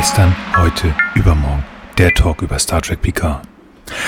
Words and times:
Gestern, 0.00 0.34
heute, 0.56 0.94
übermorgen. 1.14 1.62
Der 1.98 2.14
Talk 2.14 2.40
über 2.40 2.58
Star 2.58 2.80
Trek 2.80 3.02
Picard. 3.02 3.42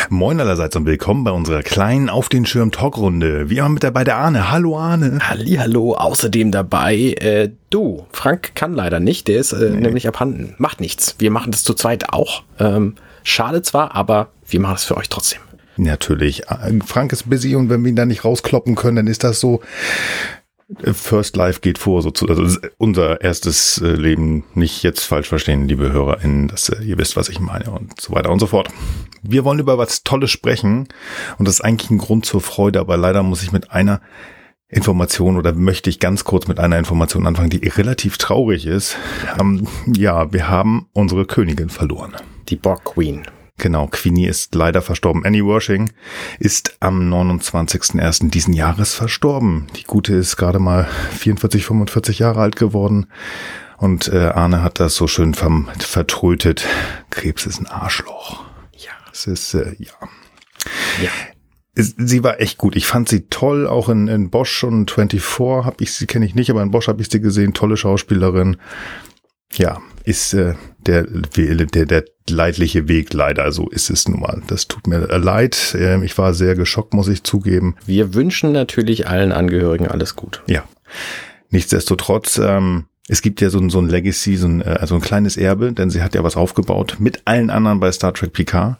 Moin 0.08 0.40
allerseits 0.40 0.74
und 0.74 0.86
willkommen 0.86 1.22
bei 1.22 1.30
unserer 1.30 1.62
kleinen 1.62 2.08
Auf 2.08 2.30
den 2.30 2.46
Schirm 2.46 2.70
Talkrunde. 2.70 3.50
Wie 3.50 3.58
immer 3.58 3.68
mit 3.68 3.84
dabei 3.84 4.02
der 4.02 4.16
Arne. 4.16 4.50
Hallo 4.50 4.78
Arne. 4.78 5.18
Hallo, 5.20 5.92
außerdem 5.92 6.50
dabei 6.50 6.96
äh, 7.20 7.50
du. 7.68 8.06
Frank 8.10 8.54
kann 8.54 8.72
leider 8.72 9.00
nicht, 9.00 9.28
der 9.28 9.38
ist 9.38 9.52
äh, 9.52 9.68
nee. 9.68 9.82
nämlich 9.82 10.08
abhanden. 10.08 10.54
Macht 10.56 10.80
nichts. 10.80 11.16
Wir 11.18 11.30
machen 11.30 11.52
das 11.52 11.62
zu 11.62 11.74
zweit 11.74 12.08
auch. 12.08 12.42
Ähm, 12.58 12.94
schade 13.22 13.60
zwar, 13.60 13.94
aber 13.94 14.28
wir 14.48 14.60
machen 14.60 14.76
es 14.76 14.84
für 14.84 14.96
euch 14.96 15.10
trotzdem. 15.10 15.42
Natürlich. 15.76 16.44
Frank 16.86 17.12
ist 17.12 17.28
busy 17.28 17.54
und 17.54 17.68
wenn 17.68 17.82
wir 17.82 17.90
ihn 17.90 17.96
da 17.96 18.06
nicht 18.06 18.24
rauskloppen 18.24 18.76
können, 18.76 18.96
dann 18.96 19.06
ist 19.08 19.24
das 19.24 19.40
so. 19.40 19.60
First 20.92 21.36
Life 21.36 21.60
geht 21.60 21.78
vor, 21.78 22.02
sozusagen. 22.02 22.40
Also 22.40 22.58
unser 22.78 23.20
erstes 23.20 23.78
äh, 23.78 23.92
Leben 23.92 24.44
nicht 24.54 24.82
jetzt 24.82 25.04
falsch 25.04 25.28
verstehen, 25.28 25.68
liebe 25.68 25.92
HörerInnen, 25.92 26.48
dass 26.48 26.68
äh, 26.68 26.82
ihr 26.82 26.98
wisst, 26.98 27.16
was 27.16 27.28
ich 27.28 27.40
meine 27.40 27.70
und 27.70 28.00
so 28.00 28.12
weiter 28.12 28.30
und 28.30 28.38
so 28.38 28.46
fort. 28.46 28.68
Wir 29.22 29.44
wollen 29.44 29.58
über 29.58 29.78
was 29.78 30.02
Tolles 30.02 30.30
sprechen 30.30 30.88
und 31.38 31.46
das 31.46 31.56
ist 31.56 31.60
eigentlich 31.60 31.90
ein 31.90 31.98
Grund 31.98 32.26
zur 32.26 32.40
Freude, 32.40 32.80
aber 32.80 32.96
leider 32.96 33.22
muss 33.22 33.42
ich 33.42 33.52
mit 33.52 33.70
einer 33.70 34.00
Information 34.68 35.36
oder 35.36 35.52
möchte 35.52 35.90
ich 35.90 36.00
ganz 36.00 36.24
kurz 36.24 36.48
mit 36.48 36.58
einer 36.58 36.78
Information 36.78 37.26
anfangen, 37.26 37.50
die 37.50 37.68
relativ 37.68 38.16
traurig 38.16 38.66
ist. 38.66 38.96
Ähm, 39.38 39.66
ja, 39.86 40.32
wir 40.32 40.48
haben 40.48 40.88
unsere 40.92 41.26
Königin 41.26 41.68
verloren. 41.68 42.14
Die 42.48 42.56
Borg 42.56 42.84
Queen. 42.84 43.22
Genau, 43.58 43.86
Queenie 43.86 44.26
ist 44.26 44.54
leider 44.54 44.82
verstorben. 44.82 45.24
Annie 45.24 45.44
Worshing 45.44 45.92
ist 46.38 46.76
am 46.80 47.12
29.01. 47.12 48.30
diesen 48.30 48.54
Jahres 48.54 48.94
verstorben. 48.94 49.66
Die 49.76 49.84
Gute 49.84 50.14
ist 50.14 50.36
gerade 50.36 50.58
mal 50.58 50.88
44, 51.18 51.64
45 51.64 52.18
Jahre 52.18 52.40
alt 52.40 52.56
geworden. 52.56 53.06
Und 53.76 54.08
äh, 54.08 54.28
Arne 54.28 54.62
hat 54.62 54.80
das 54.80 54.94
so 54.94 55.06
schön 55.06 55.34
vertrötet. 55.34 56.66
Krebs 57.10 57.46
ist 57.46 57.60
ein 57.60 57.66
Arschloch. 57.66 58.44
Ja. 58.76 58.92
Es 59.12 59.26
ist, 59.26 59.54
äh, 59.54 59.74
ja. 59.78 59.92
Ja. 61.02 61.10
Sie 61.74 62.22
war 62.22 62.40
echt 62.40 62.58
gut. 62.58 62.76
Ich 62.76 62.86
fand 62.86 63.08
sie 63.08 63.28
toll, 63.28 63.66
auch 63.66 63.88
in, 63.88 64.06
in 64.06 64.30
Bosch 64.30 64.62
und 64.62 64.90
24 64.90 65.64
habe 65.64 65.76
ich 65.80 65.92
sie, 65.94 66.06
kenne 66.06 66.26
ich 66.26 66.34
nicht, 66.34 66.50
aber 66.50 66.62
in 66.62 66.70
Bosch 66.70 66.86
habe 66.86 67.00
ich 67.00 67.10
sie 67.10 67.20
gesehen. 67.20 67.54
Tolle 67.54 67.76
Schauspielerin. 67.76 68.56
Ja, 69.54 69.80
ist 70.04 70.34
äh, 70.34 70.54
der, 70.78 71.04
der, 71.04 71.66
der 71.66 72.04
leidliche 72.28 72.88
Weg 72.88 73.12
leider. 73.12 73.50
So 73.52 73.68
ist 73.68 73.90
es 73.90 74.08
nun 74.08 74.20
mal. 74.20 74.42
Das 74.46 74.68
tut 74.68 74.86
mir 74.86 74.98
leid. 75.18 75.76
Ähm, 75.78 76.02
ich 76.02 76.16
war 76.18 76.34
sehr 76.34 76.54
geschockt, 76.54 76.94
muss 76.94 77.08
ich 77.08 77.22
zugeben. 77.22 77.76
Wir 77.86 78.14
wünschen 78.14 78.52
natürlich 78.52 79.08
allen 79.08 79.32
Angehörigen 79.32 79.88
alles 79.88 80.16
gut. 80.16 80.42
Ja. 80.46 80.64
Nichtsdestotrotz, 81.50 82.38
ähm, 82.38 82.86
es 83.08 83.22
gibt 83.22 83.40
ja 83.40 83.50
so 83.50 83.58
ein, 83.58 83.70
so 83.70 83.80
ein 83.80 83.88
Legacy, 83.88 84.36
so 84.36 84.46
ein, 84.46 84.62
also 84.62 84.94
ein 84.94 85.00
kleines 85.00 85.36
Erbe, 85.36 85.72
denn 85.72 85.90
sie 85.90 86.02
hat 86.02 86.14
ja 86.14 86.22
was 86.24 86.36
aufgebaut 86.36 86.96
mit 86.98 87.22
allen 87.24 87.50
anderen 87.50 87.80
bei 87.80 87.92
Star 87.92 88.14
Trek 88.14 88.32
Picard. 88.32 88.76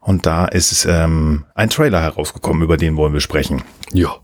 Und 0.00 0.24
da 0.26 0.46
ist 0.46 0.86
ähm, 0.88 1.44
ein 1.54 1.68
Trailer 1.68 2.00
herausgekommen, 2.00 2.62
über 2.62 2.76
den 2.76 2.96
wollen 2.96 3.12
wir 3.12 3.20
sprechen. 3.20 3.62
Ja 3.92 4.16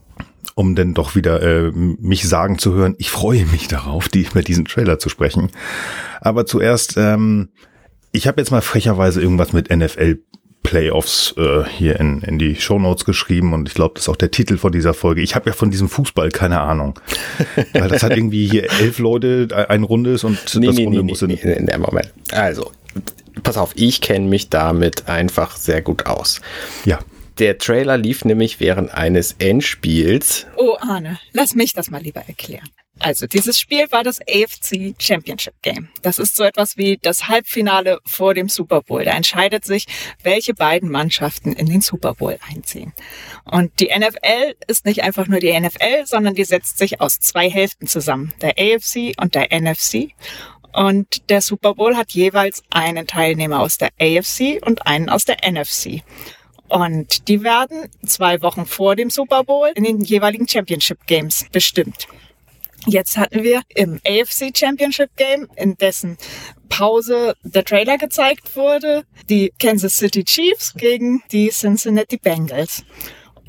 um 0.54 0.74
denn 0.74 0.94
doch 0.94 1.14
wieder 1.14 1.42
äh, 1.42 1.70
mich 1.72 2.28
sagen 2.28 2.58
zu 2.58 2.74
hören, 2.74 2.94
ich 2.98 3.10
freue 3.10 3.44
mich 3.46 3.68
darauf, 3.68 4.08
die, 4.08 4.22
über 4.22 4.42
diesen 4.42 4.64
Trailer 4.64 4.98
zu 4.98 5.08
sprechen. 5.08 5.50
Aber 6.20 6.46
zuerst, 6.46 6.96
ähm, 6.96 7.48
ich 8.12 8.26
habe 8.26 8.40
jetzt 8.40 8.50
mal 8.50 8.62
frecherweise 8.62 9.20
irgendwas 9.20 9.52
mit 9.52 9.74
NFL 9.74 10.18
Playoffs 10.64 11.34
äh, 11.36 11.64
hier 11.64 12.00
in, 12.00 12.22
in 12.22 12.38
die 12.38 12.56
Show 12.56 12.78
Notes 12.78 13.04
geschrieben 13.04 13.52
und 13.52 13.68
ich 13.68 13.74
glaube, 13.74 13.94
das 13.94 14.04
ist 14.04 14.08
auch 14.08 14.16
der 14.16 14.30
Titel 14.30 14.56
von 14.56 14.72
dieser 14.72 14.94
Folge. 14.94 15.20
Ich 15.20 15.34
habe 15.34 15.50
ja 15.50 15.54
von 15.54 15.70
diesem 15.70 15.88
Fußball 15.88 16.30
keine 16.30 16.60
Ahnung. 16.60 16.98
Weil 17.74 17.88
das 17.88 18.02
hat 18.02 18.16
irgendwie 18.16 18.48
hier 18.48 18.72
elf 18.80 18.98
Leute, 18.98 19.48
ein 19.68 19.84
Rundes 19.84 20.24
und 20.24 20.38
nee, 20.54 20.66
das 20.66 20.76
nee, 20.76 20.84
Runde 20.84 21.02
nee, 21.02 21.10
muss 21.10 21.22
nee, 21.22 21.34
in, 21.34 21.66
nee, 21.66 21.76
Moment. 21.76 22.12
Also, 22.32 22.72
pass 23.42 23.58
auf, 23.58 23.72
ich 23.76 24.00
kenne 24.00 24.26
mich 24.26 24.48
damit 24.48 25.06
einfach 25.06 25.56
sehr 25.56 25.82
gut 25.82 26.06
aus. 26.06 26.40
Ja. 26.86 26.98
Der 27.38 27.58
Trailer 27.58 27.98
lief 27.98 28.24
nämlich 28.24 28.60
während 28.60 28.94
eines 28.94 29.32
Endspiels. 29.38 30.46
Oh, 30.56 30.76
Arne, 30.80 31.18
lass 31.32 31.54
mich 31.54 31.72
das 31.72 31.90
mal 31.90 32.00
lieber 32.00 32.22
erklären. 32.26 32.68
Also, 33.00 33.26
dieses 33.26 33.58
Spiel 33.58 33.90
war 33.90 34.04
das 34.04 34.20
AFC 34.20 34.94
Championship 35.00 35.54
Game. 35.62 35.88
Das 36.02 36.20
ist 36.20 36.36
so 36.36 36.44
etwas 36.44 36.76
wie 36.76 36.96
das 37.02 37.26
Halbfinale 37.26 37.98
vor 38.04 38.34
dem 38.34 38.48
Super 38.48 38.82
Bowl. 38.82 39.04
Da 39.04 39.10
entscheidet 39.12 39.64
sich, 39.64 39.86
welche 40.22 40.54
beiden 40.54 40.88
Mannschaften 40.90 41.52
in 41.52 41.66
den 41.66 41.80
Super 41.80 42.14
Bowl 42.14 42.38
einziehen. 42.48 42.92
Und 43.44 43.80
die 43.80 43.90
NFL 43.94 44.54
ist 44.68 44.86
nicht 44.86 45.02
einfach 45.02 45.26
nur 45.26 45.40
die 45.40 45.58
NFL, 45.58 46.06
sondern 46.06 46.34
die 46.34 46.44
setzt 46.44 46.78
sich 46.78 47.00
aus 47.00 47.18
zwei 47.18 47.50
Hälften 47.50 47.88
zusammen. 47.88 48.32
Der 48.40 48.54
AFC 48.58 49.20
und 49.20 49.34
der 49.34 49.48
NFC. 49.50 50.12
Und 50.72 51.28
der 51.30 51.40
Super 51.40 51.74
Bowl 51.74 51.96
hat 51.96 52.12
jeweils 52.12 52.62
einen 52.70 53.06
Teilnehmer 53.08 53.60
aus 53.60 53.76
der 53.76 53.90
AFC 54.00 54.64
und 54.64 54.86
einen 54.86 55.08
aus 55.08 55.24
der 55.24 55.38
NFC. 55.48 56.02
Und 56.74 57.28
die 57.28 57.44
werden 57.44 57.88
zwei 58.04 58.42
Wochen 58.42 58.66
vor 58.66 58.96
dem 58.96 59.08
Super 59.08 59.44
Bowl 59.44 59.70
in 59.76 59.84
den 59.84 60.00
jeweiligen 60.00 60.48
Championship 60.48 61.06
Games 61.06 61.46
bestimmt. 61.52 62.08
Jetzt 62.84 63.16
hatten 63.16 63.44
wir 63.44 63.62
im 63.68 64.00
AFC 64.04 64.50
Championship 64.52 65.10
Game, 65.16 65.48
in 65.54 65.76
dessen 65.76 66.18
Pause 66.68 67.36
der 67.44 67.64
Trailer 67.64 67.96
gezeigt 67.96 68.56
wurde, 68.56 69.04
die 69.30 69.52
Kansas 69.60 69.98
City 69.98 70.24
Chiefs 70.24 70.74
gegen 70.74 71.22
die 71.30 71.48
Cincinnati 71.50 72.16
Bengals. 72.16 72.82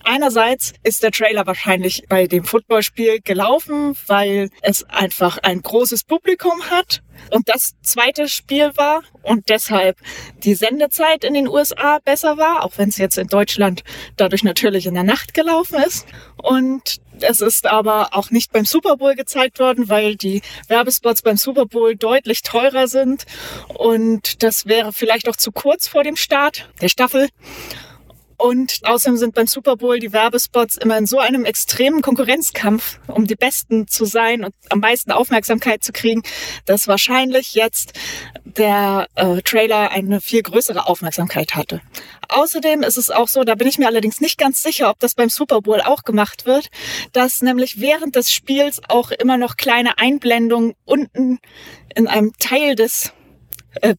Einerseits 0.07 0.73
ist 0.83 1.01
der 1.01 1.11
Trailer 1.11 1.47
wahrscheinlich 1.47 2.03
bei 2.07 2.27
dem 2.27 2.43
Footballspiel 2.43 3.21
gelaufen, 3.23 3.97
weil 4.05 4.49
es 4.61 4.83
einfach 4.83 5.39
ein 5.39 5.63
großes 5.63 6.03
Publikum 6.03 6.69
hat 6.69 7.01
und 7.31 7.49
das 7.49 7.73
zweite 7.81 8.27
Spiel 8.27 8.71
war 8.77 9.01
und 9.23 9.49
deshalb 9.49 9.97
die 10.43 10.53
Sendezeit 10.53 11.23
in 11.23 11.33
den 11.33 11.47
USA 11.47 11.97
besser 12.05 12.38
war, 12.38 12.63
auch 12.63 12.73
wenn 12.77 12.89
es 12.89 12.97
jetzt 12.97 13.17
in 13.17 13.27
Deutschland 13.27 13.83
dadurch 14.16 14.43
natürlich 14.43 14.85
in 14.85 14.93
der 14.93 15.03
Nacht 15.03 15.33
gelaufen 15.33 15.81
ist. 15.81 16.05
Und 16.37 17.01
es 17.22 17.41
ist 17.41 17.66
aber 17.66 18.09
auch 18.11 18.29
nicht 18.29 18.51
beim 18.51 18.66
Super 18.66 18.97
Bowl 18.97 19.16
gezeigt 19.16 19.57
worden, 19.59 19.89
weil 19.89 20.16
die 20.16 20.43
Werbespots 20.67 21.23
beim 21.23 21.37
Super 21.37 21.66
Bowl 21.66 21.95
deutlich 21.95 22.43
teurer 22.43 22.87
sind 22.87 23.25
und 23.69 24.43
das 24.43 24.67
wäre 24.67 24.93
vielleicht 24.93 25.27
auch 25.29 25.35
zu 25.35 25.51
kurz 25.51 25.87
vor 25.87 26.03
dem 26.03 26.16
Start 26.16 26.69
der 26.79 26.89
Staffel. 26.89 27.29
Und 28.38 28.79
außerdem 28.84 29.18
sind 29.18 29.35
beim 29.35 29.47
Super 29.47 29.78
Bowl 29.78 30.00
die 30.00 30.13
Werbespots 30.13 30.78
immer 30.78 30.97
in 30.97 31.06
so 31.06 31.19
einem 31.19 31.46
extremen 31.46 32.01
Konkurrenzkampf, 32.01 33.00
um 33.07 33.28
die 33.28 33.35
Besten 33.35 33.88
zu 33.88 34.06
sein 34.06 34.44
und 34.44 34.53
am 34.69 34.79
meisten 34.79 35.12
Aufmerksamkeit 35.12 35.84
zu 35.84 35.91
kriegen, 35.91 36.23
dass 36.66 36.88
wahrscheinlich 36.88 37.53
jetzt 37.53 37.94
der 38.44 39.07
äh, 39.16 39.41
Trailer 39.41 39.91
eine 39.91 40.22
viel 40.22 40.41
größere 40.41 40.88
Aufmerksamkeit 40.88 41.56
hatte. 41.56 41.81
Außerdem 42.29 42.84
ist 42.84 42.97
es 42.97 43.12
auch 43.12 43.28
so, 43.28 43.44
da 43.44 43.56
bin 43.56 43.68
ich 43.68 43.78
mir 43.78 43.88
allerdings 43.88 44.22
nicht 44.22 44.38
ganz 44.38 44.62
sicher, 44.62 44.90
ob 44.90 45.00
das 45.00 45.13
beim 45.13 45.29
Super 45.29 45.62
Bowl 45.62 45.81
auch 45.81 46.03
gemacht 46.03 46.46
wird, 46.46 46.69
dass 47.13 47.41
nämlich 47.41 47.79
während 47.79 48.16
des 48.16 48.31
Spiels 48.31 48.81
auch 48.88 49.12
immer 49.12 49.38
noch 49.38 49.57
kleine 49.57 49.97
Einblendungen 49.97 50.73
unten 50.85 51.40
in 51.96 52.07
einem 52.07 52.34
Teil 52.40 52.75
des 52.75 53.13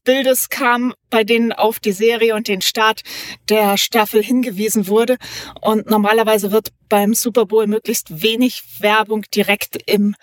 Bildes 0.05 0.49
kam, 0.49 0.95
bei 1.11 1.25
denen 1.25 1.53
auf 1.53 1.81
die 1.81 1.93
Serie 1.93 2.35
und 2.35 2.49
den 2.49 2.61
Start 2.61 3.03
der 3.49 3.77
Staffel 3.77 4.23
hingewiesen 4.23 4.89
wurde. 4.89 5.17
Und 5.61 5.91
normalerweise 5.91 6.53
wird 6.53 6.73
beim 6.89 7.15
Super 7.15 7.47
Bowl 7.47 7.67
möglichst 7.67 8.23
wenig 8.23 8.63
Werbung 8.81 9.23
direkt 9.35 9.79
im 9.87 10.15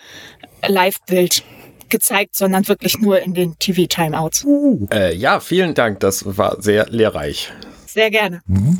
Live-Bild 0.66 1.44
gezeigt, 1.88 2.36
sondern 2.36 2.66
wirklich 2.68 2.98
nur 2.98 3.20
in 3.20 3.34
den 3.34 3.58
TV-Timeouts. 3.58 4.44
Uh. 4.44 4.86
Äh, 4.92 5.14
ja, 5.14 5.40
vielen 5.40 5.74
Dank. 5.74 6.00
Das 6.00 6.36
war 6.36 6.60
sehr 6.60 6.86
lehrreich. 6.88 7.52
Sehr 7.86 8.10
gerne. 8.10 8.40
Mhm. 8.46 8.78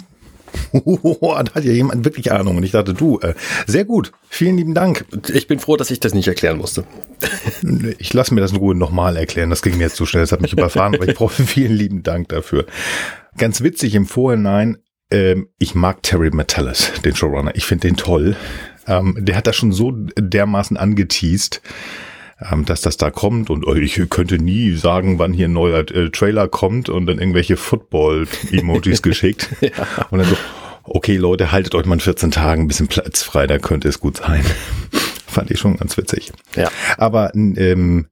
Da 0.72 1.54
hat 1.54 1.64
ja 1.64 1.72
jemand 1.72 2.04
wirklich 2.04 2.32
Ahnung. 2.32 2.56
Und 2.56 2.62
ich 2.62 2.72
dachte, 2.72 2.94
du, 2.94 3.18
äh, 3.20 3.34
sehr 3.66 3.84
gut. 3.84 4.12
Vielen 4.28 4.56
lieben 4.56 4.74
Dank. 4.74 5.04
Ich 5.32 5.46
bin 5.46 5.58
froh, 5.58 5.76
dass 5.76 5.90
ich 5.90 6.00
das 6.00 6.14
nicht 6.14 6.28
erklären 6.28 6.58
musste. 6.58 6.84
ich 7.98 8.12
lasse 8.12 8.34
mir 8.34 8.40
das 8.40 8.52
in 8.52 8.58
Ruhe 8.58 8.74
nochmal 8.74 9.16
erklären. 9.16 9.50
Das 9.50 9.62
ging 9.62 9.76
mir 9.76 9.84
jetzt 9.84 9.96
zu 9.96 10.06
schnell. 10.06 10.22
Das 10.22 10.32
hat 10.32 10.40
mich 10.40 10.52
überfahren. 10.52 10.94
aber 10.94 11.08
ich 11.08 11.14
brauche 11.14 11.42
vielen 11.46 11.72
lieben 11.72 12.02
Dank 12.02 12.28
dafür. 12.28 12.66
Ganz 13.36 13.62
witzig 13.62 13.94
im 13.94 14.06
Vorhinein. 14.06 14.78
Ähm, 15.10 15.48
ich 15.58 15.74
mag 15.74 16.02
Terry 16.02 16.30
Metallis, 16.30 16.92
den 17.04 17.14
Showrunner. 17.14 17.54
Ich 17.54 17.66
finde 17.66 17.88
den 17.88 17.96
toll. 17.96 18.36
Ähm, 18.86 19.16
der 19.18 19.36
hat 19.36 19.46
das 19.46 19.56
schon 19.56 19.72
so 19.72 19.92
dermaßen 19.92 20.76
angeteased 20.76 21.60
ähm, 22.50 22.64
dass 22.64 22.80
das 22.80 22.96
da 22.96 23.10
kommt 23.10 23.50
und 23.50 23.66
oh, 23.66 23.74
ich 23.74 24.00
könnte 24.10 24.38
nie 24.38 24.72
sagen, 24.72 25.18
wann 25.18 25.32
hier 25.32 25.48
ein 25.48 25.52
neuer 25.52 25.80
äh, 25.90 26.10
Trailer 26.10 26.48
kommt 26.48 26.88
und 26.88 27.06
dann 27.06 27.18
irgendwelche 27.18 27.56
Football-Emojis 27.56 29.02
geschickt. 29.02 29.50
ja. 29.60 30.06
Und 30.10 30.18
dann 30.18 30.28
so, 30.28 30.36
okay 30.84 31.16
Leute, 31.16 31.52
haltet 31.52 31.74
euch 31.74 31.86
mal 31.86 31.94
in 31.94 32.00
14 32.00 32.30
Tagen 32.30 32.62
ein 32.62 32.68
bisschen 32.68 32.88
Platz 32.88 33.22
frei, 33.22 33.46
da 33.46 33.58
könnte 33.58 33.88
es 33.88 34.00
gut 34.00 34.18
sein. 34.18 34.44
Fand 35.26 35.50
ich 35.50 35.58
schon 35.58 35.76
ganz 35.76 35.96
witzig. 35.96 36.32
Ja. 36.54 36.70
Aber 36.96 37.34
ähm, 37.34 38.06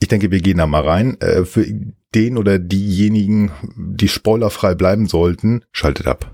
ich 0.00 0.08
denke, 0.08 0.30
wir 0.30 0.40
gehen 0.40 0.58
da 0.58 0.66
mal 0.66 0.82
rein. 0.82 1.20
Äh, 1.20 1.44
für 1.44 1.66
den 2.14 2.38
oder 2.38 2.58
diejenigen, 2.58 3.50
die 3.76 4.08
spoilerfrei 4.08 4.74
bleiben 4.74 5.06
sollten, 5.06 5.64
schaltet 5.72 6.06
ab. 6.06 6.30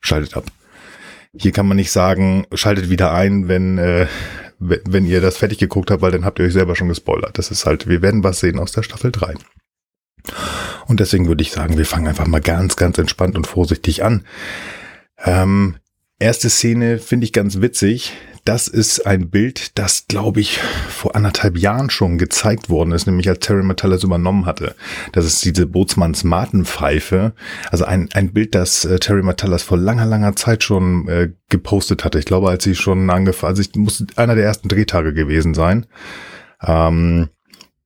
Schaltet 0.00 0.36
ab. 0.36 0.44
Hier 1.38 1.52
kann 1.52 1.68
man 1.68 1.76
nicht 1.76 1.90
sagen, 1.90 2.46
schaltet 2.54 2.88
wieder 2.88 3.12
ein, 3.12 3.48
wenn 3.48 3.76
äh, 3.76 4.06
wenn 4.58 5.06
ihr 5.06 5.20
das 5.20 5.36
fertig 5.36 5.58
geguckt 5.58 5.90
habt, 5.90 6.02
weil 6.02 6.12
dann 6.12 6.24
habt 6.24 6.38
ihr 6.38 6.46
euch 6.46 6.52
selber 6.52 6.76
schon 6.76 6.88
gespoilert. 6.88 7.38
Das 7.38 7.50
ist 7.50 7.66
halt, 7.66 7.88
wir 7.88 8.02
werden 8.02 8.24
was 8.24 8.40
sehen 8.40 8.58
aus 8.58 8.72
der 8.72 8.82
Staffel 8.82 9.12
3. 9.12 9.34
Und 10.86 11.00
deswegen 11.00 11.28
würde 11.28 11.42
ich 11.42 11.50
sagen, 11.50 11.78
wir 11.78 11.86
fangen 11.86 12.08
einfach 12.08 12.26
mal 12.26 12.40
ganz, 12.40 12.76
ganz 12.76 12.98
entspannt 12.98 13.36
und 13.36 13.46
vorsichtig 13.46 14.02
an. 14.02 14.24
Ähm, 15.24 15.76
erste 16.18 16.50
Szene 16.50 16.98
finde 16.98 17.24
ich 17.24 17.32
ganz 17.32 17.60
witzig. 17.60 18.12
Das 18.46 18.68
ist 18.68 19.04
ein 19.04 19.28
Bild, 19.28 19.76
das, 19.76 20.06
glaube 20.06 20.38
ich, 20.38 20.58
vor 20.58 21.16
anderthalb 21.16 21.58
Jahren 21.58 21.90
schon 21.90 22.16
gezeigt 22.16 22.70
worden 22.70 22.92
ist, 22.92 23.04
nämlich 23.08 23.28
als 23.28 23.40
Terry 23.40 23.64
Metallis 23.64 24.04
übernommen 24.04 24.46
hatte. 24.46 24.76
Das 25.10 25.24
ist 25.24 25.44
diese 25.44 25.66
Bootsmanns 25.66 26.22
Martenpfeife. 26.22 27.32
Also 27.72 27.84
ein, 27.86 28.08
ein 28.14 28.32
Bild, 28.32 28.54
das 28.54 28.84
äh, 28.84 29.00
Terry 29.00 29.24
Metallis 29.24 29.64
vor 29.64 29.76
langer, 29.76 30.06
langer 30.06 30.36
Zeit 30.36 30.62
schon 30.62 31.08
äh, 31.08 31.32
gepostet 31.48 32.04
hatte. 32.04 32.20
Ich 32.20 32.24
glaube, 32.24 32.48
als 32.48 32.62
sie 32.62 32.76
schon 32.76 33.10
angefangen, 33.10 33.50
also 33.50 33.62
ich 33.62 33.74
muss 33.74 34.04
einer 34.14 34.36
der 34.36 34.44
ersten 34.44 34.68
Drehtage 34.68 35.12
gewesen 35.12 35.52
sein. 35.52 35.86
Ähm, 36.62 37.30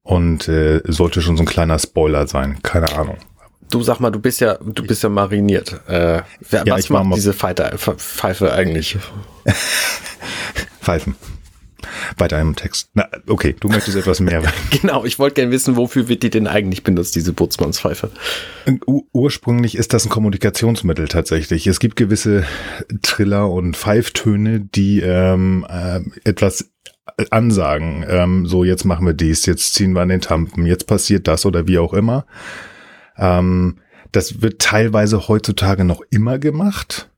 und 0.02 0.46
äh, 0.46 0.82
sollte 0.84 1.22
schon 1.22 1.38
so 1.38 1.42
ein 1.42 1.46
kleiner 1.46 1.78
Spoiler 1.78 2.26
sein. 2.26 2.58
Keine 2.62 2.92
Ahnung. 2.98 3.16
Du 3.70 3.82
sag 3.82 4.00
mal, 4.00 4.11
du 4.11 4.19
bist 4.19 4.40
ja, 4.40 4.55
du 4.55 4.84
bist 4.84 5.02
ja 5.02 5.08
mariniert. 5.08 5.81
Äh, 5.87 6.22
wer, 6.50 6.64
ja, 6.67 6.75
was 6.75 6.88
macht 6.90 7.17
diese 7.17 7.32
Fighter, 7.32 7.76
Pfeife 7.78 8.52
eigentlich? 8.52 8.99
Pfeifen. 10.81 11.14
Bei 12.17 12.28
deinem 12.28 12.56
Text. 12.56 12.90
Na, 12.94 13.08
okay, 13.26 13.55
du 13.58 13.69
möchtest 13.69 13.96
etwas 13.96 14.20
mehr. 14.20 14.43
genau, 14.82 15.05
ich 15.05 15.19
wollte 15.19 15.37
gerne 15.37 15.50
wissen, 15.52 15.76
wofür 15.76 16.08
wird 16.08 16.22
die 16.22 16.31
denn 16.31 16.46
eigentlich 16.46 16.82
benutzt, 16.82 17.14
diese 17.14 17.32
Bootsmannspfeife? 17.32 18.11
Ursprünglich 19.12 19.76
ist 19.76 19.93
das 19.93 20.05
ein 20.05 20.11
Kommunikationsmittel 20.11 21.08
tatsächlich. 21.08 21.67
Es 21.67 21.81
gibt 21.81 21.96
gewisse 21.96 22.44
Triller 23.02 23.50
und 23.50 23.76
Pfeiftöne, 23.76 24.61
die 24.61 25.00
ähm, 25.00 25.67
äh, 25.69 26.00
etwas 26.25 26.70
ansagen. 27.31 28.05
Ähm, 28.08 28.46
so, 28.46 28.64
jetzt 28.64 28.84
machen 28.84 29.06
wir 29.06 29.14
dies, 29.14 29.46
jetzt 29.46 29.75
ziehen 29.75 29.93
wir 29.93 30.02
an 30.02 30.08
den 30.08 30.20
Tampen, 30.20 30.67
jetzt 30.67 30.87
passiert 30.87 31.28
das 31.28 31.46
oder 31.46 31.67
wie 31.67 31.78
auch 31.78 31.93
immer. 31.94 32.26
Ähm, 33.20 33.78
das 34.12 34.43
wird 34.43 34.61
teilweise 34.61 35.28
heutzutage 35.28 35.84
noch 35.84 36.02
immer 36.11 36.38
gemacht 36.40 37.11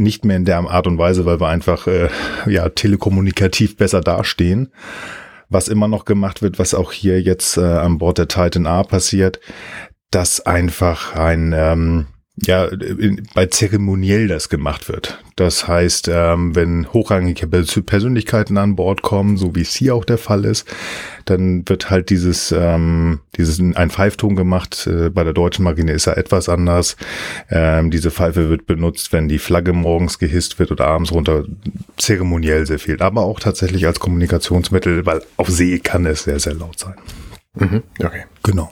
nicht 0.00 0.24
mehr 0.24 0.36
in 0.36 0.44
der 0.44 0.58
Art 0.58 0.86
und 0.86 0.98
Weise, 0.98 1.24
weil 1.24 1.40
wir 1.40 1.48
einfach 1.48 1.86
äh, 1.86 2.08
ja 2.46 2.68
telekommunikativ 2.68 3.76
besser 3.76 4.00
dastehen. 4.00 4.72
Was 5.48 5.68
immer 5.68 5.88
noch 5.88 6.04
gemacht 6.04 6.42
wird, 6.42 6.58
was 6.58 6.74
auch 6.74 6.92
hier 6.92 7.20
jetzt 7.20 7.56
äh, 7.56 7.60
an 7.60 7.98
Bord 7.98 8.18
der 8.18 8.28
Titan 8.28 8.66
A 8.66 8.82
passiert, 8.82 9.40
dass 10.10 10.40
einfach 10.40 11.14
ein 11.14 11.52
ähm, 11.54 12.06
ja, 12.42 12.68
bei 13.34 13.46
zeremoniell 13.46 14.28
das 14.28 14.48
gemacht 14.48 14.88
wird. 14.88 15.22
Das 15.36 15.68
heißt, 15.68 16.08
ähm, 16.12 16.54
wenn 16.54 16.92
hochrangige 16.92 17.46
Persönlichkeiten 17.46 18.58
an 18.58 18.76
Bord 18.76 19.02
kommen, 19.02 19.36
so 19.36 19.54
wie 19.54 19.62
es 19.62 19.74
hier 19.74 19.94
auch 19.94 20.04
der 20.04 20.18
Fall 20.18 20.44
ist, 20.44 20.66
dann 21.24 21.68
wird 21.68 21.90
halt 21.90 22.10
dieses, 22.10 22.52
ähm, 22.52 23.20
dieses 23.36 23.60
ein 23.60 23.90
Pfeifton 23.90 24.36
gemacht. 24.36 24.86
Äh, 24.86 25.10
bei 25.10 25.24
der 25.24 25.32
deutschen 25.32 25.64
Marine 25.64 25.92
ist 25.92 26.06
er 26.06 26.18
etwas 26.18 26.48
anders. 26.48 26.96
Ähm, 27.50 27.90
diese 27.90 28.10
Pfeife 28.10 28.48
wird 28.48 28.66
benutzt, 28.66 29.12
wenn 29.12 29.28
die 29.28 29.38
Flagge 29.38 29.72
morgens 29.72 30.18
gehisst 30.18 30.58
wird 30.58 30.70
oder 30.70 30.86
abends 30.86 31.12
runter. 31.12 31.44
Zeremoniell 31.96 32.66
sehr 32.66 32.78
viel, 32.78 33.00
aber 33.02 33.22
auch 33.22 33.40
tatsächlich 33.40 33.86
als 33.86 34.00
Kommunikationsmittel, 34.00 35.06
weil 35.06 35.22
auf 35.36 35.48
See 35.48 35.78
kann 35.78 36.06
es 36.06 36.24
sehr, 36.24 36.40
sehr 36.40 36.54
laut 36.54 36.78
sein. 36.78 36.94
Mhm, 37.54 37.82
okay. 37.98 38.24
Genau. 38.42 38.70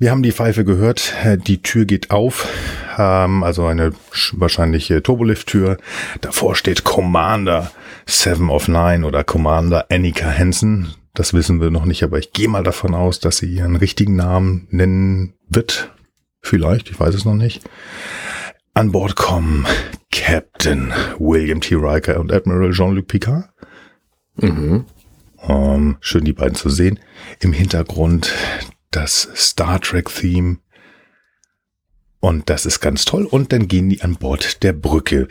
Wir 0.00 0.12
haben 0.12 0.22
die 0.22 0.32
Pfeife 0.32 0.64
gehört, 0.64 1.12
äh, 1.24 1.36
die 1.36 1.60
Tür 1.60 1.84
geht 1.84 2.12
auf, 2.12 2.48
ähm, 2.96 3.42
also 3.42 3.66
eine 3.66 3.92
wahrscheinliche 4.32 5.02
Turbolift-Tür. 5.02 5.76
Davor 6.20 6.54
steht 6.54 6.84
Commander 6.84 7.72
Seven 8.06 8.48
of 8.48 8.68
Nine 8.68 9.04
oder 9.04 9.24
Commander 9.24 9.86
Annika 9.90 10.30
Hansen. 10.30 10.94
Das 11.14 11.34
wissen 11.34 11.60
wir 11.60 11.70
noch 11.70 11.84
nicht, 11.84 12.04
aber 12.04 12.18
ich 12.18 12.32
gehe 12.32 12.46
mal 12.46 12.62
davon 12.62 12.94
aus, 12.94 13.18
dass 13.18 13.38
sie 13.38 13.46
ihren 13.46 13.74
richtigen 13.74 14.14
Namen 14.14 14.68
nennen 14.70 15.34
wird. 15.48 15.92
Vielleicht, 16.40 16.90
ich 16.90 17.00
weiß 17.00 17.14
es 17.14 17.24
noch 17.24 17.34
nicht. 17.34 17.68
An 18.74 18.92
Bord 18.92 19.16
kommen 19.16 19.66
Captain 20.12 20.92
William 21.18 21.60
T. 21.60 21.74
Riker 21.74 22.20
und 22.20 22.32
Admiral 22.32 22.70
Jean-Luc 22.70 23.08
Picard. 23.08 23.48
Mhm. 24.36 24.84
Um, 25.38 25.50
ähm, 25.50 25.96
schön 26.00 26.24
die 26.24 26.32
beiden 26.32 26.54
zu 26.54 26.68
sehen. 26.68 27.00
Im 27.40 27.52
Hintergrund 27.52 28.32
das 28.90 29.28
Star 29.34 29.80
Trek-Theme. 29.80 30.58
Und 32.20 32.50
das 32.50 32.66
ist 32.66 32.80
ganz 32.80 33.04
toll. 33.04 33.24
Und 33.24 33.52
dann 33.52 33.68
gehen 33.68 33.88
die 33.88 34.02
an 34.02 34.16
Bord 34.16 34.62
der 34.62 34.72
Brücke. 34.72 35.28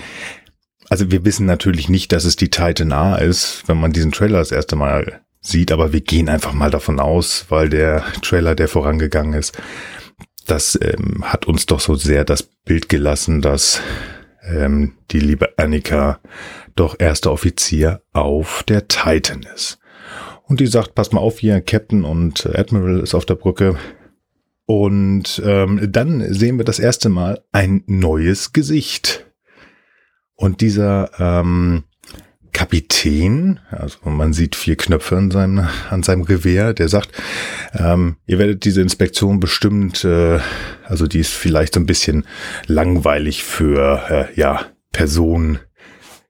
Also 0.89 1.11
wir 1.11 1.25
wissen 1.25 1.45
natürlich 1.45 1.89
nicht, 1.89 2.11
dass 2.11 2.23
es 2.23 2.35
die 2.35 2.49
Titan 2.49 2.93
A 2.93 3.17
ist, 3.17 3.63
wenn 3.67 3.79
man 3.79 3.91
diesen 3.91 4.11
Trailer 4.11 4.39
das 4.39 4.51
erste 4.51 4.75
Mal 4.75 5.21
sieht, 5.41 5.71
aber 5.71 5.93
wir 5.93 6.01
gehen 6.01 6.29
einfach 6.29 6.53
mal 6.53 6.71
davon 6.71 6.99
aus, 6.99 7.45
weil 7.49 7.69
der 7.69 8.03
Trailer, 8.21 8.55
der 8.55 8.67
vorangegangen 8.67 9.33
ist, 9.33 9.57
das 10.45 10.79
ähm, 10.81 11.23
hat 11.25 11.45
uns 11.45 11.65
doch 11.65 11.79
so 11.79 11.95
sehr 11.95 12.23
das 12.23 12.43
Bild 12.43 12.89
gelassen, 12.89 13.41
dass 13.41 13.81
ähm, 14.43 14.95
die 15.11 15.19
liebe 15.19 15.57
Annika 15.57 16.19
doch 16.75 16.95
erster 16.99 17.31
Offizier 17.31 18.01
auf 18.13 18.63
der 18.63 18.87
Titan 18.87 19.45
ist. 19.53 19.79
Und 20.47 20.59
die 20.59 20.67
sagt, 20.67 20.95
pass 20.95 21.11
mal 21.11 21.19
auf 21.19 21.39
hier, 21.39 21.61
Captain 21.61 22.03
und 22.03 22.45
Admiral 22.45 23.01
ist 23.01 23.13
auf 23.13 23.25
der 23.25 23.35
Brücke. 23.35 23.77
Und 24.65 25.41
ähm, 25.45 25.91
dann 25.91 26.33
sehen 26.33 26.57
wir 26.57 26.65
das 26.65 26.79
erste 26.79 27.09
Mal 27.09 27.41
ein 27.51 27.83
neues 27.85 28.53
Gesicht. 28.53 29.25
Und 30.35 30.61
dieser 30.61 31.11
ähm, 31.19 31.83
Kapitän, 32.57 33.59
also 33.69 33.97
man 34.09 34.33
sieht 34.33 34.55
vier 34.55 34.77
Knöpfe 34.77 35.15
an 35.15 35.31
seinem, 35.31 35.67
an 35.89 36.03
seinem 36.03 36.25
Gewehr, 36.25 36.73
der 36.73 36.89
sagt, 36.89 37.11
ähm, 37.73 38.15
ihr 38.25 38.39
werdet 38.39 38.65
diese 38.65 38.81
Inspektion 38.81 39.39
bestimmt, 39.39 40.03
äh, 40.03 40.39
also 40.83 41.07
die 41.07 41.19
ist 41.19 41.33
vielleicht 41.33 41.75
so 41.75 41.79
ein 41.79 41.85
bisschen 41.85 42.25
langweilig 42.65 43.43
für 43.43 44.01
äh, 44.09 44.39
ja 44.39 44.65
Personen, 44.91 45.59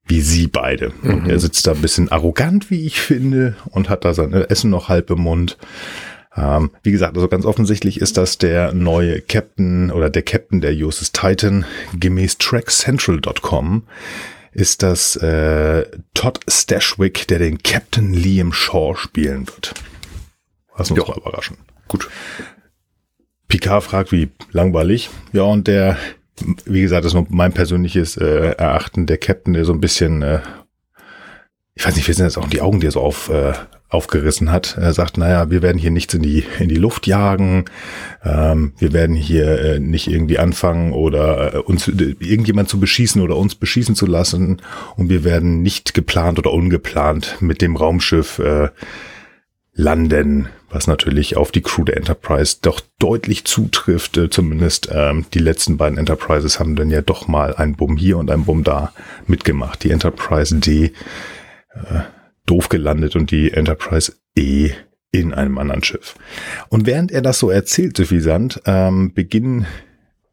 wie 0.07 0.21
sie 0.21 0.47
beide. 0.47 0.91
Mhm. 1.01 1.29
er 1.29 1.39
sitzt 1.39 1.67
da 1.67 1.71
ein 1.71 1.81
bisschen 1.81 2.09
arrogant, 2.11 2.71
wie 2.71 2.85
ich 2.85 2.99
finde, 2.99 3.55
und 3.71 3.89
hat 3.89 4.05
da 4.05 4.13
sein 4.13 4.33
Essen 4.33 4.69
noch 4.69 4.89
halb 4.89 5.09
im 5.09 5.19
Mund. 5.19 5.57
Ähm, 6.35 6.71
wie 6.83 6.91
gesagt, 6.91 7.15
also 7.15 7.27
ganz 7.27 7.45
offensichtlich 7.45 7.99
ist 7.99 8.17
das 8.17 8.37
der 8.37 8.73
neue 8.73 9.21
Captain 9.21 9.91
oder 9.91 10.09
der 10.09 10.21
Captain 10.21 10.61
der 10.61 10.73
USS 10.73 11.11
Titan. 11.11 11.65
Gemäß 11.99 12.37
trackcentral.com 12.37 13.83
ist 14.51 14.83
das 14.83 15.15
äh, 15.17 15.85
Todd 16.13 16.39
Stashwick, 16.47 17.27
der 17.27 17.39
den 17.39 17.61
Captain 17.63 18.13
Liam 18.13 18.53
Shaw 18.53 18.95
spielen 18.95 19.47
wird. 19.47 19.73
Lass 20.77 20.91
uns 20.91 20.99
jo. 20.99 21.07
mal 21.07 21.17
überraschen. 21.17 21.57
Gut. 21.87 22.07
Picard 23.47 23.83
fragt, 23.83 24.11
wie 24.11 24.29
langweilig. 24.51 25.09
Ja, 25.33 25.43
und 25.43 25.67
der 25.67 25.97
wie 26.65 26.81
gesagt, 26.81 27.03
das 27.03 27.11
ist 27.11 27.15
nur 27.15 27.27
mein 27.29 27.53
persönliches 27.53 28.17
äh, 28.17 28.51
Erachten. 28.51 29.05
Der 29.05 29.17
Captain, 29.17 29.53
der 29.53 29.65
so 29.65 29.73
ein 29.73 29.81
bisschen, 29.81 30.21
äh, 30.21 30.39
ich 31.75 31.85
weiß 31.85 31.95
nicht, 31.95 32.07
wir 32.07 32.15
sind 32.15 32.25
jetzt 32.25 32.37
auch 32.37 32.49
die 32.49 32.61
Augen, 32.61 32.79
die 32.79 32.87
er 32.87 32.91
so 32.91 33.01
auf, 33.01 33.29
äh, 33.29 33.53
aufgerissen 33.89 34.51
hat. 34.51 34.77
Er 34.77 34.93
sagt, 34.93 35.17
naja, 35.17 35.49
wir 35.49 35.61
werden 35.61 35.77
hier 35.77 35.91
nichts 35.91 36.13
in 36.13 36.21
die, 36.21 36.43
in 36.59 36.67
die 36.67 36.75
Luft 36.75 37.07
jagen. 37.07 37.65
Ähm, 38.23 38.73
wir 38.77 38.91
werden 38.91 39.15
hier 39.15 39.59
äh, 39.59 39.79
nicht 39.79 40.07
irgendwie 40.07 40.39
anfangen 40.39 40.91
oder 40.91 41.55
äh, 41.55 41.57
uns 41.59 41.87
äh, 41.87 42.15
irgendjemand 42.19 42.67
zu 42.67 42.79
beschießen 42.79 43.21
oder 43.21 43.37
uns 43.37 43.55
beschießen 43.55 43.95
zu 43.95 44.05
lassen. 44.05 44.61
Und 44.97 45.09
wir 45.09 45.23
werden 45.23 45.61
nicht 45.61 45.93
geplant 45.93 46.37
oder 46.37 46.51
ungeplant 46.51 47.37
mit 47.39 47.61
dem 47.61 47.77
Raumschiff 47.77 48.39
äh, 48.39 48.69
landen, 49.77 50.49
was 50.69 50.87
natürlich 50.87 51.37
auf 51.37 51.51
die 51.51 51.61
Crew 51.61 51.85
der 51.85 51.95
Enterprise 51.95 52.57
doch 52.61 52.81
deutlich 52.99 53.45
zutrifft. 53.45 54.17
Äh, 54.17 54.29
zumindest 54.29 54.89
ähm, 54.91 55.25
die 55.33 55.39
letzten 55.39 55.77
beiden 55.77 55.97
Enterprises 55.97 56.59
haben 56.59 56.75
dann 56.75 56.89
ja 56.89 57.01
doch 57.01 57.27
mal 57.27 57.55
ein 57.55 57.75
Bumm 57.75 57.95
hier 57.95 58.17
und 58.17 58.29
ein 58.29 58.43
Bumm 58.43 58.63
da 58.63 58.91
mitgemacht. 59.27 59.83
Die 59.83 59.91
Enterprise 59.91 60.55
D 60.55 60.91
äh, 61.73 61.99
doof 62.45 62.69
gelandet 62.69 63.15
und 63.15 63.31
die 63.31 63.53
Enterprise 63.53 64.13
E 64.35 64.71
in 65.11 65.33
einem 65.33 65.57
anderen 65.57 65.83
Schiff. 65.83 66.15
Und 66.69 66.85
während 66.85 67.11
er 67.11 67.21
das 67.21 67.39
so 67.39 67.49
erzählt, 67.49 67.95
suffisant, 67.95 68.61
ähm, 68.65 69.13
beginnen 69.13 69.67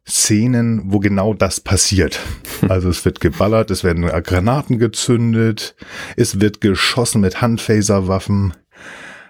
Szenen, 0.07 0.91
wo 0.91 0.99
genau 0.99 1.33
das 1.33 1.59
passiert. 1.59 2.19
Also 2.69 2.89
es 2.89 3.03
wird 3.03 3.19
geballert, 3.19 3.69
es 3.69 3.83
werden 3.83 4.07
Granaten 4.23 4.79
gezündet, 4.79 5.75
es 6.15 6.39
wird 6.39 6.61
geschossen 6.61 7.19
mit 7.21 7.41
Handphaserwaffen. 7.41 8.53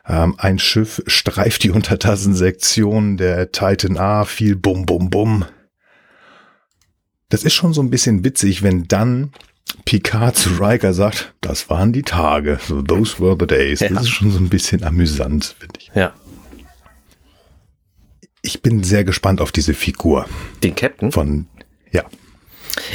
Ähm, 0.08 0.36
ein 0.38 0.60
Schiff 0.60 1.02
streift 1.08 1.64
die 1.64 1.72
Untertassensektion 1.72 3.18
der 3.18 3.52
Titan 3.52 3.98
A, 3.98 4.26
viel 4.26 4.56
Bum, 4.56 4.86
Bum, 4.86 5.10
Bum. 5.10 5.46
Das 7.30 7.44
ist 7.44 7.54
schon 7.54 7.74
so 7.74 7.82
ein 7.82 7.90
bisschen 7.90 8.24
witzig, 8.24 8.62
wenn 8.62 8.88
dann 8.88 9.32
Picard 9.84 10.36
zu 10.36 10.50
Riker 10.60 10.94
sagt, 10.94 11.34
das 11.42 11.70
waren 11.70 11.92
die 11.92 12.04
Tage, 12.04 12.60
so 12.66 12.82
those 12.82 13.20
were 13.20 13.36
the 13.40 13.48
days. 13.48 13.80
Ja. 13.80 13.90
Das 13.90 14.04
ist 14.04 14.10
schon 14.10 14.32
so 14.32 14.38
ein 14.38 14.50
bisschen 14.50 14.84
amüsant, 14.84 15.56
finde 15.60 15.80
ich. 15.80 15.92
Ja. 15.96 16.14
Ich 18.42 18.62
bin 18.62 18.84
sehr 18.84 19.04
gespannt 19.04 19.42
auf 19.42 19.52
diese 19.52 19.74
Figur. 19.74 20.28
Den 20.64 20.76
Captain? 20.76 21.12
Von, 21.12 21.48
ja. 21.92 22.04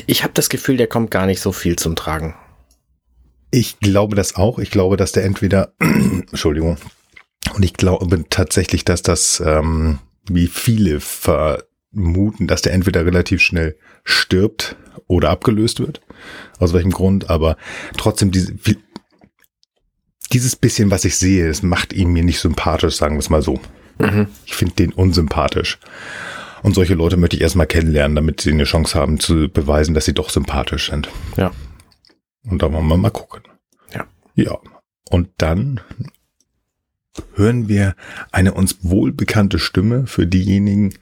Ich 0.07 0.23
habe 0.23 0.33
das 0.35 0.49
Gefühl, 0.49 0.76
der 0.76 0.87
kommt 0.87 1.11
gar 1.11 1.26
nicht 1.26 1.40
so 1.40 1.50
viel 1.50 1.75
zum 1.76 1.97
Tragen. 1.97 2.37
Ich 3.50 3.81
glaube 3.81 4.14
das 4.14 4.37
auch. 4.37 4.61
Ich 4.61 4.71
glaube, 4.71 4.97
dass 4.97 5.11
der 5.11 5.25
entweder, 5.25 5.73
Entschuldigung, 5.81 6.76
und 7.54 7.64
ich 7.64 7.75
glaube 7.75 8.25
tatsächlich, 8.28 8.85
dass 8.85 9.02
das 9.02 9.42
ähm, 9.44 9.99
wie 10.28 10.47
viele 10.47 11.00
vermuten, 11.00 12.47
dass 12.47 12.62
der 12.62 12.73
entweder 12.73 13.04
relativ 13.04 13.40
schnell 13.40 13.76
stirbt 14.04 14.76
oder 15.06 15.30
abgelöst 15.30 15.80
wird. 15.80 16.00
Aus 16.59 16.73
welchem 16.73 16.90
Grund, 16.90 17.30
aber 17.30 17.56
trotzdem 17.97 18.30
diese, 18.30 18.54
dieses 20.32 20.56
bisschen, 20.56 20.90
was 20.90 21.04
ich 21.04 21.16
sehe, 21.16 21.49
das 21.49 21.62
macht 21.62 21.92
ihn 21.92 22.12
mir 22.12 22.23
nicht 22.23 22.40
sympathisch, 22.40 22.97
sagen 22.97 23.16
wir 23.16 23.20
es 23.20 23.30
mal 23.30 23.42
so. 23.42 23.61
Mhm. 23.99 24.28
Ich 24.47 24.54
finde 24.54 24.75
den 24.76 24.92
unsympathisch. 24.92 25.78
Und 26.62 26.75
solche 26.75 26.94
Leute 26.94 27.16
möchte 27.16 27.37
ich 27.37 27.42
erstmal 27.42 27.66
kennenlernen, 27.66 28.14
damit 28.14 28.40
sie 28.42 28.52
eine 28.52 28.64
Chance 28.64 28.99
haben 28.99 29.18
zu 29.18 29.49
beweisen, 29.49 29.94
dass 29.94 30.04
sie 30.04 30.14
doch 30.14 30.30
sympathisch 30.30 30.90
sind. 30.90 31.09
Ja. 31.37 31.50
Und 32.44 32.62
da 32.62 32.73
wollen 32.73 32.87
wir 32.87 32.97
mal 32.97 33.11
gucken. 33.11 33.42
Ja. 33.94 34.06
Ja. 34.35 34.59
Und 35.09 35.30
dann 35.38 35.80
hören 37.35 37.69
wir 37.69 37.95
eine 38.33 38.55
uns 38.55 38.79
wohlbekannte 38.83 39.59
Stimme 39.59 40.07
für 40.07 40.26
diejenigen, 40.26 40.95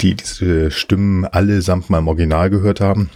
die 0.00 0.14
diese 0.14 0.70
Stimmen 0.70 1.24
allesamt 1.24 1.90
mal 1.90 1.98
im 1.98 2.08
Original 2.08 2.50
gehört 2.50 2.80
haben. 2.80 3.10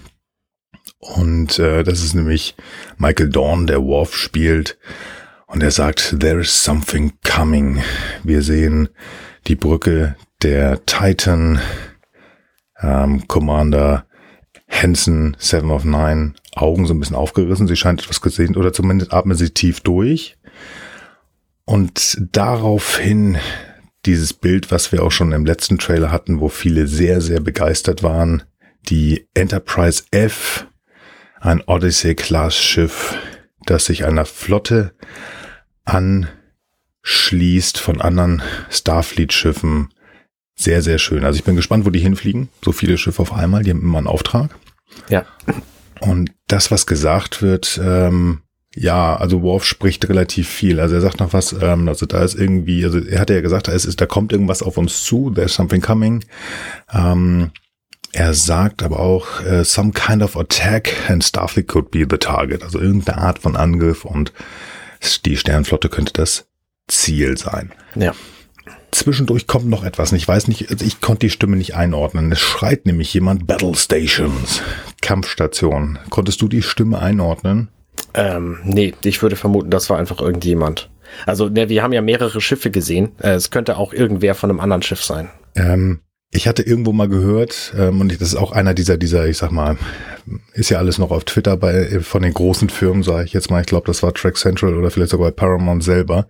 Und 0.99 1.59
äh, 1.59 1.83
das 1.83 2.03
ist 2.03 2.15
nämlich 2.15 2.55
Michael 2.99 3.31
Dawn, 3.31 3.67
der 3.67 3.83
Worf 3.83 4.15
spielt. 4.15 4.79
Und 5.47 5.63
er 5.63 5.71
sagt, 5.71 6.17
there 6.21 6.41
is 6.41 6.65
something 6.65 7.13
coming. 7.25 7.83
Wir 8.23 8.43
sehen 8.43 8.89
die 9.47 9.57
Brücke 9.57 10.17
der 10.43 10.85
Titan, 10.87 11.61
ähm, 12.81 13.27
Commander 13.27 14.07
Hansen, 14.69 15.37
Seven 15.39 15.71
of 15.71 15.85
Nine, 15.85 16.35
Augen 16.55 16.87
so 16.87 16.95
ein 16.95 17.01
bisschen 17.01 17.17
aufgerissen. 17.17 17.67
Sie 17.67 17.77
scheint 17.77 18.03
etwas 18.03 18.21
gesehen 18.21 18.57
oder 18.57 18.73
zumindest 18.73 19.13
atmet 19.13 19.39
sie 19.39 19.51
tief 19.51 19.81
durch. 19.81 20.37
Und 21.71 22.19
daraufhin 22.33 23.39
dieses 24.05 24.33
Bild, 24.33 24.73
was 24.73 24.91
wir 24.91 25.05
auch 25.05 25.13
schon 25.13 25.31
im 25.31 25.47
letzten 25.47 25.79
Trailer 25.79 26.11
hatten, 26.11 26.41
wo 26.41 26.49
viele 26.49 26.89
sehr, 26.89 27.21
sehr 27.21 27.39
begeistert 27.39 28.03
waren. 28.03 28.43
Die 28.89 29.29
Enterprise 29.35 30.03
F, 30.11 30.67
ein 31.39 31.61
Odyssey-Class-Schiff, 31.65 33.15
das 33.67 33.85
sich 33.85 34.05
einer 34.05 34.25
Flotte 34.25 34.95
anschließt 35.85 37.79
von 37.79 38.01
anderen 38.01 38.43
Starfleet-Schiffen. 38.69 39.95
Sehr, 40.57 40.83
sehr 40.83 40.99
schön. 40.99 41.25
Also 41.25 41.39
ich 41.39 41.45
bin 41.45 41.55
gespannt, 41.55 41.87
wo 41.87 41.91
die 41.91 42.01
hinfliegen. 42.01 42.49
So 42.65 42.73
viele 42.73 42.99
Schiffe 42.99 43.23
auf 43.23 43.33
einmal, 43.33 43.63
die 43.63 43.71
haben 43.71 43.83
immer 43.83 43.99
einen 43.99 44.09
Auftrag. 44.09 44.57
Ja. 45.09 45.25
Und 46.01 46.33
das, 46.49 46.73
was 46.73 46.89
gesagt 46.89 47.43
wird, 47.43 47.81
ähm, 47.81 48.43
ja, 48.75 49.17
also 49.17 49.43
Worf 49.43 49.65
spricht 49.65 50.09
relativ 50.09 50.49
viel. 50.49 50.79
Also 50.79 50.95
er 50.95 51.01
sagt 51.01 51.21
noch 51.21 51.33
was, 51.33 51.55
ähm, 51.61 51.89
also 51.89 52.07
da 52.07 52.23
ist 52.23 52.35
irgendwie, 52.35 52.85
also 52.85 52.99
er 52.99 53.21
hat 53.21 53.31
ja 53.31 53.41
gesagt, 53.41 53.69
da 53.69 53.73
ist, 53.73 54.01
da 54.01 54.07
kommt 54.07 54.33
irgendwas 54.33 54.63
auf 54.63 54.79
uns 54.79 55.03
zu, 55.03 55.31
there's 55.31 55.55
something 55.55 55.81
coming. 55.81 56.25
Ähm, 56.93 57.51
er 58.13 58.35
sagt 58.35 58.83
aber 58.83 59.01
auch, 59.01 59.41
uh, 59.45 59.63
some 59.63 59.93
kind 59.93 60.23
of 60.23 60.37
attack 60.37 60.93
and 61.09 61.23
Starfleet 61.23 61.69
could 61.69 61.91
be 61.91 62.07
the 62.09 62.19
target. 62.19 62.63
Also 62.63 62.81
irgendeine 62.81 63.19
Art 63.19 63.39
von 63.39 63.57
Angriff 63.57 64.05
und 64.05 64.33
die 65.25 65.37
Sternflotte 65.37 65.89
könnte 65.89 66.13
das 66.13 66.47
Ziel 66.89 67.39
sein. 67.39 67.73
Ja. 67.95 68.13
Zwischendurch 68.91 69.47
kommt 69.47 69.69
noch 69.69 69.85
etwas. 69.85 70.13
Ich 70.13 70.27
weiß 70.27 70.49
nicht, 70.49 70.71
also 70.71 70.85
ich 70.85 71.01
konnte 71.01 71.27
die 71.27 71.31
Stimme 71.31 71.57
nicht 71.57 71.77
einordnen. 71.77 72.33
Es 72.33 72.41
schreit 72.41 72.87
nämlich 72.87 73.15
jemand 73.15 73.47
Battle 73.47 73.77
Stations, 73.77 74.61
Kampfstation. 75.01 76.01
Konntest 76.11 76.43
du 76.43 76.49
die 76.49 76.63
Stimme 76.63 76.99
einordnen? 76.99 77.69
Ähm, 78.15 78.59
nee, 78.65 78.95
ich 79.05 79.23
würde 79.23 79.37
vermuten, 79.37 79.71
das 79.71 79.91
war 79.91 79.99
einfach 79.99 80.21
irgendjemand. 80.21 80.91
Also, 81.27 81.49
ne, 81.49 81.69
wir 81.69 81.83
haben 81.83 81.93
ja 81.93 82.03
mehrere 82.03 82.41
Schiffe 82.41 82.71
gesehen. 82.71 83.13
Äh, 83.21 83.31
es 83.31 83.51
könnte 83.51 83.77
auch 83.77 83.93
irgendwer 83.93 84.35
von 84.35 84.51
einem 84.51 84.61
anderen 84.61 84.83
Schiff 84.83 85.03
sein. 85.03 85.29
Ähm, 85.57 86.01
ich 86.33 86.47
hatte 86.47 86.63
irgendwo 86.63 86.93
mal 86.93 87.09
gehört, 87.09 87.75
ähm, 87.77 88.01
und 88.01 88.13
das 88.13 88.29
ist 88.29 88.37
auch 88.37 88.53
einer 88.53 88.73
dieser, 88.73 88.97
dieser, 88.97 89.27
ich 89.27 89.39
sag 89.39 89.51
mal, 89.51 89.77
ist 90.53 90.71
ja 90.71 90.79
alles 90.79 90.99
noch 90.99 91.11
auf 91.11 91.25
Twitter 91.25 91.57
bei 91.57 92.01
von 92.01 92.23
den 92.23 92.33
großen 92.33 92.69
Firmen, 92.69 93.03
sage 93.03 93.25
ich 93.25 93.33
jetzt 93.33 93.51
mal. 93.51 93.61
Ich 93.61 93.67
glaube, 93.67 93.89
das 93.89 94.05
war 94.05 94.15
Track 94.15 94.37
Central 94.37 94.75
oder 94.75 94.93
vielleicht 94.93 95.11
sogar 95.11 95.33
Paramount 95.33 95.83
selber. 95.83 96.29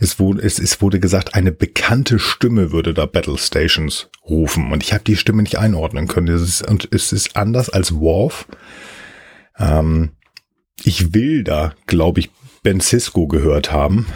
Es 0.00 0.18
wurde, 0.18 0.42
es, 0.42 0.58
es 0.58 0.82
wurde 0.82 1.00
gesagt, 1.00 1.34
eine 1.34 1.50
bekannte 1.50 2.18
Stimme 2.18 2.72
würde 2.72 2.92
da 2.92 3.06
Battle 3.06 3.38
Stations 3.38 4.10
rufen. 4.28 4.70
Und 4.70 4.82
ich 4.82 4.92
habe 4.92 5.04
die 5.04 5.16
Stimme 5.16 5.42
nicht 5.42 5.58
einordnen 5.58 6.08
können. 6.08 6.26
Ist, 6.26 6.68
und 6.68 6.88
es 6.92 7.12
ist 7.12 7.34
anders 7.34 7.70
als 7.70 7.94
Worf. 7.94 8.46
Ähm, 9.58 10.10
ich 10.84 11.14
will 11.14 11.44
da, 11.44 11.74
glaube 11.86 12.20
ich, 12.20 12.30
Ben 12.62 12.80
Cisco 12.80 13.26
gehört 13.26 13.72
haben. 13.72 14.06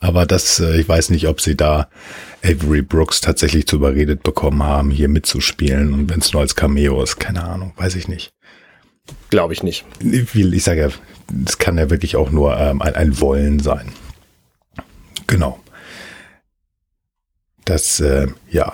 Aber 0.00 0.26
das, 0.26 0.60
äh, 0.60 0.80
ich 0.80 0.88
weiß 0.88 1.10
nicht, 1.10 1.28
ob 1.28 1.40
sie 1.40 1.56
da 1.56 1.88
Avery 2.42 2.82
Brooks 2.82 3.20
tatsächlich 3.20 3.66
zu 3.66 3.76
überredet 3.76 4.22
bekommen 4.22 4.62
haben, 4.62 4.90
hier 4.90 5.08
mitzuspielen. 5.08 5.92
Und 5.92 6.10
wenn 6.10 6.20
es 6.20 6.32
nur 6.32 6.42
als 6.42 6.56
Cameo 6.56 7.02
ist, 7.02 7.18
keine 7.18 7.44
Ahnung, 7.44 7.72
weiß 7.76 7.96
ich 7.96 8.08
nicht. 8.08 8.32
Glaube 9.28 9.52
ich 9.52 9.62
nicht. 9.62 9.84
Ich, 10.00 10.34
ich 10.34 10.64
sage 10.64 10.80
ja, 10.80 10.88
es 11.46 11.58
kann 11.58 11.78
ja 11.78 11.90
wirklich 11.90 12.16
auch 12.16 12.30
nur 12.30 12.56
ähm, 12.56 12.80
ein, 12.80 12.94
ein 12.94 13.20
Wollen 13.20 13.60
sein. 13.60 13.92
Genau. 15.26 15.60
Das, 17.64 18.00
äh, 18.00 18.28
ja, 18.50 18.72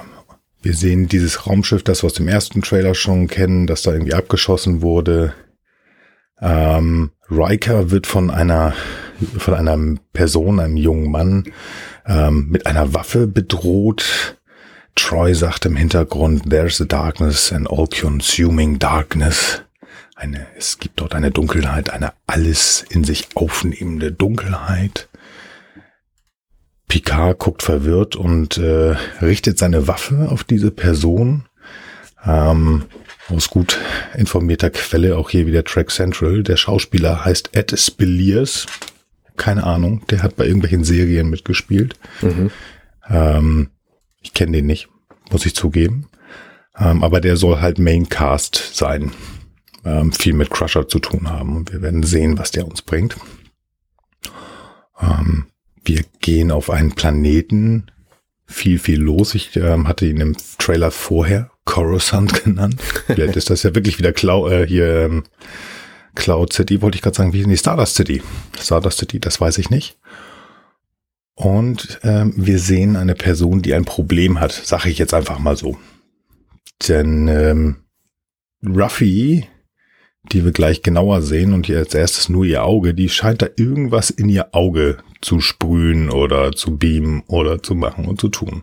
wir 0.63 0.75
sehen 0.75 1.09
dieses 1.09 1.47
Raumschiff, 1.47 1.83
das 1.83 2.03
wir 2.03 2.07
aus 2.07 2.15
dem 2.15 2.29
ersten 2.29 2.63
Trailer 2.63 2.95
schon 2.95 3.27
kennen, 3.27 3.67
das 3.67 3.83
da 3.83 3.93
irgendwie 3.93 4.15
abgeschossen 4.15 4.81
wurde. 4.81 5.35
Ähm, 6.41 7.11
Riker 7.31 7.91
wird 7.91 8.07
von 8.07 8.31
einer 8.31 8.75
von 9.39 9.55
einer 9.55 9.79
Person, 10.13 10.61
einem 10.61 10.77
jungen 10.77 11.11
Mann, 11.11 11.45
ähm, 12.07 12.49
mit 12.51 12.67
einer 12.67 12.95
Waffe 12.95 13.27
bedroht. 13.27 14.37
Troy 14.95 15.35
sagt 15.35 15.67
im 15.67 15.77
Hintergrund, 15.77 16.49
there's 16.51 16.81
a 16.81 16.85
darkness, 16.85 17.53
an 17.53 17.67
all-consuming 17.67 18.79
darkness. 18.79 19.63
Eine, 20.15 20.47
es 20.57 20.79
gibt 20.79 21.01
dort 21.01 21.15
eine 21.15 21.31
Dunkelheit, 21.31 21.91
eine 21.91 22.13
alles 22.27 22.85
in 22.89 23.05
sich 23.05 23.29
aufnehmende 23.35 24.13
Dunkelheit. 24.13 25.09
Picard 26.89 27.39
guckt 27.39 27.63
verwirrt 27.63 28.17
und 28.17 28.57
äh, 28.57 28.97
richtet 29.21 29.59
seine 29.59 29.87
Waffe 29.89 30.29
auf 30.31 30.45
diese 30.45 30.71
Person. 30.71 31.45
Ähm, 32.25 32.85
aus 33.29 33.51
gut 33.51 33.79
informierter 34.15 34.71
Quelle, 34.71 35.17
auch 35.17 35.31
hier 35.31 35.47
wieder 35.47 35.65
Track 35.65 35.91
Central. 35.91 36.43
Der 36.43 36.57
Schauspieler 36.57 37.25
heißt 37.25 37.57
Ed 37.57 37.79
Spilliers. 37.79 38.67
Keine 39.37 39.65
Ahnung, 39.65 40.05
der 40.09 40.23
hat 40.23 40.37
bei 40.37 40.45
irgendwelchen 40.45 40.85
Serien 40.85 41.29
mitgespielt. 41.29 41.95
Mhm. 42.23 42.51
Ähm, 43.09 43.71
ich 44.21 44.33
kenne 44.33 44.53
den 44.53 44.67
nicht, 44.67 44.89
muss 45.31 45.47
ich 45.47 45.55
zugeben. 45.55 46.09
Ähm, 46.79 47.03
aber 47.03 47.21
der 47.21 47.37
soll 47.37 47.61
halt 47.61 47.79
Maincast 47.79 48.75
sein. 48.75 49.13
Ähm, 49.85 50.13
viel 50.13 50.33
mit 50.33 50.51
Crusher 50.51 50.89
zu 50.89 50.99
tun 50.99 51.31
haben. 51.31 51.57
Und 51.57 51.73
wir 51.73 51.83
werden 51.83 52.03
sehen, 52.03 52.39
was 52.39 52.51
der 52.51 52.67
uns 52.67 52.83
bringt. 52.83 53.17
Ähm, 55.01 55.47
wir 55.85 56.03
gehen 56.21 56.51
auf 56.51 56.71
einen 56.71 56.93
Planeten. 56.93 57.87
Viel, 58.47 58.79
viel 58.79 59.01
los. 59.01 59.35
Ich 59.35 59.57
ähm, 59.57 59.89
hatte 59.89 60.07
ihn 60.07 60.21
im 60.21 60.37
Trailer 60.59 60.91
vorher 60.91 61.51
Coruscant 61.65 62.45
genannt. 62.45 62.81
Vielleicht 63.07 63.37
ist 63.37 63.51
das 63.51 63.63
ja 63.63 63.75
wirklich 63.75 63.99
wieder 63.99 64.13
Cloud, 64.13 64.53
äh, 64.53 64.67
hier 64.67 65.05
ähm, 65.05 65.25
Cloud 66.15 66.53
City, 66.53 66.83
wollte 66.83 66.97
ich 66.97 67.03
gerade 67.03 67.17
sagen, 67.17 67.33
wie 67.33 67.41
ist 67.41 67.49
die 67.49 67.57
Stardust 67.57 67.97
City? 67.97 68.23
Stardust 68.59 68.99
City, 68.99 69.21
das 69.21 69.41
weiß 69.41 69.59
ich 69.59 69.71
nicht. 69.71 69.99
Und 71.35 72.01
ähm, 72.03 72.33
wir 72.37 72.59
sehen 72.59 72.97
eine 72.97 73.15
Person, 73.15 73.61
die 73.61 73.75
ein 73.75 73.85
Problem 73.85 74.41
hat, 74.41 74.53
sage 74.53 74.89
ich 74.89 74.99
jetzt 74.99 75.13
einfach 75.13 75.39
mal 75.39 75.57
so. 75.57 75.77
Denn 76.89 77.29
ähm, 77.29 77.77
Ruffy, 78.67 79.47
die 80.33 80.45
wir 80.45 80.53
gleich 80.53 80.83
genauer 80.83 81.23
sehen 81.23 81.53
und 81.53 81.67
hier 81.67 81.79
als 81.79 81.95
erstes 81.95 82.29
nur 82.29 82.45
ihr 82.45 82.65
Auge, 82.65 82.95
die 82.95 83.09
scheint 83.09 83.43
da 83.43 83.49
irgendwas 83.57 84.11
in 84.11 84.29
ihr 84.29 84.55
Auge 84.55 84.99
zu 85.21 85.41
sprühen 85.41 86.11
oder 86.11 86.53
zu 86.53 86.77
beamen 86.77 87.23
oder 87.27 87.63
zu 87.63 87.75
machen 87.75 88.07
und 88.07 88.21
zu 88.21 88.29
tun. 88.29 88.63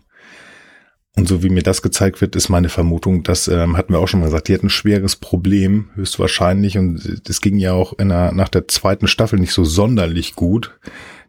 Und 1.16 1.28
so 1.28 1.44
wie 1.44 1.48
mir 1.48 1.62
das 1.62 1.80
gezeigt 1.80 2.20
wird, 2.20 2.34
ist 2.34 2.48
meine 2.48 2.68
Vermutung, 2.68 3.22
das 3.22 3.46
ähm, 3.46 3.76
hatten 3.76 3.92
wir 3.92 4.00
auch 4.00 4.08
schon 4.08 4.20
mal 4.20 4.26
gesagt, 4.26 4.48
die 4.48 4.54
hat 4.54 4.64
ein 4.64 4.70
schweres 4.70 5.14
Problem, 5.14 5.90
höchstwahrscheinlich. 5.94 6.76
Und 6.76 7.28
das 7.28 7.40
ging 7.40 7.56
ja 7.56 7.72
auch 7.72 7.96
in 7.98 8.08
der, 8.08 8.32
nach 8.32 8.48
der 8.48 8.66
zweiten 8.66 9.06
Staffel 9.06 9.38
nicht 9.38 9.52
so 9.52 9.64
sonderlich 9.64 10.34
gut. 10.34 10.76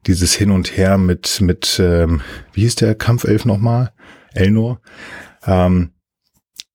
Dieses 0.07 0.33
Hin 0.33 0.49
und 0.49 0.75
Her 0.75 0.97
mit, 0.97 1.39
mit 1.39 1.79
ähm, 1.79 2.21
wie 2.53 2.61
hieß 2.61 2.75
der 2.75 2.95
Kampfelf 2.95 3.45
nochmal? 3.45 3.91
Elnor. 4.33 4.81
Ähm, 5.45 5.91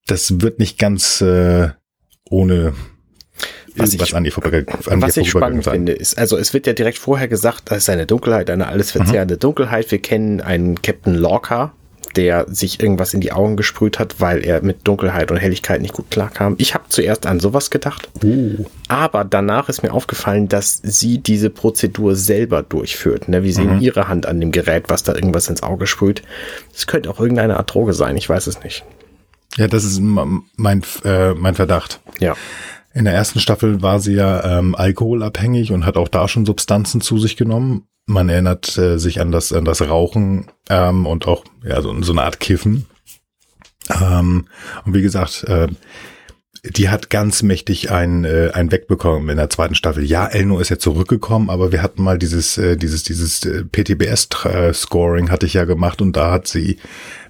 das 0.07 0.39
wird 0.41 0.59
nicht 0.59 0.79
ganz 0.79 1.19
äh, 1.19 1.69
ohne 2.29 2.73
was 3.81 3.93
ich, 3.93 4.15
an 4.15 4.23
die 4.23 4.31
vorbei, 4.31 4.65
an 4.87 5.01
was 5.01 5.17
ich 5.17 5.29
spannend 5.29 5.63
sein. 5.63 5.73
finde, 5.73 5.93
ist, 5.93 6.17
also 6.17 6.37
es 6.37 6.53
wird 6.53 6.67
ja 6.67 6.73
direkt 6.73 6.97
vorher 6.97 7.27
gesagt, 7.27 7.63
das 7.65 7.79
ist 7.79 7.89
eine 7.89 8.05
Dunkelheit, 8.05 8.49
eine 8.49 8.67
alles 8.67 8.91
verzehrende 8.91 9.35
mhm. 9.35 9.39
Dunkelheit. 9.39 9.91
Wir 9.91 9.99
kennen 9.99 10.41
einen 10.41 10.81
Captain 10.81 11.15
Lorca, 11.15 11.73
der 12.15 12.45
sich 12.49 12.79
irgendwas 12.79 13.13
in 13.13 13.21
die 13.21 13.31
Augen 13.31 13.55
gesprüht 13.55 13.99
hat, 13.99 14.19
weil 14.19 14.45
er 14.45 14.61
mit 14.61 14.87
Dunkelheit 14.87 15.31
und 15.31 15.37
Helligkeit 15.37 15.81
nicht 15.81 15.93
gut 15.93 16.11
klarkam. 16.11 16.55
Ich 16.57 16.73
habe 16.73 16.85
zuerst 16.89 17.25
an 17.25 17.39
sowas 17.39 17.69
gedacht. 17.69 18.09
Oh. 18.23 18.65
Aber 18.87 19.23
danach 19.23 19.69
ist 19.69 19.83
mir 19.83 19.93
aufgefallen, 19.93 20.47
dass 20.47 20.81
sie 20.83 21.19
diese 21.19 21.49
Prozedur 21.49 22.15
selber 22.15 22.63
durchführt. 22.63 23.29
Ne? 23.29 23.43
Wie 23.43 23.51
sie 23.51 23.63
mhm. 23.63 23.79
ihre 23.79 24.07
Hand 24.07 24.25
an 24.25 24.39
dem 24.39 24.51
Gerät, 24.51 24.85
was 24.87 25.03
da 25.03 25.15
irgendwas 25.15 25.47
ins 25.47 25.63
Auge 25.63 25.87
sprüht. 25.87 26.21
Das 26.73 26.87
könnte 26.87 27.09
auch 27.09 27.19
irgendeine 27.19 27.57
Art 27.57 27.73
Droge 27.73 27.93
sein, 27.93 28.17
ich 28.17 28.27
weiß 28.27 28.47
es 28.47 28.63
nicht. 28.63 28.83
Ja, 29.57 29.67
das 29.67 29.83
ist 29.83 29.99
mein, 29.99 30.83
äh, 31.03 31.33
mein 31.33 31.55
Verdacht. 31.55 31.99
Ja. 32.19 32.35
In 32.93 33.05
der 33.05 33.13
ersten 33.13 33.39
Staffel 33.39 33.81
war 33.81 33.99
sie 33.99 34.15
ja 34.15 34.59
ähm, 34.59 34.75
alkoholabhängig 34.75 35.71
und 35.71 35.85
hat 35.85 35.97
auch 35.97 36.09
da 36.09 36.27
schon 36.27 36.45
Substanzen 36.45 37.01
zu 37.01 37.17
sich 37.17 37.37
genommen. 37.37 37.87
Man 38.05 38.29
erinnert 38.29 38.77
äh, 38.77 38.97
sich 38.97 39.21
an 39.21 39.31
das, 39.31 39.53
an 39.53 39.63
das 39.63 39.81
Rauchen 39.81 40.47
ähm, 40.69 41.05
und 41.05 41.27
auch 41.27 41.43
ja, 41.63 41.81
so, 41.81 42.01
so 42.01 42.11
eine 42.11 42.23
Art 42.23 42.39
Kiffen. 42.39 42.85
Ähm, 43.89 44.47
und 44.85 44.93
wie 44.93 45.01
gesagt, 45.01 45.43
äh, 45.45 45.67
die 46.63 46.89
hat 46.89 47.09
ganz 47.09 47.41
mächtig 47.41 47.89
ein, 47.89 48.23
äh, 48.23 48.51
ein 48.53 48.71
wegbekommen 48.71 49.29
in 49.29 49.37
der 49.37 49.49
zweiten 49.49 49.73
Staffel. 49.73 50.03
Ja, 50.03 50.27
Elno 50.27 50.59
ist 50.59 50.69
ja 50.69 50.77
zurückgekommen, 50.77 51.49
aber 51.49 51.71
wir 51.71 51.81
hatten 51.81 52.03
mal 52.03 52.19
dieses, 52.19 52.57
äh, 52.59 52.77
dieses, 52.77 53.03
dieses 53.03 53.43
äh, 53.45 53.63
PTBS-Scoring 53.63 55.31
hatte 55.31 55.47
ich 55.47 55.55
ja 55.55 55.65
gemacht 55.65 56.01
und 56.01 56.15
da 56.15 56.31
hat 56.31 56.47
sie 56.47 56.77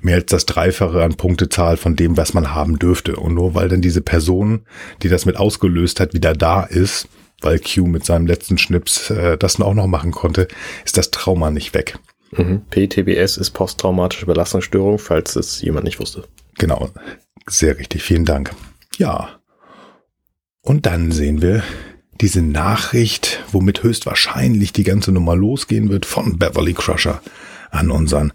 mehr 0.01 0.15
als 0.15 0.25
das 0.25 0.45
Dreifache 0.45 1.01
an 1.01 1.15
Punktezahl 1.15 1.77
von 1.77 1.95
dem, 1.95 2.17
was 2.17 2.33
man 2.33 2.53
haben 2.53 2.77
dürfte. 2.77 3.15
Und 3.15 3.35
nur 3.35 3.55
weil 3.55 3.69
dann 3.69 3.81
diese 3.81 4.01
Person, 4.01 4.61
die 5.01 5.09
das 5.09 5.25
mit 5.25 5.37
ausgelöst 5.37 6.01
hat, 6.01 6.13
wieder 6.13 6.33
da 6.33 6.63
ist, 6.63 7.07
weil 7.39 7.59
Q 7.59 7.87
mit 7.87 8.03
seinem 8.03 8.27
letzten 8.27 8.57
Schnips 8.57 9.11
äh, 9.11 9.37
das 9.37 9.61
auch 9.61 9.73
noch 9.73 9.87
machen 9.87 10.11
konnte, 10.11 10.49
ist 10.83 10.97
das 10.97 11.09
Trauma 11.09 11.51
nicht 11.51 11.73
weg. 11.73 11.97
Mhm. 12.31 12.63
PTBS 12.69 13.37
ist 13.37 13.51
posttraumatische 13.51 14.25
Belastungsstörung, 14.25 14.99
falls 14.99 15.37
es 15.37 15.61
jemand 15.61 15.85
nicht 15.85 15.99
wusste. 15.99 16.25
Genau, 16.57 16.89
sehr 17.47 17.77
richtig, 17.77 18.03
vielen 18.03 18.25
Dank. 18.25 18.51
Ja. 19.01 19.39
Und 20.61 20.85
dann 20.85 21.11
sehen 21.11 21.41
wir 21.41 21.63
diese 22.21 22.43
Nachricht, 22.43 23.43
womit 23.51 23.81
höchstwahrscheinlich 23.81 24.73
die 24.73 24.83
ganze 24.83 25.11
Nummer 25.11 25.35
losgehen 25.35 25.89
wird 25.89 26.05
von 26.05 26.37
Beverly 26.37 26.75
Crusher 26.75 27.19
an 27.71 27.89
unseren 27.89 28.31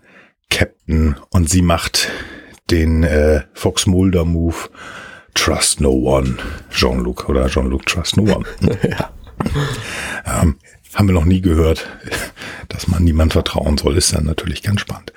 Captain 0.50 1.14
und 1.30 1.48
sie 1.48 1.62
macht 1.62 2.10
den 2.68 3.04
äh, 3.04 3.42
Fox 3.54 3.86
Mulder 3.86 4.24
Move 4.24 4.56
Trust 5.34 5.80
No 5.80 5.92
One. 5.92 6.36
Jean-Luc 6.70 7.28
oder 7.28 7.46
Jean-Luc 7.46 7.86
Trust 7.86 8.16
No 8.16 8.24
One. 8.34 8.44
ja. 8.82 9.12
ähm, 10.26 10.56
haben 10.94 11.06
wir 11.06 11.14
noch 11.14 11.26
nie 11.26 11.42
gehört, 11.42 11.88
dass 12.68 12.88
man 12.88 13.04
niemand 13.04 13.34
vertrauen 13.34 13.78
soll, 13.78 13.96
ist 13.96 14.12
dann 14.12 14.24
natürlich 14.24 14.64
ganz 14.64 14.80
spannend. 14.80 15.12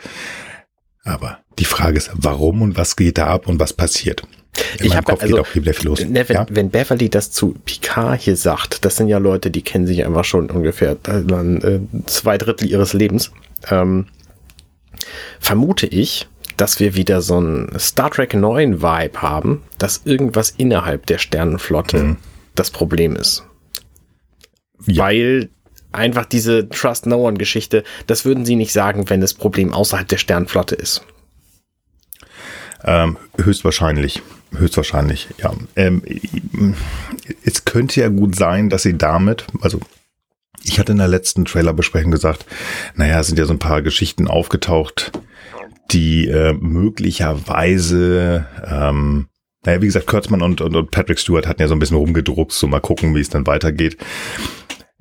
Aber 1.04 1.40
die 1.58 1.66
Frage 1.66 1.98
ist, 1.98 2.12
warum 2.14 2.62
und 2.62 2.78
was 2.78 2.96
geht 2.96 3.18
da 3.18 3.26
ab 3.26 3.48
und 3.48 3.60
was 3.60 3.74
passiert? 3.74 4.28
In 4.80 4.86
ich 4.86 4.96
habe 4.96 5.20
also, 5.20 5.40
auch 5.40 5.48
viel 5.48 5.64
los. 5.84 6.04
Ne, 6.06 6.28
wenn, 6.28 6.36
ja? 6.36 6.46
wenn 6.50 6.70
Beverly 6.70 7.10
das 7.10 7.32
zu 7.32 7.56
Picard 7.66 8.22
hier 8.22 8.36
sagt, 8.36 8.84
das 8.84 8.98
sind 8.98 9.08
ja 9.08 9.18
Leute, 9.18 9.52
die 9.52 9.62
kennen 9.62 9.88
sich 9.88 10.06
einfach 10.06 10.26
schon 10.26 10.50
ungefähr 10.50 10.98
äh, 11.08 11.80
zwei 12.06 12.38
Drittel 12.38 12.70
ihres 12.70 12.94
Lebens. 12.94 13.32
Ähm, 13.70 14.08
vermute 15.40 15.86
ich, 15.86 16.28
dass 16.58 16.80
wir 16.80 16.96
wieder 16.96 17.22
so 17.22 17.40
ein 17.40 17.72
Star 17.80 18.12
Trek 18.12 18.34
9 18.34 18.82
Vibe 18.82 19.22
haben, 19.22 19.64
dass 19.78 20.02
irgendwas 20.04 20.50
innerhalb 20.50 21.06
der 21.06 21.18
Sternenflotte 21.18 21.98
mhm. 21.98 22.18
das 22.56 22.70
Problem 22.70 23.16
ist. 23.16 23.44
Ja. 24.86 25.04
Weil 25.04 25.50
einfach 25.92 26.26
diese 26.26 26.68
Trust 26.70 27.06
No 27.06 27.28
One 27.28 27.38
Geschichte, 27.38 27.84
das 28.08 28.26
würden 28.26 28.46
sie 28.46 28.56
nicht 28.56 28.74
sagen, 28.74 29.10
wenn 29.10 29.22
das 29.22 29.34
Problem 29.34 29.74
außerhalb 29.74 30.08
der 30.08 30.18
Sternenflotte 30.18 30.76
ist. 30.76 31.04
Ähm, 32.84 33.18
höchstwahrscheinlich. 33.38 34.22
Höchstwahrscheinlich, 34.56 35.30
ja. 35.38 35.54
Ähm, 35.76 36.02
es 37.44 37.66
könnte 37.66 38.02
ja 38.02 38.10
gut 38.10 38.36
sein, 38.36 38.70
dass 38.70 38.84
sie 38.84 38.98
damit, 38.98 39.46
also 39.62 39.80
ich 40.64 40.80
hatte 40.80 40.92
in 40.92 40.98
der 40.98 41.08
letzten 41.08 41.46
Trailerbesprechung 41.46 42.12
gesagt, 42.12 42.46
naja, 42.96 43.20
es 43.20 43.28
sind 43.28 43.40
ja 43.40 43.46
so 43.46 43.54
ein 43.54 43.60
paar 43.60 43.82
Geschichten 43.82 44.28
aufgetaucht, 44.28 45.12
die 45.92 46.28
äh, 46.28 46.54
möglicherweise, 46.54 48.46
ähm, 48.66 49.28
naja, 49.66 49.82
wie 49.82 49.88
gesagt, 49.88 50.08
Kurtzman 50.08 50.42
und, 50.42 50.62
und, 50.62 50.76
und 50.76 50.92
Patrick 50.92 51.20
Stewart 51.20 51.48
hatten 51.48 51.62
ja 51.62 51.68
so 51.68 51.76
ein 51.76 51.80
bisschen 51.80 51.98
rumgedruckt, 51.98 52.52
so 52.52 52.68
mal 52.68 52.80
gucken, 52.80 53.16
wie 53.16 53.22
es 53.22 53.30
dann 53.30 53.48
weitergeht. 53.48 53.98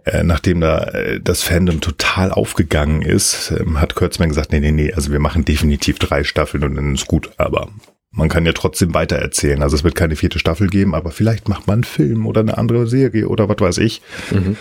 Äh, 0.05 0.25
nachdem 0.25 0.61
da 0.61 0.85
äh, 0.85 1.21
das 1.21 1.43
Fandom 1.43 1.81
total 1.81 2.31
aufgegangen 2.31 3.03
ist, 3.03 3.53
ähm, 3.59 3.81
hat 3.81 3.95
Kurtzman 3.95 4.31
gesagt, 4.31 4.53
nee, 4.53 4.61
nee, 4.61 4.73
nee, 4.73 4.93
also 4.93 5.13
wir 5.13 5.21
machen 5.21 5.45
definitiv 5.45 5.99
drei 5.99 6.25
Staffeln 6.25 6.65
und 6.65 6.77
dann 6.77 6.95
ist 6.95 7.07
gut, 7.07 7.31
aber 7.37 7.69
man 8.11 8.29
kann 8.29 8.47
ja 8.47 8.53
trotzdem 8.53 8.95
weitererzählen. 8.95 9.63
Also 9.63 9.77
es 9.77 9.85
wird 9.85 9.95
keine 9.95 10.17
vierte 10.17 10.39
Staffel 10.39 10.69
geben, 10.69 10.95
aber 10.95 11.11
vielleicht 11.11 11.49
macht 11.49 11.67
man 11.67 11.75
einen 11.75 11.85
Film 11.85 12.27
oder 12.27 12.41
eine 12.41 12.59
andere 12.59 12.87
Serie 12.87 13.29
oder 13.29 13.49
was 13.49 13.61
weiß 13.61 13.79
ich. 13.79 14.03
Mhm. 14.31 14.57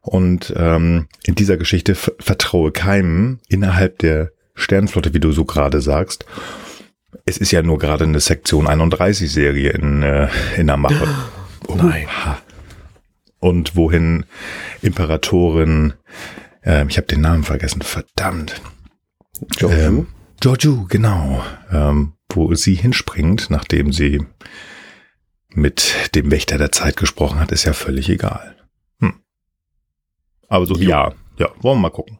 Und 0.00 0.52
ähm, 0.56 1.06
in 1.24 1.34
dieser 1.34 1.56
Geschichte 1.56 1.94
vertraue 1.94 2.72
keinem 2.72 3.40
innerhalb 3.48 3.98
der 3.98 4.30
Sternflotte, 4.54 5.14
wie 5.14 5.20
du 5.20 5.32
so 5.32 5.44
gerade 5.44 5.80
sagst. 5.80 6.24
Es 7.24 7.38
ist 7.38 7.52
ja 7.52 7.62
nur 7.62 7.78
gerade 7.78 8.04
eine 8.04 8.20
Sektion 8.20 8.66
31 8.66 9.30
Serie 9.30 9.70
in, 9.70 10.02
äh, 10.02 10.28
in 10.56 10.66
der 10.66 10.76
Mache. 10.76 11.06
Oh, 11.66 11.74
Nein. 11.74 12.06
Und 13.40 13.76
wohin 13.76 14.24
Imperatorin, 14.80 15.92
äh, 16.64 16.86
ich 16.88 16.96
habe 16.96 17.08
den 17.08 17.20
Namen 17.20 17.42
vergessen, 17.42 17.82
verdammt. 17.82 18.62
Joju? 19.58 19.76
Ähm, 19.76 20.06
Joju, 20.42 20.86
genau. 20.88 21.42
Ähm, 21.72 22.14
wo 22.32 22.54
sie 22.54 22.74
hinspringt, 22.74 23.50
nachdem 23.50 23.92
sie 23.92 24.24
mit 25.48 26.14
dem 26.14 26.30
Wächter 26.30 26.58
der 26.58 26.72
Zeit 26.72 26.96
gesprochen 26.96 27.40
hat, 27.40 27.52
ist 27.52 27.64
ja 27.64 27.72
völlig 27.72 28.08
egal. 28.08 28.54
Hm. 29.00 29.14
Aber 30.48 30.66
so, 30.66 30.74
jo. 30.74 30.88
ja, 30.88 31.12
ja, 31.38 31.48
wollen 31.60 31.78
wir 31.78 31.82
mal 31.82 31.90
gucken. 31.90 32.18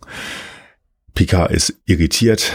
Picard 1.14 1.52
ist 1.52 1.81
irritiert. 1.85 2.52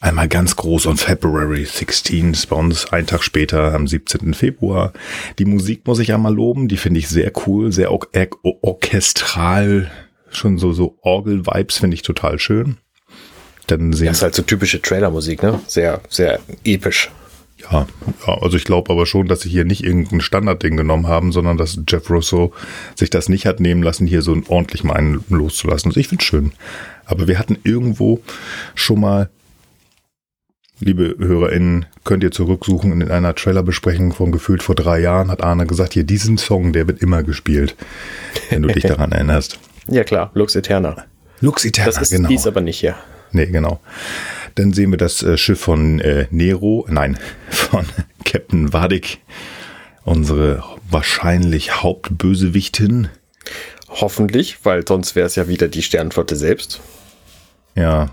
Einmal 0.00 0.28
ganz 0.28 0.56
groß 0.56 0.86
on 0.86 0.98
February 0.98 1.64
16, 1.64 2.32
ist 2.32 2.46
bei 2.46 2.56
uns 2.56 2.92
ein 2.92 3.06
Tag 3.06 3.22
später 3.22 3.74
am 3.74 3.88
17. 3.88 4.34
Februar. 4.34 4.92
Die 5.38 5.46
Musik 5.46 5.86
muss 5.86 5.98
ich 5.98 6.12
einmal 6.12 6.34
loben, 6.34 6.68
die 6.68 6.76
finde 6.76 7.00
ich 7.00 7.08
sehr 7.08 7.32
cool, 7.46 7.72
sehr 7.72 7.90
or 7.90 8.06
or 8.42 8.62
orchestral, 8.62 9.90
schon 10.30 10.58
so, 10.58 10.72
so 10.72 10.98
Orgel-Vibes 11.00 11.78
finde 11.78 11.94
ich 11.94 12.02
total 12.02 12.38
schön. 12.38 12.76
Dann 13.66 13.92
sehen 13.92 14.08
das 14.08 14.18
ist 14.18 14.22
halt 14.22 14.34
so 14.34 14.42
typische 14.42 14.80
Trailer-Musik, 14.80 15.42
ne? 15.42 15.60
Sehr, 15.66 16.00
sehr 16.08 16.40
episch. 16.64 17.10
Ja, 17.70 17.86
ja 18.26 18.38
also 18.40 18.56
ich 18.56 18.64
glaube 18.64 18.92
aber 18.92 19.06
schon, 19.06 19.28
dass 19.28 19.40
sie 19.40 19.48
hier 19.48 19.64
nicht 19.64 19.82
irgendein 19.82 20.20
Standardding 20.20 20.76
genommen 20.76 21.08
haben, 21.08 21.32
sondern 21.32 21.56
dass 21.56 21.78
Jeff 21.88 22.08
Russo 22.10 22.52
sich 22.94 23.10
das 23.10 23.28
nicht 23.28 23.46
hat 23.46 23.60
nehmen 23.60 23.82
lassen, 23.82 24.06
hier 24.06 24.22
so 24.22 24.36
ordentlich 24.48 24.84
mal 24.84 24.94
einen 24.94 25.24
loszulassen. 25.28 25.90
Also 25.90 26.00
ich 26.00 26.08
finde 26.08 26.22
es 26.22 26.26
schön. 26.26 26.52
Aber 27.04 27.28
wir 27.28 27.38
hatten 27.38 27.58
irgendwo 27.64 28.20
schon 28.74 29.00
mal, 29.00 29.30
liebe 30.78 31.16
HörerInnen, 31.18 31.86
könnt 32.04 32.22
ihr 32.22 32.30
zurücksuchen 32.30 33.00
in 33.00 33.10
einer 33.10 33.34
Trailerbesprechung 33.34 34.12
von 34.12 34.30
gefühlt 34.30 34.62
vor 34.62 34.74
drei 34.74 35.00
Jahren, 35.00 35.30
hat 35.30 35.42
Arne 35.42 35.66
gesagt, 35.66 35.94
hier 35.94 36.04
diesen 36.04 36.38
Song, 36.38 36.72
der 36.72 36.86
wird 36.86 37.00
immer 37.00 37.22
gespielt, 37.22 37.74
wenn 38.50 38.62
du 38.62 38.68
dich 38.68 38.84
daran 38.86 39.12
erinnerst. 39.12 39.58
Ja 39.88 40.04
klar, 40.04 40.30
Lux 40.34 40.54
Eterna. 40.54 41.04
Lux 41.40 41.64
Eterna, 41.64 41.90
das 41.90 42.02
ist, 42.02 42.10
genau. 42.10 42.28
Die 42.28 42.34
ist 42.34 42.46
aber 42.46 42.60
nicht 42.60 42.78
hier. 42.78 42.96
Nee, 43.32 43.46
genau. 43.46 43.80
Dann 44.54 44.72
sehen 44.72 44.90
wir 44.90 44.98
das 44.98 45.22
äh, 45.22 45.36
Schiff 45.36 45.60
von 45.60 46.00
äh, 46.00 46.26
Nero, 46.30 46.86
nein, 46.88 47.18
von 47.50 47.86
Captain 48.24 48.72
Vadik, 48.72 49.18
unsere 50.04 50.62
wahrscheinlich 50.90 51.82
Hauptbösewichtin. 51.82 53.08
Hoffentlich, 53.88 54.64
weil 54.64 54.86
sonst 54.86 55.14
wäre 55.14 55.26
es 55.26 55.36
ja 55.36 55.48
wieder 55.48 55.68
die 55.68 55.82
Sternflotte 55.82 56.36
selbst. 56.36 56.80
Ja, 57.74 58.10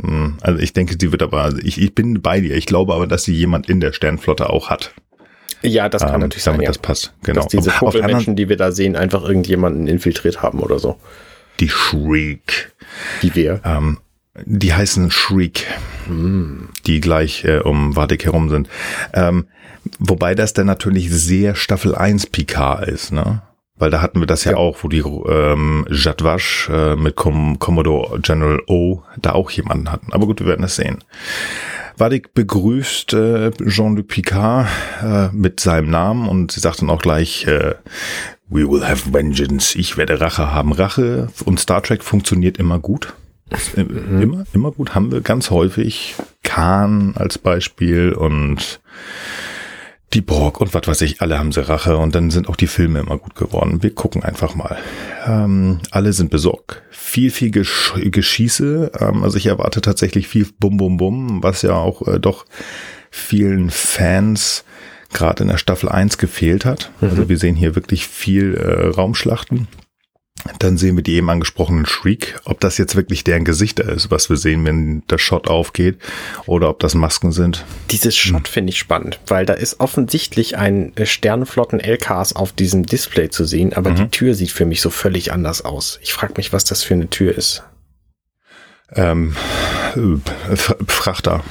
hm, 0.00 0.36
also 0.40 0.60
ich 0.60 0.72
denke, 0.72 0.96
sie 0.98 1.12
wird 1.12 1.22
aber, 1.22 1.42
also 1.42 1.58
ich, 1.58 1.80
ich 1.80 1.94
bin 1.94 2.20
bei 2.20 2.40
dir. 2.40 2.54
Ich 2.54 2.66
glaube 2.66 2.94
aber, 2.94 3.06
dass 3.06 3.24
sie 3.24 3.34
jemand 3.34 3.68
in 3.68 3.80
der 3.80 3.92
Sternflotte 3.92 4.50
auch 4.50 4.70
hat. 4.70 4.92
Ja, 5.62 5.88
das 5.88 6.02
kann 6.02 6.14
ähm, 6.14 6.20
natürlich 6.20 6.44
damit 6.44 6.60
sein. 6.60 6.66
das 6.66 6.78
passt, 6.78 7.14
genau. 7.22 7.42
Dass 7.42 7.48
diese 7.48 7.72
Menschen, 8.02 8.36
die 8.36 8.48
wir 8.48 8.56
da 8.56 8.72
sehen, 8.72 8.94
einfach 8.94 9.22
irgendjemanden 9.22 9.86
infiltriert 9.86 10.42
haben 10.42 10.60
oder 10.60 10.78
so. 10.78 10.98
Die 11.60 11.70
Shriek. 11.70 12.72
Die 13.22 13.34
wer? 13.34 13.60
Ähm, 13.64 13.98
die 14.44 14.74
heißen 14.74 15.10
Shriek, 15.10 15.66
mm. 16.08 16.66
die 16.86 17.00
gleich 17.00 17.44
äh, 17.44 17.58
um 17.58 17.96
Vadik 17.96 18.24
herum 18.24 18.48
sind. 18.50 18.68
Ähm, 19.12 19.46
wobei 19.98 20.34
das 20.34 20.52
dann 20.52 20.66
natürlich 20.66 21.10
sehr 21.10 21.54
Staffel 21.54 21.94
1 21.94 22.26
Picard 22.26 22.88
ist, 22.88 23.12
ne? 23.12 23.42
Weil 23.78 23.90
da 23.90 24.00
hatten 24.00 24.20
wir 24.20 24.26
das 24.26 24.44
ja, 24.44 24.52
ja 24.52 24.56
auch, 24.56 24.78
wo 24.82 24.88
die 24.88 25.00
ähm, 25.00 25.86
Jadwash 25.90 26.70
äh, 26.70 26.96
mit 26.96 27.14
Com 27.14 27.58
Commodore 27.58 28.20
General 28.20 28.60
O 28.68 29.02
da 29.20 29.32
auch 29.32 29.50
jemanden 29.50 29.92
hatten. 29.92 30.14
Aber 30.14 30.24
gut, 30.24 30.40
wir 30.40 30.46
werden 30.46 30.64
es 30.64 30.76
sehen. 30.76 31.04
Vadik 31.98 32.32
begrüßt 32.32 33.12
äh, 33.12 33.50
Jean-Luc 33.66 34.08
Picard 34.08 34.66
äh, 35.02 35.28
mit 35.32 35.60
seinem 35.60 35.90
Namen 35.90 36.26
und 36.26 36.52
sie 36.52 36.60
sagt 36.60 36.80
dann 36.80 36.88
auch 36.88 37.02
gleich, 37.02 37.46
äh, 37.46 37.74
We 38.48 38.68
will 38.70 38.86
have 38.86 39.12
vengeance. 39.12 39.76
Ich 39.76 39.96
werde 39.96 40.20
Rache 40.20 40.52
haben. 40.52 40.72
Rache 40.72 41.28
und 41.44 41.58
Star 41.58 41.82
Trek 41.82 42.04
funktioniert 42.04 42.58
immer 42.58 42.78
gut. 42.78 43.14
Mhm. 43.76 44.22
Immer, 44.22 44.44
immer 44.52 44.72
gut. 44.72 44.94
Haben 44.94 45.12
wir 45.12 45.20
ganz 45.20 45.50
häufig 45.50 46.14
Khan 46.42 47.14
als 47.16 47.38
Beispiel 47.38 48.12
und 48.12 48.80
die 50.14 50.20
Borg 50.20 50.60
und 50.60 50.72
was 50.72 50.86
weiß 50.86 51.00
ich, 51.02 51.20
alle 51.20 51.38
haben 51.38 51.52
sie 51.52 51.66
Rache 51.66 51.96
und 51.96 52.14
dann 52.14 52.30
sind 52.30 52.48
auch 52.48 52.56
die 52.56 52.68
Filme 52.68 53.00
immer 53.00 53.18
gut 53.18 53.34
geworden. 53.34 53.82
Wir 53.82 53.94
gucken 53.94 54.22
einfach 54.22 54.54
mal. 54.54 54.78
Ähm, 55.26 55.80
alle 55.90 56.12
sind 56.12 56.30
besorgt. 56.30 56.82
Viel, 56.90 57.30
viel 57.30 57.50
Gesch 57.50 57.92
Geschieße. 57.96 58.92
Ähm, 59.00 59.24
also 59.24 59.36
ich 59.36 59.46
erwarte 59.46 59.80
tatsächlich 59.80 60.28
viel 60.28 60.46
Bum 60.58 60.76
Bum 60.76 60.96
Bum, 60.96 61.42
was 61.42 61.62
ja 61.62 61.74
auch 61.74 62.06
äh, 62.06 62.20
doch 62.20 62.46
vielen 63.10 63.70
Fans 63.70 64.64
gerade 65.12 65.42
in 65.42 65.48
der 65.48 65.58
Staffel 65.58 65.88
1 65.88 66.18
gefehlt 66.18 66.64
hat. 66.64 66.90
Mhm. 67.00 67.10
Also 67.10 67.28
wir 67.28 67.38
sehen 67.38 67.56
hier 67.56 67.74
wirklich 67.74 68.06
viel 68.06 68.54
äh, 68.54 68.88
Raumschlachten. 68.88 69.68
Dann 70.58 70.76
sehen 70.76 70.96
wir 70.96 71.02
die 71.02 71.14
eben 71.14 71.30
angesprochenen 71.30 71.86
Shriek, 71.86 72.38
ob 72.44 72.60
das 72.60 72.78
jetzt 72.78 72.96
wirklich 72.96 73.24
deren 73.24 73.44
Gesichter 73.44 73.84
ist, 73.84 74.10
was 74.10 74.28
wir 74.28 74.36
sehen, 74.36 74.64
wenn 74.64 75.02
der 75.08 75.18
Shot 75.18 75.48
aufgeht, 75.48 75.98
oder 76.46 76.68
ob 76.70 76.80
das 76.80 76.94
Masken 76.94 77.32
sind. 77.32 77.64
Dieses 77.90 78.16
Shot 78.16 78.46
hm. 78.46 78.52
finde 78.52 78.70
ich 78.70 78.78
spannend, 78.78 79.20
weil 79.26 79.46
da 79.46 79.54
ist 79.54 79.80
offensichtlich 79.80 80.56
ein 80.56 80.96
äh, 80.96 81.06
Sternenflotten 81.06 81.80
LKs 81.80 82.34
auf 82.34 82.52
diesem 82.52 82.86
Display 82.86 83.30
zu 83.30 83.44
sehen, 83.44 83.72
aber 83.72 83.90
mhm. 83.90 83.96
die 83.96 84.08
Tür 84.08 84.34
sieht 84.34 84.50
für 84.50 84.66
mich 84.66 84.80
so 84.80 84.90
völlig 84.90 85.32
anders 85.32 85.64
aus. 85.64 85.98
Ich 86.02 86.12
frage 86.12 86.34
mich, 86.36 86.52
was 86.52 86.64
das 86.64 86.82
für 86.82 86.94
eine 86.94 87.08
Tür 87.08 87.36
ist. 87.36 87.62
Ähm, 88.94 89.34
äh, 89.96 90.56
Frachter. 90.86 91.42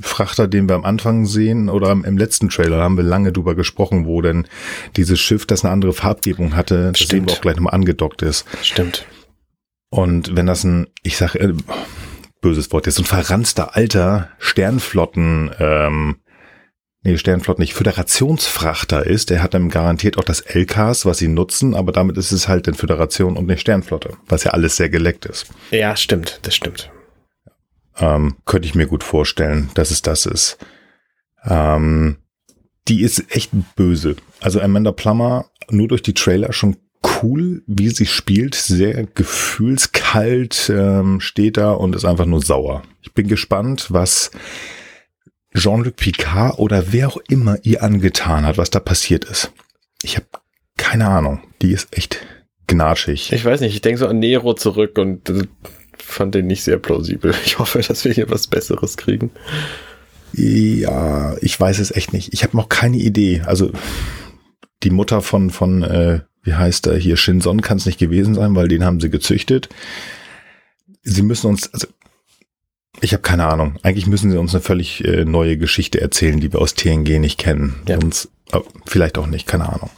Frachter, 0.00 0.48
den 0.48 0.68
wir 0.68 0.74
am 0.76 0.84
Anfang 0.84 1.26
sehen, 1.26 1.68
oder 1.68 1.90
im 1.92 2.18
letzten 2.18 2.48
Trailer 2.48 2.78
haben 2.78 2.96
wir 2.96 3.04
lange 3.04 3.32
drüber 3.32 3.54
gesprochen, 3.54 4.06
wo 4.06 4.22
denn 4.22 4.46
dieses 4.96 5.20
Schiff, 5.20 5.46
das 5.46 5.64
eine 5.64 5.72
andere 5.72 5.92
Farbgebung 5.92 6.56
hatte, 6.56 6.92
das 6.92 7.10
wir 7.10 7.22
auch 7.24 7.40
gleich 7.40 7.56
nochmal 7.56 7.74
angedockt 7.74 8.22
ist. 8.22 8.46
Stimmt. 8.62 9.06
Und 9.90 10.36
wenn 10.36 10.46
das 10.46 10.64
ein, 10.64 10.86
ich 11.02 11.16
sag, 11.16 11.34
äh, 11.34 11.52
böses 12.40 12.72
Wort, 12.72 12.86
jetzt 12.86 12.96
so 12.96 13.02
ein 13.02 13.06
verranster 13.06 13.76
alter 13.76 14.30
Sternflotten, 14.38 15.50
ähm, 15.58 16.16
nee, 17.02 17.16
Sternflotten 17.16 17.62
nicht, 17.62 17.74
Föderationsfrachter 17.74 19.06
ist, 19.06 19.30
der 19.30 19.42
hat 19.42 19.54
dann 19.54 19.68
garantiert 19.68 20.18
auch 20.18 20.24
das 20.24 20.40
LKs, 20.40 21.04
was 21.04 21.18
sie 21.18 21.28
nutzen, 21.28 21.74
aber 21.74 21.92
damit 21.92 22.16
ist 22.16 22.32
es 22.32 22.48
halt 22.48 22.68
in 22.68 22.74
Föderation 22.74 23.36
und 23.36 23.46
nicht 23.46 23.60
Sternflotte, 23.60 24.14
was 24.28 24.44
ja 24.44 24.52
alles 24.52 24.76
sehr 24.76 24.88
geleckt 24.88 25.26
ist. 25.26 25.46
Ja, 25.70 25.94
stimmt, 25.94 26.40
das 26.42 26.54
stimmt. 26.54 26.90
Ähm, 27.98 28.36
könnte 28.46 28.66
ich 28.66 28.74
mir 28.74 28.86
gut 28.86 29.04
vorstellen, 29.04 29.70
dass 29.74 29.90
es 29.90 30.02
das 30.02 30.26
ist. 30.26 30.58
Ähm, 31.44 32.16
die 32.88 33.02
ist 33.02 33.34
echt 33.34 33.50
böse. 33.76 34.16
Also 34.40 34.60
Amanda 34.60 34.92
Plummer, 34.92 35.46
nur 35.70 35.88
durch 35.88 36.02
die 36.02 36.14
Trailer 36.14 36.52
schon 36.52 36.76
cool, 37.22 37.62
wie 37.66 37.90
sie 37.90 38.06
spielt, 38.06 38.54
sehr 38.54 39.04
gefühlskalt 39.04 40.70
ähm, 40.72 41.20
steht 41.20 41.56
da 41.56 41.72
und 41.72 41.96
ist 41.96 42.04
einfach 42.04 42.26
nur 42.26 42.40
sauer. 42.40 42.82
Ich 43.02 43.12
bin 43.12 43.28
gespannt, 43.28 43.86
was 43.90 44.30
Jean-Luc 45.54 45.96
Picard 45.96 46.58
oder 46.58 46.92
wer 46.92 47.08
auch 47.08 47.18
immer 47.28 47.58
ihr 47.62 47.82
angetan 47.82 48.46
hat, 48.46 48.56
was 48.56 48.70
da 48.70 48.80
passiert 48.80 49.24
ist. 49.24 49.52
Ich 50.02 50.16
habe 50.16 50.26
keine 50.76 51.08
Ahnung. 51.08 51.42
Die 51.60 51.72
ist 51.72 51.96
echt 51.96 52.24
gnatschig. 52.66 53.32
Ich 53.32 53.44
weiß 53.44 53.60
nicht, 53.60 53.74
ich 53.74 53.82
denke 53.82 53.98
so 53.98 54.06
an 54.06 54.18
Nero 54.18 54.54
zurück 54.54 54.98
und 54.98 55.28
äh, 55.30 55.44
fand 56.02 56.34
den 56.34 56.46
nicht 56.46 56.64
sehr 56.64 56.78
plausibel. 56.78 57.34
Ich 57.44 57.58
hoffe, 57.58 57.80
dass 57.80 58.04
wir 58.04 58.12
hier 58.12 58.30
was 58.30 58.46
Besseres 58.46 58.96
kriegen. 58.96 59.30
Ja, 60.32 61.36
ich 61.40 61.58
weiß 61.58 61.78
es 61.78 61.90
echt 61.90 62.12
nicht. 62.12 62.32
Ich 62.32 62.42
habe 62.42 62.56
noch 62.56 62.68
keine 62.68 62.96
Idee. 62.96 63.42
Also 63.44 63.70
die 64.82 64.90
Mutter 64.90 65.20
von, 65.22 65.50
von 65.50 65.82
äh, 65.82 66.20
wie 66.42 66.54
heißt 66.54 66.86
er 66.86 66.96
hier, 66.96 67.16
Shinson 67.16 67.60
kann 67.60 67.76
es 67.76 67.86
nicht 67.86 67.98
gewesen 67.98 68.34
sein, 68.34 68.54
weil 68.54 68.68
den 68.68 68.84
haben 68.84 69.00
sie 69.00 69.10
gezüchtet. 69.10 69.68
Sie 71.02 71.22
müssen 71.22 71.48
uns, 71.48 71.72
also 71.72 71.86
ich 73.00 73.12
habe 73.12 73.22
keine 73.22 73.46
Ahnung. 73.46 73.78
Eigentlich 73.82 74.06
müssen 74.06 74.30
sie 74.30 74.38
uns 74.38 74.54
eine 74.54 74.62
völlig 74.62 75.04
äh, 75.04 75.24
neue 75.24 75.56
Geschichte 75.56 76.00
erzählen, 76.00 76.40
die 76.40 76.52
wir 76.52 76.60
aus 76.60 76.74
TNG 76.74 77.18
nicht 77.18 77.38
kennen. 77.38 77.82
Ja. 77.88 77.98
Uns, 77.98 78.28
äh, 78.52 78.60
vielleicht 78.86 79.18
auch 79.18 79.26
nicht, 79.26 79.46
keine 79.46 79.68
Ahnung. 79.68 79.90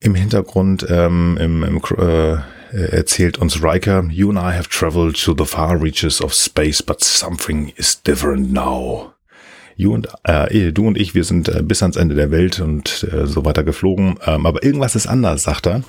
Im 0.00 0.14
Hintergrund, 0.14 0.86
ähm, 0.88 1.38
im, 1.40 1.62
im 1.62 1.76
äh, 1.98 2.38
erzählt 2.72 3.38
uns 3.38 3.62
Riker, 3.62 4.04
You 4.10 4.30
and 4.30 4.38
I 4.38 4.56
have 4.56 4.68
traveled 4.68 5.16
to 5.24 5.34
the 5.36 5.44
far 5.44 5.80
reaches 5.80 6.20
of 6.20 6.34
space, 6.34 6.82
but 6.82 7.02
something 7.02 7.72
is 7.76 8.02
different 8.02 8.52
now. 8.52 9.12
You 9.76 9.92
und, 9.92 10.08
äh, 10.24 10.72
du 10.72 10.86
und 10.86 10.96
ich, 10.96 11.14
wir 11.14 11.24
sind 11.24 11.48
äh, 11.48 11.62
bis 11.62 11.82
ans 11.82 11.96
Ende 11.96 12.14
der 12.14 12.30
Welt 12.30 12.60
und 12.60 13.06
äh, 13.12 13.26
so 13.26 13.44
weiter 13.44 13.62
geflogen. 13.62 14.18
Ähm, 14.26 14.46
aber 14.46 14.64
irgendwas 14.64 14.96
ist 14.96 15.06
anders, 15.06 15.42
sagt 15.42 15.66
er. 15.66 15.82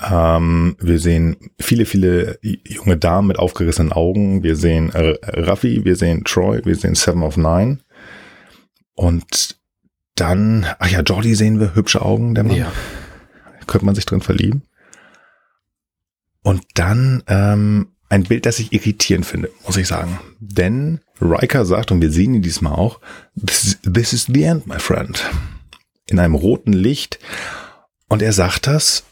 Ähm, 0.00 0.76
wir 0.80 1.00
sehen 1.00 1.36
viele, 1.58 1.84
viele 1.84 2.38
junge 2.42 2.96
Damen 2.96 3.26
mit 3.26 3.40
aufgerissenen 3.40 3.92
Augen. 3.92 4.44
Wir 4.44 4.54
sehen 4.54 4.90
äh, 4.90 5.16
Raffi, 5.24 5.84
wir 5.84 5.96
sehen 5.96 6.22
Troy, 6.24 6.60
wir 6.64 6.76
sehen 6.76 6.94
Seven 6.94 7.24
of 7.24 7.36
Nine. 7.36 7.80
Und 8.94 9.58
dann, 10.14 10.66
ach 10.78 10.88
ja, 10.88 11.00
Jordi 11.00 11.34
sehen 11.34 11.58
wir, 11.58 11.74
hübsche 11.74 12.02
Augen, 12.02 12.36
der 12.36 12.44
Mann. 12.44 12.56
Ja 12.56 12.72
könnte 13.68 13.86
man 13.86 13.94
sich 13.94 14.06
drin 14.06 14.20
verlieben. 14.20 14.62
Und 16.42 16.64
dann 16.74 17.22
ähm, 17.28 17.92
ein 18.08 18.24
Bild, 18.24 18.46
das 18.46 18.58
ich 18.58 18.72
irritierend 18.72 19.26
finde, 19.26 19.50
muss 19.66 19.76
ich 19.76 19.86
sagen. 19.86 20.18
Denn 20.40 21.00
Riker 21.20 21.64
sagt, 21.64 21.92
und 21.92 22.00
wir 22.00 22.10
sehen 22.10 22.34
ihn 22.34 22.42
diesmal 22.42 22.72
auch, 22.72 23.00
this, 23.36 23.78
this 23.82 24.12
is 24.12 24.26
the 24.32 24.42
end, 24.42 24.66
my 24.66 24.78
friend. 24.78 25.22
In 26.06 26.18
einem 26.18 26.34
roten 26.34 26.72
Licht. 26.72 27.18
Und 28.08 28.22
er 28.22 28.32
sagt 28.32 28.66
das 28.66 29.04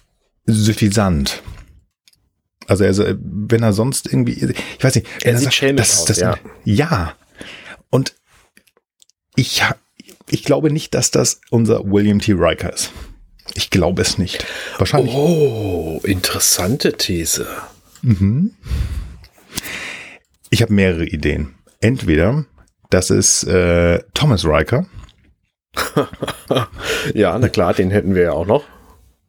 suffisant. 0.46 1.42
Also, 2.66 2.84
also 2.84 3.04
wenn 3.18 3.62
er 3.62 3.72
sonst 3.72 4.06
irgendwie, 4.06 4.54
ich 4.78 4.82
weiß 4.82 4.94
nicht, 4.94 5.06
er, 5.22 5.38
sieht 5.38 5.52
sagt, 5.52 5.78
das, 5.78 5.98
aus, 6.00 6.04
das, 6.06 6.18
ja. 6.18 6.36
ja. 6.64 7.14
Und 7.90 8.14
ich, 9.36 9.62
ich 10.30 10.42
glaube 10.42 10.72
nicht, 10.72 10.94
dass 10.94 11.10
das 11.10 11.40
unser 11.50 11.84
William 11.84 12.18
T. 12.18 12.32
Riker 12.32 12.72
ist. 12.72 12.92
Ich 13.54 13.70
glaube 13.70 14.02
es 14.02 14.18
nicht. 14.18 14.44
Wahrscheinlich. 14.78 15.14
Oh, 15.14 16.00
interessante 16.04 16.92
These. 16.92 17.46
Mhm. 18.02 18.52
Ich 20.50 20.62
habe 20.62 20.72
mehrere 20.72 21.06
Ideen. 21.06 21.54
Entweder 21.80 22.44
das 22.90 23.10
ist 23.10 23.44
äh, 23.44 24.00
Thomas 24.14 24.44
Riker. 24.44 24.86
ja, 27.14 27.38
na 27.38 27.48
klar, 27.48 27.74
den 27.74 27.90
hätten 27.90 28.14
wir 28.14 28.22
ja 28.22 28.32
auch 28.32 28.46
noch. 28.46 28.64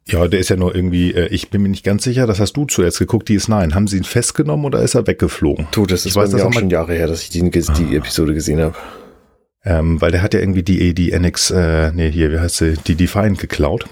Ja, 0.06 0.26
der 0.26 0.40
ist 0.40 0.48
ja 0.48 0.56
nur 0.56 0.74
irgendwie, 0.74 1.12
äh, 1.12 1.26
ich 1.26 1.50
bin 1.50 1.62
mir 1.62 1.68
nicht 1.68 1.84
ganz 1.84 2.04
sicher, 2.04 2.26
das 2.26 2.40
hast 2.40 2.54
du 2.54 2.64
zuerst 2.64 2.98
geguckt, 2.98 3.28
die 3.28 3.34
ist 3.34 3.48
nein. 3.48 3.74
Haben 3.74 3.86
sie 3.86 3.98
ihn 3.98 4.04
festgenommen 4.04 4.64
oder 4.64 4.80
ist 4.82 4.94
er 4.94 5.06
weggeflogen? 5.06 5.68
Du, 5.70 5.84
das 5.84 6.00
ist 6.00 6.12
ich 6.12 6.16
weiß, 6.16 6.30
das 6.30 6.42
auch 6.42 6.52
schon 6.52 6.70
Jahre 6.70 6.94
her, 6.94 7.08
dass 7.08 7.22
ich 7.22 7.30
die, 7.30 7.50
die 7.50 7.60
ah. 7.68 7.98
Episode 7.98 8.32
gesehen 8.32 8.60
habe. 8.60 8.74
Ähm, 9.64 10.00
weil 10.00 10.10
der 10.10 10.22
hat 10.22 10.32
ja 10.32 10.40
irgendwie 10.40 10.62
die, 10.62 10.94
die 10.94 11.12
NX, 11.12 11.50
äh, 11.50 11.92
nee, 11.92 12.10
hier, 12.10 12.32
wie 12.32 12.38
heißt 12.38 12.56
sie, 12.56 12.74
die 12.86 12.94
Defiant 12.94 13.38
geklaut. 13.38 13.84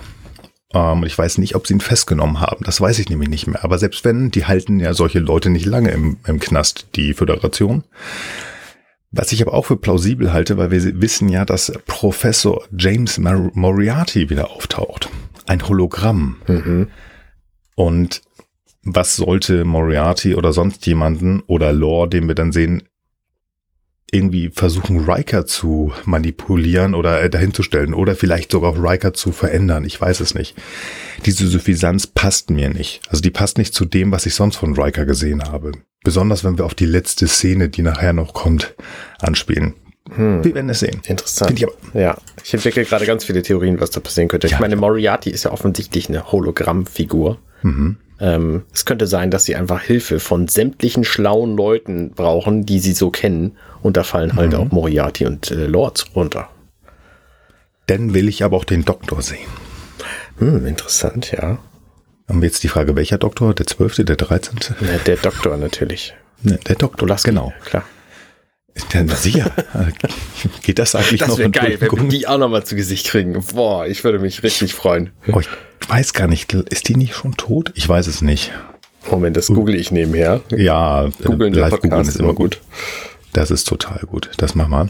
Ähm, 0.73 1.05
ich 1.05 1.17
weiß 1.17 1.39
nicht, 1.39 1.55
ob 1.55 1.67
sie 1.67 1.75
ihn 1.75 1.81
festgenommen 1.81 2.41
haben. 2.41 2.65
Das 2.65 2.81
weiß 2.81 2.99
ich 2.99 3.09
nämlich 3.09 3.29
nicht 3.29 3.47
mehr. 3.47 3.65
Aber 3.65 3.79
selbst 3.79 4.05
wenn, 4.05 4.31
die 4.31 4.47
halten 4.47 4.81
ja 4.81 4.95
solche 4.95 5.19
Leute 5.19 5.51
nicht 5.51 5.67
lange 5.67 5.91
im, 5.91 6.19
im 6.27 6.41
Knast, 6.41 6.89
die 6.95 7.15
Föderation. 7.15 7.85
Was 9.13 9.33
ich 9.33 9.41
aber 9.41 9.55
auch 9.55 9.67
für 9.67 9.77
plausibel 9.77 10.33
halte, 10.33 10.57
weil 10.59 10.71
wir 10.71 11.01
wissen 11.01 11.29
ja, 11.29 11.45
dass 11.45 11.73
Professor 11.87 12.65
James 12.77 13.19
Moriarty 13.19 14.29
wieder 14.31 14.51
auftaucht. 14.51 15.09
Ein 15.47 15.67
Hologramm. 15.67 16.37
Mhm. 16.47 16.89
Und 17.77 18.23
was 18.83 19.17
sollte 19.17 19.65
Moriarty 19.65 20.35
oder 20.35 20.53
sonst 20.53 20.87
jemanden 20.87 21.41
oder 21.47 21.73
Lore, 21.73 22.09
den 22.09 22.29
wir 22.29 22.35
dann 22.35 22.53
sehen, 22.53 22.83
irgendwie 24.13 24.51
versuchen, 24.51 25.09
Riker 25.09 25.47
zu 25.47 25.93
manipulieren 26.05 26.95
oder 26.95 27.23
äh, 27.23 27.31
dahinzustellen 27.31 27.93
oder 27.93 28.15
vielleicht 28.15 28.53
sogar 28.53 28.71
auch 28.71 28.79
Riker 28.79 29.13
zu 29.13 29.33
verändern. 29.33 29.85
Ich 29.85 30.01
weiß 30.01 30.21
es 30.21 30.35
nicht. 30.35 30.55
Diese 31.25 31.47
Suffisanz 31.49 32.07
passt 32.07 32.51
mir 32.51 32.69
nicht. 32.69 33.01
Also 33.09 33.21
die 33.21 33.31
passt 33.31 33.59
nicht 33.59 33.75
zu 33.75 33.85
dem, 33.85 34.13
was 34.13 34.27
ich 34.27 34.35
sonst 34.35 34.57
von 34.57 34.79
Riker 34.79 35.07
gesehen 35.07 35.43
habe. 35.43 35.73
Besonders 36.05 36.45
wenn 36.45 36.57
wir 36.57 36.67
auf 36.67 36.75
die 36.75 36.87
letzte 36.87 37.27
Szene, 37.27 37.69
die 37.69 37.83
nachher 37.83 38.13
noch 38.13 38.33
kommt, 38.33 38.75
anspielen. 39.19 39.75
Hm. 40.15 40.45
Wir 40.45 40.55
werden 40.55 40.71
es 40.71 40.81
sehen. 40.81 41.01
Interessant. 41.07 41.61
Ich 41.61 41.67
ja, 41.95 42.17
ich 42.45 42.55
entwickle 42.55 42.85
gerade 42.85 43.07
ganz 43.07 43.25
viele 43.25 43.43
Theorien, 43.43 43.81
was 43.81 43.91
da 43.91 43.99
passieren 43.99 44.29
könnte. 44.29 44.47
Ja. 44.47 44.55
Ich 44.55 44.61
meine, 44.61 44.77
Moriarty 44.77 45.31
ist 45.31 45.45
ja 45.45 45.51
offensichtlich 45.51 46.09
eine 46.09 46.31
Hologrammfigur. 46.31 47.39
Mhm. 47.67 47.97
Ähm, 48.19 48.63
es 48.73 48.85
könnte 48.85 49.07
sein, 49.07 49.31
dass 49.31 49.45
sie 49.45 49.57
einfach 49.57 49.83
Hilfe 49.83 50.21
von 50.21 50.49
sämtlichen 50.49 51.05
schlauen 51.05 51.57
Leuten 51.57 52.13
brauchen, 52.13 52.65
die 52.65 52.79
sie 52.79 52.93
so 52.93 53.11
kennen. 53.11 53.57
Und 53.83 53.97
da 53.97 54.05
fallen 54.05 54.37
halt 54.37 54.53
mhm. 54.53 54.59
auch 54.59 54.71
Moriarty 54.73 55.27
und 55.27 55.51
äh, 55.51 55.67
Lords 55.67 56.07
runter. 56.15 56.49
Dann 57.87 58.15
will 58.15 58.29
ich 58.29 58.43
aber 58.43 58.57
auch 58.57 58.65
den 58.65 58.85
Doktor 58.85 59.21
sehen. 59.23 59.47
Hm, 60.39 60.67
interessant, 60.67 61.33
ja. 61.33 61.59
Haben 62.29 62.41
wir 62.41 62.49
jetzt 62.49 62.63
die 62.63 62.69
Frage, 62.69 62.97
welcher 62.97 63.19
Doktor? 63.19 63.55
Der 63.55 63.67
zwölfte, 63.67 64.05
der 64.05 64.17
dreizehnte? 64.17 64.75
Ja, 64.81 64.99
der 64.99 65.17
Doktor 65.17 65.57
natürlich. 65.57 66.15
Ne, 66.43 66.59
der 66.67 66.77
Doktor, 66.77 67.07
Lasky, 67.09 67.31
genau. 67.31 67.53
Klar. 67.65 67.85
Dann 68.93 69.09
sicher. 69.09 69.51
Geht 70.63 70.79
das 70.79 70.95
eigentlich 70.95 71.21
das 71.21 71.29
noch? 71.29 71.37
Das 71.37 71.39
wäre 71.39 71.51
geil, 71.51 71.79
wenn 71.81 71.91
wir 71.91 72.09
die 72.09 72.27
auch 72.27 72.39
nochmal 72.39 72.65
zu 72.65 72.77
Gesicht 72.77 73.07
kriegen. 73.07 73.43
Boah, 73.55 73.87
ich 73.87 74.05
würde 74.05 74.19
mich 74.19 74.43
richtig 74.43 74.75
freuen. 74.75 75.11
Oh, 75.33 75.41
ich 75.41 75.49
weiß 75.89 76.13
gar 76.13 76.27
nicht, 76.27 76.53
ist 76.53 76.89
die 76.89 76.97
nicht 76.97 77.15
schon 77.15 77.37
tot? 77.37 77.73
Ich 77.75 77.89
weiß 77.89 78.07
es 78.07 78.23
nicht. 78.23 78.53
Moment, 79.11 79.37
das 79.37 79.49
google 79.49 79.75
ich 79.75 79.93
nebenher. 79.93 80.41
Ja, 80.51 81.09
googeln 81.25 81.55
live 81.55 81.81
googeln 81.81 82.03
ist 82.03 82.17
immer 82.17 82.35
gut. 82.35 82.61
Das 83.33 83.51
ist 83.51 83.65
total 83.65 84.01
gut. 84.07 84.31
Das 84.39 84.55
machen 84.55 84.71
wir. 84.71 84.89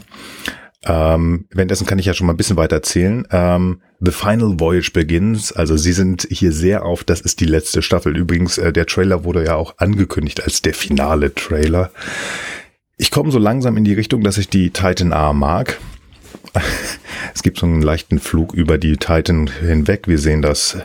Ähm, 0.85 1.45
währenddessen 1.51 1.85
kann 1.85 1.99
ich 1.99 2.05
ja 2.05 2.13
schon 2.13 2.27
mal 2.27 2.33
ein 2.33 2.37
bisschen 2.37 2.57
weiter 2.57 2.77
erzählen. 2.77 3.27
Ähm, 3.31 3.81
The 3.99 4.11
Final 4.11 4.59
Voyage 4.59 4.91
Begins. 4.93 5.51
Also 5.51 5.75
sie 5.75 5.91
sind 5.91 6.27
hier 6.29 6.51
sehr 6.51 6.85
auf, 6.85 7.03
das 7.03 7.21
ist 7.21 7.39
die 7.41 7.45
letzte 7.45 7.81
Staffel. 7.81 8.15
Übrigens, 8.15 8.57
äh, 8.57 8.71
der 8.71 8.85
Trailer 8.85 9.23
wurde 9.23 9.43
ja 9.43 9.55
auch 9.55 9.75
angekündigt 9.77 10.43
als 10.43 10.61
der 10.61 10.73
finale 10.73 11.33
Trailer. 11.33 11.91
Ich 12.97 13.11
komme 13.11 13.31
so 13.31 13.37
langsam 13.37 13.77
in 13.77 13.83
die 13.83 13.93
Richtung, 13.93 14.23
dass 14.23 14.37
ich 14.37 14.49
die 14.49 14.71
Titan 14.71 15.13
A 15.13 15.31
mag. 15.31 15.79
es 17.33 17.43
gibt 17.43 17.59
so 17.59 17.65
einen 17.67 17.81
leichten 17.81 18.19
Flug 18.19 18.53
über 18.53 18.79
die 18.79 18.97
Titan 18.97 19.47
hinweg. 19.47 20.07
Wir 20.07 20.17
sehen 20.17 20.41
das 20.41 20.77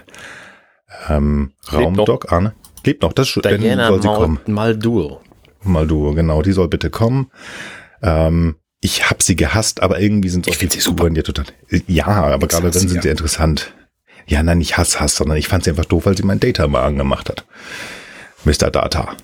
ähm, 1.08 1.52
Raumdock 1.72 2.30
an. 2.30 2.52
Lebt 2.84 3.02
noch, 3.02 3.12
das 3.12 3.32
Diana 3.32 3.88
soll 3.88 4.02
sie 4.02 4.08
Mal 4.08 4.16
kommen. 4.16 4.40
Maldur. 4.46 5.20
Maldur, 5.62 6.14
genau, 6.14 6.42
die 6.42 6.52
soll 6.52 6.68
bitte 6.68 6.90
kommen. 6.90 7.30
Ähm, 8.02 8.56
ich 8.80 9.08
habe 9.08 9.22
sie 9.22 9.36
gehasst, 9.36 9.80
aber 9.82 10.00
irgendwie 10.00 10.28
sind 10.28 10.48
ich 10.48 10.58
die 10.58 10.80
super. 10.80 11.08
Die 11.08 11.22
total. 11.22 11.46
Ja, 11.86 12.06
aber 12.06 12.48
gerade 12.48 12.70
dann 12.70 12.72
sind 12.72 13.02
sie 13.02 13.08
interessant. 13.08 13.72
Ja, 14.26 14.42
nein, 14.42 14.58
nicht 14.58 14.76
Hass, 14.76 15.00
Hass, 15.00 15.16
sondern 15.16 15.38
ich 15.38 15.48
fand 15.48 15.64
sie 15.64 15.70
einfach 15.70 15.84
doof, 15.84 16.06
weil 16.06 16.16
sie 16.16 16.24
mein 16.24 16.40
Data 16.40 16.66
mal 16.66 16.82
angemacht 16.82 17.30
hat. 17.30 17.46
Mr. 18.44 18.70
Data. 18.70 19.16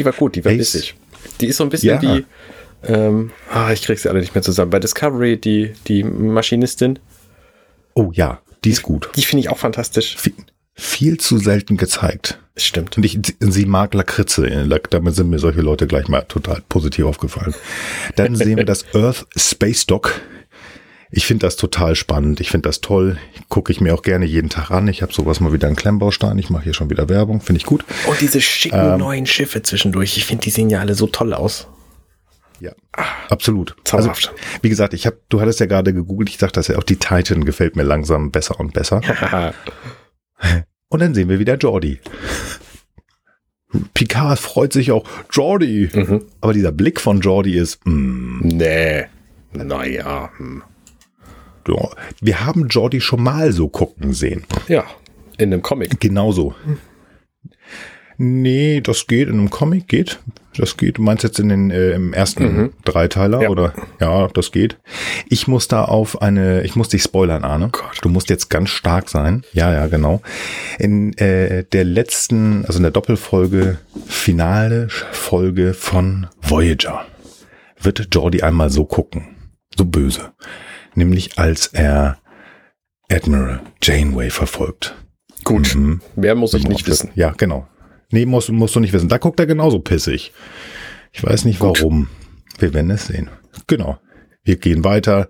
Die 0.00 0.04
war 0.06 0.12
gut, 0.14 0.34
die 0.34 0.44
war 0.46 0.52
bissig. 0.52 0.94
Die 1.42 1.46
ist 1.48 1.58
so 1.58 1.64
ein 1.64 1.68
bisschen 1.68 2.02
ja. 2.02 2.16
wie, 2.16 2.24
ähm, 2.84 3.32
ah, 3.52 3.70
ich 3.70 3.82
krieg 3.82 3.98
sie 3.98 4.08
alle 4.08 4.20
nicht 4.20 4.34
mehr 4.34 4.40
zusammen. 4.40 4.70
Bei 4.70 4.78
Discovery, 4.78 5.36
die, 5.36 5.74
die 5.88 6.02
Maschinistin. 6.04 6.98
Oh 7.92 8.10
ja, 8.14 8.40
die 8.64 8.70
ist 8.70 8.82
gut. 8.82 9.10
Die 9.14 9.22
finde 9.22 9.40
ich 9.40 9.50
auch 9.50 9.58
fantastisch. 9.58 10.16
Viel, 10.16 10.32
viel 10.72 11.18
zu 11.18 11.36
selten 11.36 11.76
gezeigt. 11.76 12.38
Stimmt. 12.56 12.96
Und 12.96 13.04
ich, 13.04 13.18
sie 13.40 13.66
mag 13.66 13.92
Lakritze. 13.92 14.66
Damit 14.88 15.14
sind 15.14 15.28
mir 15.28 15.38
solche 15.38 15.60
Leute 15.60 15.86
gleich 15.86 16.08
mal 16.08 16.22
total 16.22 16.62
positiv 16.70 17.04
aufgefallen. 17.04 17.54
Dann 18.16 18.36
sehen 18.36 18.56
wir 18.56 18.64
das 18.64 18.86
Earth 18.94 19.26
Space 19.36 19.84
Dock. 19.84 20.18
Ich 21.12 21.26
finde 21.26 21.46
das 21.46 21.56
total 21.56 21.96
spannend. 21.96 22.40
Ich 22.40 22.50
finde 22.50 22.68
das 22.68 22.80
toll. 22.80 23.18
Gucke 23.48 23.72
ich 23.72 23.80
mir 23.80 23.94
auch 23.94 24.02
gerne 24.02 24.26
jeden 24.26 24.48
Tag 24.48 24.70
an. 24.70 24.86
Ich 24.86 25.02
habe 25.02 25.12
sowas 25.12 25.40
mal 25.40 25.52
wieder 25.52 25.66
einen 25.66 25.76
Klemmbaustein. 25.76 26.38
Ich 26.38 26.50
mache 26.50 26.64
hier 26.64 26.74
schon 26.74 26.88
wieder 26.88 27.08
Werbung. 27.08 27.40
Finde 27.40 27.58
ich 27.58 27.66
gut. 27.66 27.84
Und 28.06 28.20
diese 28.20 28.40
schicken 28.40 28.78
ähm, 28.78 28.98
neuen 28.98 29.26
Schiffe 29.26 29.62
zwischendurch. 29.62 30.16
Ich 30.16 30.24
finde, 30.24 30.42
die 30.44 30.50
sehen 30.50 30.70
ja 30.70 30.78
alle 30.78 30.94
so 30.94 31.08
toll 31.08 31.34
aus. 31.34 31.66
Ja, 32.60 32.72
absolut. 33.28 33.74
Zauberhaft. 33.84 34.28
Also, 34.28 34.40
wie 34.62 34.68
gesagt, 34.68 34.94
ich 34.94 35.06
habe, 35.06 35.18
du 35.30 35.40
hattest 35.40 35.58
ja 35.60 35.66
gerade 35.66 35.92
gegoogelt. 35.92 36.28
Ich 36.28 36.38
dachte, 36.38 36.54
dass 36.54 36.68
ja 36.68 36.78
auch 36.78 36.84
die 36.84 36.96
Titan 36.96 37.44
gefällt 37.44 37.74
mir 37.74 37.82
langsam 37.82 38.30
besser 38.30 38.60
und 38.60 38.72
besser. 38.72 39.00
und 40.88 41.00
dann 41.00 41.14
sehen 41.14 41.28
wir 41.28 41.40
wieder 41.40 41.56
Jordi. 41.56 41.98
Picard 43.94 44.38
freut 44.38 44.72
sich 44.72 44.92
auch. 44.92 45.04
Jordi. 45.30 45.90
Mhm. 45.92 46.24
Aber 46.40 46.52
dieser 46.52 46.72
Blick 46.72 47.00
von 47.00 47.20
Jordi 47.20 47.56
ist, 47.56 47.80
mm, 47.84 48.40
nee, 48.42 49.06
naja. 49.52 50.30
Hm. 50.36 50.62
Wir 52.20 52.44
haben 52.44 52.68
Jordi 52.68 53.00
schon 53.00 53.22
mal 53.22 53.52
so 53.52 53.68
gucken 53.68 54.12
sehen. 54.12 54.44
Ja, 54.68 54.84
in 55.38 55.52
einem 55.52 55.62
Comic. 55.62 56.00
Genauso. 56.00 56.54
Nee, 58.22 58.82
das 58.82 59.06
geht 59.06 59.28
in 59.28 59.38
einem 59.38 59.48
Comic, 59.48 59.88
geht. 59.88 60.20
Das 60.54 60.76
geht. 60.76 60.98
Du 60.98 61.02
meinst 61.02 61.24
jetzt 61.24 61.40
in 61.40 61.48
den 61.48 61.70
äh, 61.70 61.92
im 61.92 62.12
ersten 62.12 62.44
mhm. 62.44 62.72
Dreiteiler 62.84 63.42
ja. 63.42 63.48
oder 63.48 63.72
ja, 63.98 64.28
das 64.28 64.52
geht. 64.52 64.76
Ich 65.30 65.48
muss 65.48 65.68
da 65.68 65.86
auf 65.86 66.20
eine, 66.20 66.62
ich 66.62 66.76
muss 66.76 66.90
dich 66.90 67.02
spoilern, 67.02 67.44
Arne. 67.44 67.70
Oh 67.72 67.86
du 68.02 68.10
musst 68.10 68.28
jetzt 68.28 68.50
ganz 68.50 68.68
stark 68.68 69.08
sein. 69.08 69.42
Ja, 69.54 69.72
ja, 69.72 69.86
genau. 69.86 70.20
In 70.78 71.16
äh, 71.16 71.64
der 71.64 71.84
letzten, 71.84 72.66
also 72.66 72.78
in 72.78 72.82
der 72.82 72.92
Doppelfolge, 72.92 73.78
finale 74.06 74.88
Folge 75.12 75.72
von 75.72 76.26
Voyager 76.42 77.06
wird 77.80 78.08
Jordi 78.12 78.42
einmal 78.42 78.68
so 78.68 78.84
gucken, 78.84 79.28
so 79.74 79.86
böse, 79.86 80.32
nämlich 80.94 81.38
als 81.38 81.68
er 81.68 82.18
Admiral 83.10 83.60
Janeway 83.82 84.30
verfolgt. 84.30 84.94
Gut, 85.44 85.74
mhm. 85.74 86.00
mehr 86.16 86.34
muss 86.34 86.54
ich 86.54 86.68
nicht 86.68 86.86
wissen. 86.86 87.10
Ja, 87.14 87.32
genau. 87.36 87.66
Nee, 88.10 88.26
musst, 88.26 88.50
musst 88.50 88.74
du 88.74 88.80
nicht 88.80 88.92
wissen. 88.92 89.08
Da 89.08 89.18
guckt 89.18 89.40
er 89.40 89.46
genauso 89.46 89.78
pissig. 89.78 90.32
Ich 91.12 91.22
weiß 91.22 91.44
nicht 91.44 91.60
Gut. 91.60 91.80
warum. 91.80 92.08
Wir 92.58 92.74
werden 92.74 92.90
es 92.90 93.06
sehen. 93.06 93.30
Genau. 93.66 93.98
Wir 94.42 94.56
gehen 94.56 94.84
weiter. 94.84 95.28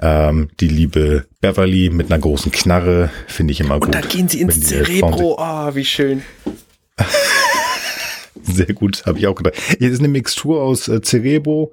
Ähm, 0.00 0.50
die 0.60 0.68
liebe 0.68 1.26
Beverly 1.40 1.90
mit 1.90 2.10
einer 2.10 2.20
großen 2.20 2.52
Knarre 2.52 3.10
finde 3.26 3.52
ich 3.52 3.60
immer 3.60 3.74
Und 3.74 3.80
gut. 3.80 3.94
Und 3.94 4.04
dann 4.04 4.10
gehen 4.10 4.28
sie 4.28 4.40
ins 4.40 4.60
Cerebro. 4.60 5.38
Ah, 5.38 5.68
oh, 5.68 5.74
wie 5.74 5.84
schön. 5.84 6.22
Sehr 8.42 8.74
gut, 8.74 9.06
habe 9.06 9.18
ich 9.18 9.26
auch 9.26 9.34
gedacht. 9.34 9.54
Hier 9.78 9.90
ist 9.90 10.00
eine 10.00 10.08
Mixtur 10.08 10.62
aus 10.62 10.88
äh, 10.88 11.00
Cerebro 11.00 11.72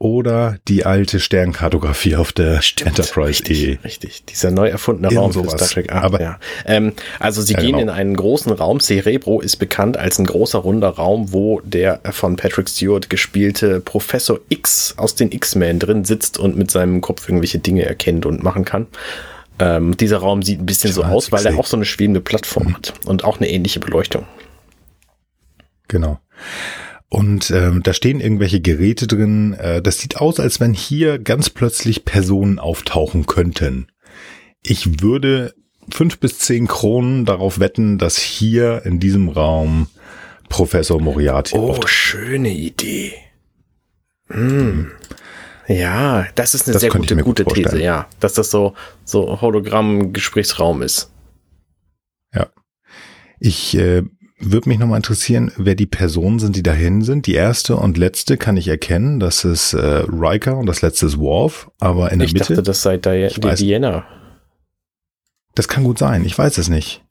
oder 0.00 0.58
die 0.68 0.86
alte 0.86 1.18
Sternkartografie 1.18 2.14
auf 2.14 2.32
der 2.32 2.62
Stimmt, 2.62 2.90
Enterprise 2.90 3.40
richtig, 3.40 3.68
E. 3.68 3.78
Richtig, 3.82 4.24
dieser 4.26 4.52
neu 4.52 4.68
erfundene 4.68 5.12
Raum 5.14 5.32
sowas. 5.32 5.52
für 5.52 5.58
Star 5.58 5.68
Trek 5.68 5.92
8. 5.92 6.04
Aber, 6.04 6.20
ja. 6.20 6.38
Ähm, 6.66 6.92
also 7.18 7.42
sie 7.42 7.54
ja, 7.54 7.60
gehen 7.60 7.72
genau. 7.72 7.82
in 7.82 7.90
einen 7.90 8.16
großen 8.16 8.52
Raum. 8.52 8.78
Cerebro 8.78 9.40
ist 9.40 9.56
bekannt 9.56 9.96
als 9.96 10.18
ein 10.20 10.26
großer 10.26 10.60
runder 10.60 10.90
Raum, 10.90 11.32
wo 11.32 11.60
der 11.64 12.00
von 12.10 12.36
Patrick 12.36 12.68
Stewart 12.68 13.10
gespielte 13.10 13.80
Professor 13.80 14.38
X 14.48 14.94
aus 14.96 15.16
den 15.16 15.32
X-Men 15.32 15.80
drin 15.80 16.04
sitzt 16.04 16.38
und 16.38 16.56
mit 16.56 16.70
seinem 16.70 17.00
Kopf 17.00 17.28
irgendwelche 17.28 17.58
Dinge 17.58 17.84
erkennt 17.84 18.24
und 18.24 18.42
machen 18.42 18.64
kann. 18.64 18.86
Ähm, 19.58 19.96
dieser 19.96 20.18
Raum 20.18 20.42
sieht 20.42 20.60
ein 20.60 20.66
bisschen 20.66 20.92
so 20.92 21.02
aus, 21.02 21.32
weil 21.32 21.44
er 21.44 21.58
auch 21.58 21.66
so 21.66 21.76
eine 21.76 21.84
schwebende 21.84 22.20
Plattform 22.20 22.68
mhm. 22.68 22.74
hat 22.74 22.94
und 23.04 23.24
auch 23.24 23.38
eine 23.38 23.50
ähnliche 23.50 23.80
Beleuchtung. 23.80 24.26
Genau. 25.88 26.20
Und 27.10 27.50
ähm, 27.50 27.82
da 27.82 27.94
stehen 27.94 28.20
irgendwelche 28.20 28.60
Geräte 28.60 29.06
drin. 29.06 29.54
Äh, 29.54 29.80
das 29.80 29.98
sieht 29.98 30.16
aus, 30.18 30.40
als 30.40 30.60
wenn 30.60 30.74
hier 30.74 31.18
ganz 31.18 31.48
plötzlich 31.48 32.04
Personen 32.04 32.58
auftauchen 32.58 33.26
könnten. 33.26 33.88
Ich 34.62 35.00
würde 35.00 35.54
fünf 35.90 36.18
bis 36.18 36.38
zehn 36.38 36.66
Kronen 36.66 37.24
darauf 37.24 37.60
wetten, 37.60 37.96
dass 37.96 38.18
hier 38.18 38.82
in 38.84 39.00
diesem 39.00 39.30
Raum 39.30 39.88
Professor 40.50 41.00
Moriarty. 41.00 41.56
Oh, 41.56 41.70
auftaucht. 41.70 41.88
schöne 41.88 42.50
Idee. 42.50 43.14
Hm. 44.28 44.90
Ja, 45.66 46.26
das 46.34 46.54
ist 46.54 46.66
eine 46.66 46.74
das 46.74 46.80
sehr 46.80 46.90
gute, 46.90 47.16
gute 47.16 47.44
These, 47.44 47.80
ja. 47.80 48.08
Dass 48.20 48.34
das 48.34 48.50
so, 48.50 48.74
so 49.04 49.40
Hologramm-Gesprächsraum 49.40 50.82
ist. 50.82 51.10
Ja. 52.34 52.48
Ich 53.38 53.76
äh, 53.76 54.02
würde 54.38 54.68
mich 54.68 54.78
nochmal 54.78 54.98
interessieren, 54.98 55.52
wer 55.56 55.74
die 55.74 55.86
Personen 55.86 56.38
sind, 56.38 56.56
die 56.56 56.62
dahin 56.62 57.02
sind. 57.02 57.26
Die 57.26 57.34
erste 57.34 57.76
und 57.76 57.98
letzte 57.98 58.36
kann 58.36 58.56
ich 58.56 58.68
erkennen. 58.68 59.20
Das 59.20 59.44
ist 59.44 59.72
äh, 59.72 60.04
Riker 60.08 60.56
und 60.56 60.66
das 60.66 60.82
letzte 60.82 61.06
ist 61.06 61.18
Worf. 61.18 61.70
Aber 61.80 62.12
in 62.12 62.18
der 62.18 62.26
ich 62.26 62.34
Mitte. 62.34 62.44
Ich 62.44 62.48
dachte, 62.48 62.62
das 62.62 62.82
sei 62.82 62.96
Di 62.96 63.28
Diana. 63.56 64.06
Das 65.54 65.68
kann 65.68 65.84
gut 65.84 65.98
sein. 65.98 66.24
Ich 66.24 66.38
weiß 66.38 66.58
es 66.58 66.68
nicht. 66.68 67.04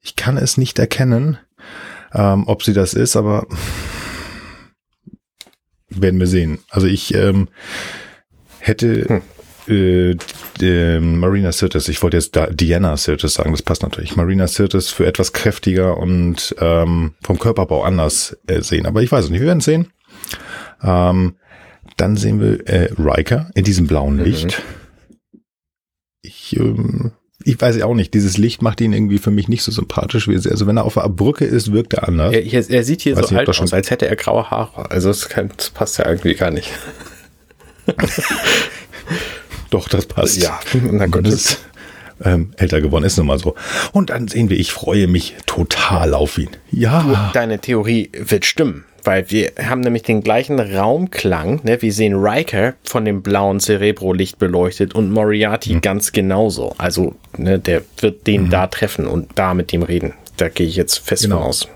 Ich 0.00 0.16
kann 0.16 0.36
es 0.36 0.56
nicht 0.56 0.78
erkennen, 0.78 1.38
ähm, 2.12 2.44
ob 2.46 2.62
sie 2.62 2.72
das 2.72 2.94
ist, 2.94 3.16
aber 3.16 3.46
werden 5.88 6.18
wir 6.18 6.26
sehen. 6.26 6.58
Also 6.70 6.86
ich 6.86 7.14
ähm, 7.14 7.48
hätte 8.58 9.04
hm 9.08 9.22
äh, 9.68 10.16
äh, 10.60 11.00
Marina 11.00 11.52
Sirtis, 11.52 11.88
ich 11.88 12.02
wollte 12.02 12.16
jetzt 12.16 12.36
da 12.36 12.46
Diana 12.46 12.96
Sirtis 12.96 13.34
sagen, 13.34 13.52
das 13.52 13.62
passt 13.62 13.82
natürlich. 13.82 14.16
Marina 14.16 14.46
Sirtis 14.46 14.90
für 14.90 15.06
etwas 15.06 15.32
kräftiger 15.32 15.96
und 15.96 16.54
ähm, 16.60 17.12
vom 17.22 17.38
Körperbau 17.38 17.82
anders 17.82 18.36
äh, 18.46 18.62
sehen. 18.62 18.86
Aber 18.86 19.02
ich 19.02 19.12
weiß 19.12 19.24
es 19.24 19.30
nicht, 19.30 19.40
wir 19.40 19.46
werden 19.46 19.58
es 19.58 19.64
sehen. 19.64 19.88
Ähm, 20.82 21.36
dann 21.96 22.16
sehen 22.16 22.40
wir 22.40 22.66
äh, 22.68 22.92
Riker 22.98 23.50
in 23.54 23.64
diesem 23.64 23.86
blauen 23.86 24.16
mhm. 24.16 24.24
Licht. 24.24 24.62
Ich, 26.22 26.56
ähm, 26.56 27.12
ich 27.44 27.60
weiß 27.60 27.76
ja 27.76 27.86
auch 27.86 27.94
nicht, 27.94 28.14
dieses 28.14 28.36
Licht 28.36 28.62
macht 28.62 28.80
ihn 28.80 28.92
irgendwie 28.92 29.18
für 29.18 29.30
mich 29.30 29.48
nicht 29.48 29.62
so 29.62 29.72
sympathisch. 29.72 30.28
Wie 30.28 30.36
also 30.36 30.66
wenn 30.66 30.76
er 30.76 30.84
auf 30.84 30.94
der 30.94 31.08
Brücke 31.08 31.44
ist, 31.44 31.72
wirkt 31.72 31.94
er 31.94 32.08
anders. 32.08 32.34
Er, 32.34 32.70
er 32.70 32.84
sieht 32.84 33.02
hier 33.02 33.16
weiß 33.16 33.28
so 33.28 33.36
alt 33.36 33.48
aus, 33.48 33.72
als 33.72 33.90
hätte 33.90 34.08
er 34.08 34.16
graue 34.16 34.50
Haare. 34.50 34.90
Also 34.90 35.08
das, 35.08 35.28
kann, 35.28 35.50
das 35.56 35.70
passt 35.70 35.98
ja 35.98 36.08
irgendwie 36.08 36.34
gar 36.34 36.50
nicht. 36.50 36.70
Doch, 39.70 39.88
das 39.88 40.06
passt. 40.06 40.42
Ja, 40.42 40.60
na 40.90 41.06
Gott. 41.06 41.26
Ist, 41.26 41.60
ähm, 42.22 42.52
älter 42.56 42.80
geworden 42.80 43.04
ist 43.04 43.16
nun 43.16 43.26
mal 43.26 43.38
so. 43.38 43.54
Und 43.92 44.10
dann 44.10 44.28
sehen 44.28 44.50
wir, 44.50 44.58
ich 44.58 44.72
freue 44.72 45.06
mich 45.06 45.36
total 45.46 46.14
auf 46.14 46.38
ihn. 46.38 46.50
Ja. 46.70 47.02
Du, 47.02 47.16
deine 47.32 47.58
Theorie 47.58 48.10
wird 48.12 48.44
stimmen, 48.44 48.84
weil 49.04 49.30
wir 49.30 49.52
haben 49.58 49.80
nämlich 49.80 50.02
den 50.02 50.22
gleichen 50.22 50.60
Raumklang. 50.60 51.60
Ne? 51.64 51.80
Wir 51.80 51.92
sehen 51.92 52.14
Riker 52.16 52.74
von 52.84 53.04
dem 53.04 53.22
blauen 53.22 53.60
Cerebro-Licht 53.60 54.38
beleuchtet 54.38 54.94
und 54.94 55.10
Moriarty 55.10 55.74
mhm. 55.74 55.80
ganz 55.80 56.12
genauso. 56.12 56.74
Also 56.76 57.14
ne, 57.36 57.58
der 57.58 57.82
wird 57.98 58.26
den 58.26 58.44
mhm. 58.44 58.50
da 58.50 58.66
treffen 58.66 59.06
und 59.06 59.30
da 59.36 59.54
mit 59.54 59.72
ihm 59.72 59.82
reden. 59.82 60.12
Da 60.36 60.48
gehe 60.48 60.66
ich 60.66 60.76
jetzt 60.76 60.98
fest 60.98 61.22
genau. 61.22 61.38
von 61.38 61.46
aus. 61.46 61.68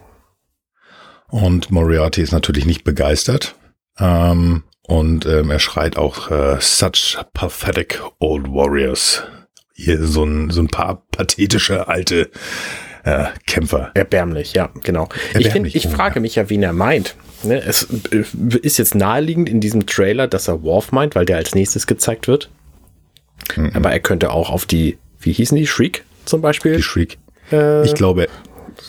Und 1.29 1.71
Moriarty 1.71 2.23
ist 2.23 2.33
natürlich 2.33 2.67
nicht 2.67 2.85
begeistert. 2.85 3.57
Ähm, 3.99 4.63
und 4.87 5.27
ähm, 5.27 5.51
er 5.51 5.59
schreit 5.59 5.97
auch 5.97 6.31
äh, 6.31 6.57
such 6.61 7.19
pathetic 7.33 8.01
old 8.19 8.49
warriors. 8.49 9.23
Hier 9.73 10.03
so 10.03 10.25
ein, 10.25 10.51
so 10.51 10.61
ein 10.61 10.69
paar 10.69 11.03
pathetische 11.11 11.89
alte 11.89 12.31
äh, 13.05 13.27
Kämpfer. 13.47 13.91
Erbärmlich, 13.95 14.53
ja, 14.53 14.71
genau. 14.83 15.09
Erbärmlich, 15.33 15.47
ich, 15.47 15.53
find, 15.53 15.75
ich 15.75 15.87
oh, 15.87 15.91
frage 15.91 16.21
mich 16.21 16.37
ja, 16.37 16.49
wen 16.49 16.63
er 16.63 16.73
meint. 16.73 17.17
Ne, 17.43 17.63
es 17.63 17.89
äh, 18.11 18.25
ist 18.63 18.79
jetzt 18.79 18.95
naheliegend 18.95 19.49
in 19.49 19.61
diesem 19.61 19.87
Trailer, 19.87 20.29
dass 20.29 20.49
er 20.49 20.63
Worf 20.63 20.93
meint, 20.93 21.15
weil 21.15 21.27
der 21.27 21.37
als 21.37 21.55
nächstes 21.55 21.87
gezeigt 21.87 22.29
wird. 22.29 22.51
Mhm. 23.57 23.73
Aber 23.75 23.91
er 23.91 24.01
könnte 24.01 24.31
auch 24.31 24.51
auf 24.51 24.65
die, 24.65 24.99
wie 25.19 25.33
hießen 25.33 25.57
die, 25.57 25.67
Shriek 25.67 26.05
zum 26.25 26.41
Beispiel? 26.41 26.77
Die 26.77 26.83
Shriek. 26.83 27.19
Äh, 27.53 27.85
ich 27.85 27.95
glaube, 27.95 28.29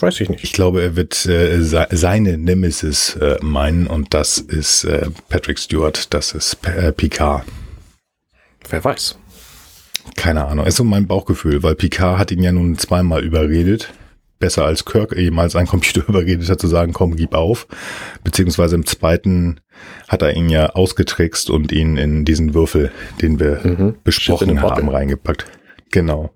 weiß 0.02 0.22
ich 0.22 0.30
nicht. 0.30 0.44
Ich 0.44 0.54
glaube, 0.54 0.82
er 0.82 0.96
wird 0.96 1.26
äh, 1.26 1.62
seine 1.62 2.38
Nemesis 2.38 3.16
äh, 3.16 3.38
meinen 3.42 3.88
und 3.88 4.14
das 4.14 4.38
ist 4.38 4.84
äh, 4.84 5.10
Patrick 5.30 5.60
Stewart, 5.60 6.14
das 6.14 6.34
ist 6.34 6.58
äh, 6.66 6.92
Picard. 6.92 7.44
Wer 8.70 8.84
weiß. 8.84 9.18
Keine 10.16 10.46
Ahnung. 10.46 10.66
Ist 10.66 10.78
so 10.78 10.84
mein 10.84 11.08
Bauchgefühl, 11.08 11.64
weil 11.64 11.76
Picard 11.76 12.20
hat 12.20 12.32
ihn 12.32 12.44
ja 12.44 12.52
nun 12.52 12.78
zweimal 12.78 13.24
überredet. 13.24 13.94
Besser 14.38 14.66
als 14.66 14.86
Kirk 14.86 15.16
jemals 15.18 15.56
einen 15.56 15.68
Computer 15.68 16.04
überredet 16.08 16.50
hat 16.50 16.60
zu 16.60 16.68
sagen, 16.68 16.94
komm, 16.94 17.16
gib 17.16 17.34
auf. 17.34 17.68
Beziehungsweise 18.24 18.76
im 18.76 18.86
zweiten 18.86 19.62
hat 20.08 20.22
er 20.22 20.36
ihn 20.36 20.50
ja 20.50 20.70
ausgetrickst 20.72 21.50
und 21.50 21.72
ihn 21.72 21.98
in 21.98 22.26
diesen 22.26 22.54
Würfel, 22.54 22.92
den 23.22 23.40
wir 23.40 23.62
mhm. 23.64 23.96
besprochen 24.04 24.62
haben, 24.62 24.90
reingepackt. 24.90 25.46
Genau. 25.92 26.32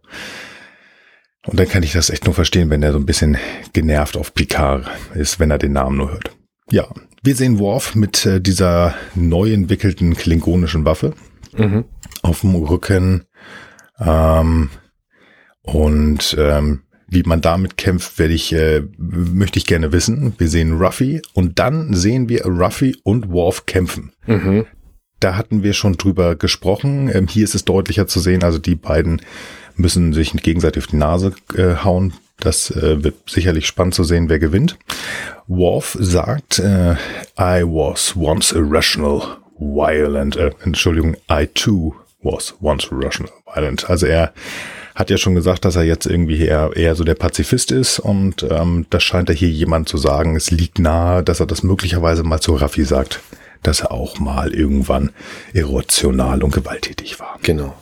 Und 1.48 1.60
dann 1.60 1.70
kann 1.70 1.84
ich 1.84 1.94
das 1.94 2.10
echt 2.10 2.26
nur 2.26 2.34
verstehen, 2.34 2.70
wenn 2.70 2.84
er 2.84 2.92
so 2.92 3.00
ein 3.00 3.06
bisschen 3.06 3.38
genervt 3.74 4.18
auf 4.18 4.34
Picard 4.34 4.90
ist, 5.16 5.40
wenn 5.40 5.52
er 5.52 5.58
den 5.58 5.74
Namen 5.74 5.98
nur 5.98 6.12
hört. 6.12 6.36
Ja, 6.72 6.88
wir 7.24 7.36
sehen 7.36 7.60
Worf 7.60 7.96
mit 7.96 8.26
äh, 8.26 8.40
dieser 8.40 8.94
neu 9.16 9.52
entwickelten 9.52 10.16
klingonischen 10.16 10.86
Waffe 10.86 11.14
mhm. 11.58 11.86
auf 12.22 12.42
dem 12.42 12.56
Rücken. 12.56 13.26
Ähm, 14.00 14.70
und 15.62 16.36
ähm, 16.38 16.82
wie 17.08 17.24
man 17.24 17.42
damit 17.42 17.78
kämpft, 17.78 18.20
werde 18.20 18.34
ich, 18.34 18.54
äh, 18.54 18.84
möchte 18.98 19.58
ich 19.58 19.66
gerne 19.66 19.92
wissen. 19.92 20.34
Wir 20.38 20.48
sehen 20.48 20.78
Ruffy 20.78 21.22
und 21.34 21.60
dann 21.60 21.94
sehen 21.94 22.30
wir 22.30 22.46
Ruffy 22.46 22.96
und 23.04 23.32
Worf 23.32 23.66
kämpfen. 23.66 24.12
Mhm. 24.28 24.66
Da 25.20 25.36
hatten 25.36 25.64
wir 25.64 25.74
schon 25.74 25.94
drüber 25.94 26.36
gesprochen. 26.36 27.10
Ähm, 27.14 27.28
hier 27.28 27.44
ist 27.44 27.56
es 27.56 27.66
deutlicher 27.66 28.08
zu 28.08 28.20
sehen. 28.20 28.44
Also 28.44 28.60
die 28.60 28.76
beiden 28.76 29.22
müssen 29.80 30.14
sich 30.14 30.34
gegenseitig 30.34 30.84
auf 30.84 30.88
die 30.88 30.98
Nase 30.98 31.34
äh, 31.56 31.76
hauen. 31.84 32.14
Das 32.40 32.72
äh, 32.72 33.04
wird 33.04 33.16
sicherlich 33.30 33.68
spannend 33.68 33.96
zu 33.96 34.04
sehen, 34.04 34.30
wer 34.30 34.40
gewinnt. 34.40 34.78
Worf 35.48 35.98
sagt, 36.00 36.60
äh, 36.60 36.94
I 37.38 37.64
was 37.64 38.16
once 38.16 38.52
irrational, 38.52 39.38
violent. 39.58 40.38
Äh, 40.38 40.52
Entschuldigung, 40.64 41.18
I 41.30 41.48
too 41.48 41.96
was 42.22 42.56
once 42.62 42.88
irrational, 42.92 43.34
violent. 43.46 43.90
Also 43.90 44.06
er 44.06 44.34
hat 44.96 45.10
ja 45.10 45.18
schon 45.18 45.36
gesagt, 45.36 45.64
dass 45.64 45.78
er 45.78 45.84
jetzt 45.84 46.06
irgendwie 46.06 46.46
eher, 46.46 46.72
eher 46.76 46.96
so 46.96 47.04
der 47.06 47.16
Pazifist 47.16 47.72
ist 47.72 48.00
und 48.00 48.46
ähm, 48.50 48.86
das 48.90 49.04
scheint 49.04 49.30
er 49.30 49.36
hier 49.36 49.50
jemand 49.50 49.88
zu 49.88 49.98
sagen. 49.98 50.36
Es 50.36 50.52
liegt 50.52 50.80
nahe, 50.80 51.24
dass 51.24 51.40
er 51.40 51.46
das 51.46 51.64
möglicherweise 51.64 52.24
mal 52.24 52.42
zu 52.42 52.56
Raffi 52.56 52.84
sagt, 52.84 53.22
dass 53.64 53.82
er 53.82 53.92
auch 53.92 54.20
mal 54.20 54.54
irgendwann 54.54 55.12
irrational 55.54 56.44
und 56.44 56.54
gewalttätig 56.54 57.20
war. 57.20 57.40
Genau. 57.42 57.76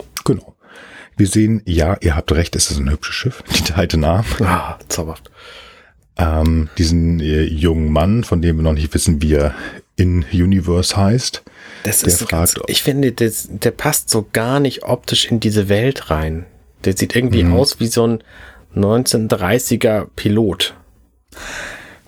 Wir 1.17 1.27
sehen, 1.27 1.61
ja, 1.65 1.97
ihr 1.99 2.15
habt 2.15 2.31
recht, 2.31 2.55
es 2.55 2.69
ist 2.69 2.77
ein 2.77 2.89
hübsches 2.89 3.15
Schiff, 3.15 3.43
die 3.55 3.63
Titan 3.63 4.03
Ah, 4.03 4.77
zauberhaft. 4.87 5.31
Ähm, 6.15 6.69
diesen 6.77 7.19
äh, 7.19 7.43
jungen 7.43 7.91
Mann, 7.91 8.23
von 8.23 8.41
dem 8.41 8.57
wir 8.57 8.63
noch 8.63 8.73
nicht 8.73 8.93
wissen, 8.93 9.21
wie 9.21 9.33
er 9.33 9.53
in 9.95 10.23
Universe 10.31 10.95
heißt. 10.95 11.43
Das 11.83 12.03
ist 12.03 12.19
fragt, 12.23 12.55
ganz, 12.55 12.55
ich 12.67 12.83
finde, 12.83 13.11
das, 13.11 13.49
der 13.49 13.71
passt 13.71 14.09
so 14.09 14.27
gar 14.31 14.59
nicht 14.59 14.83
optisch 14.83 15.29
in 15.31 15.39
diese 15.39 15.69
Welt 15.69 16.09
rein. 16.09 16.45
Der 16.85 16.95
sieht 16.95 17.15
irgendwie 17.15 17.43
mhm. 17.43 17.53
aus 17.53 17.79
wie 17.79 17.87
so 17.87 18.05
ein 18.05 18.23
1930er 18.75 20.07
Pilot. 20.15 20.75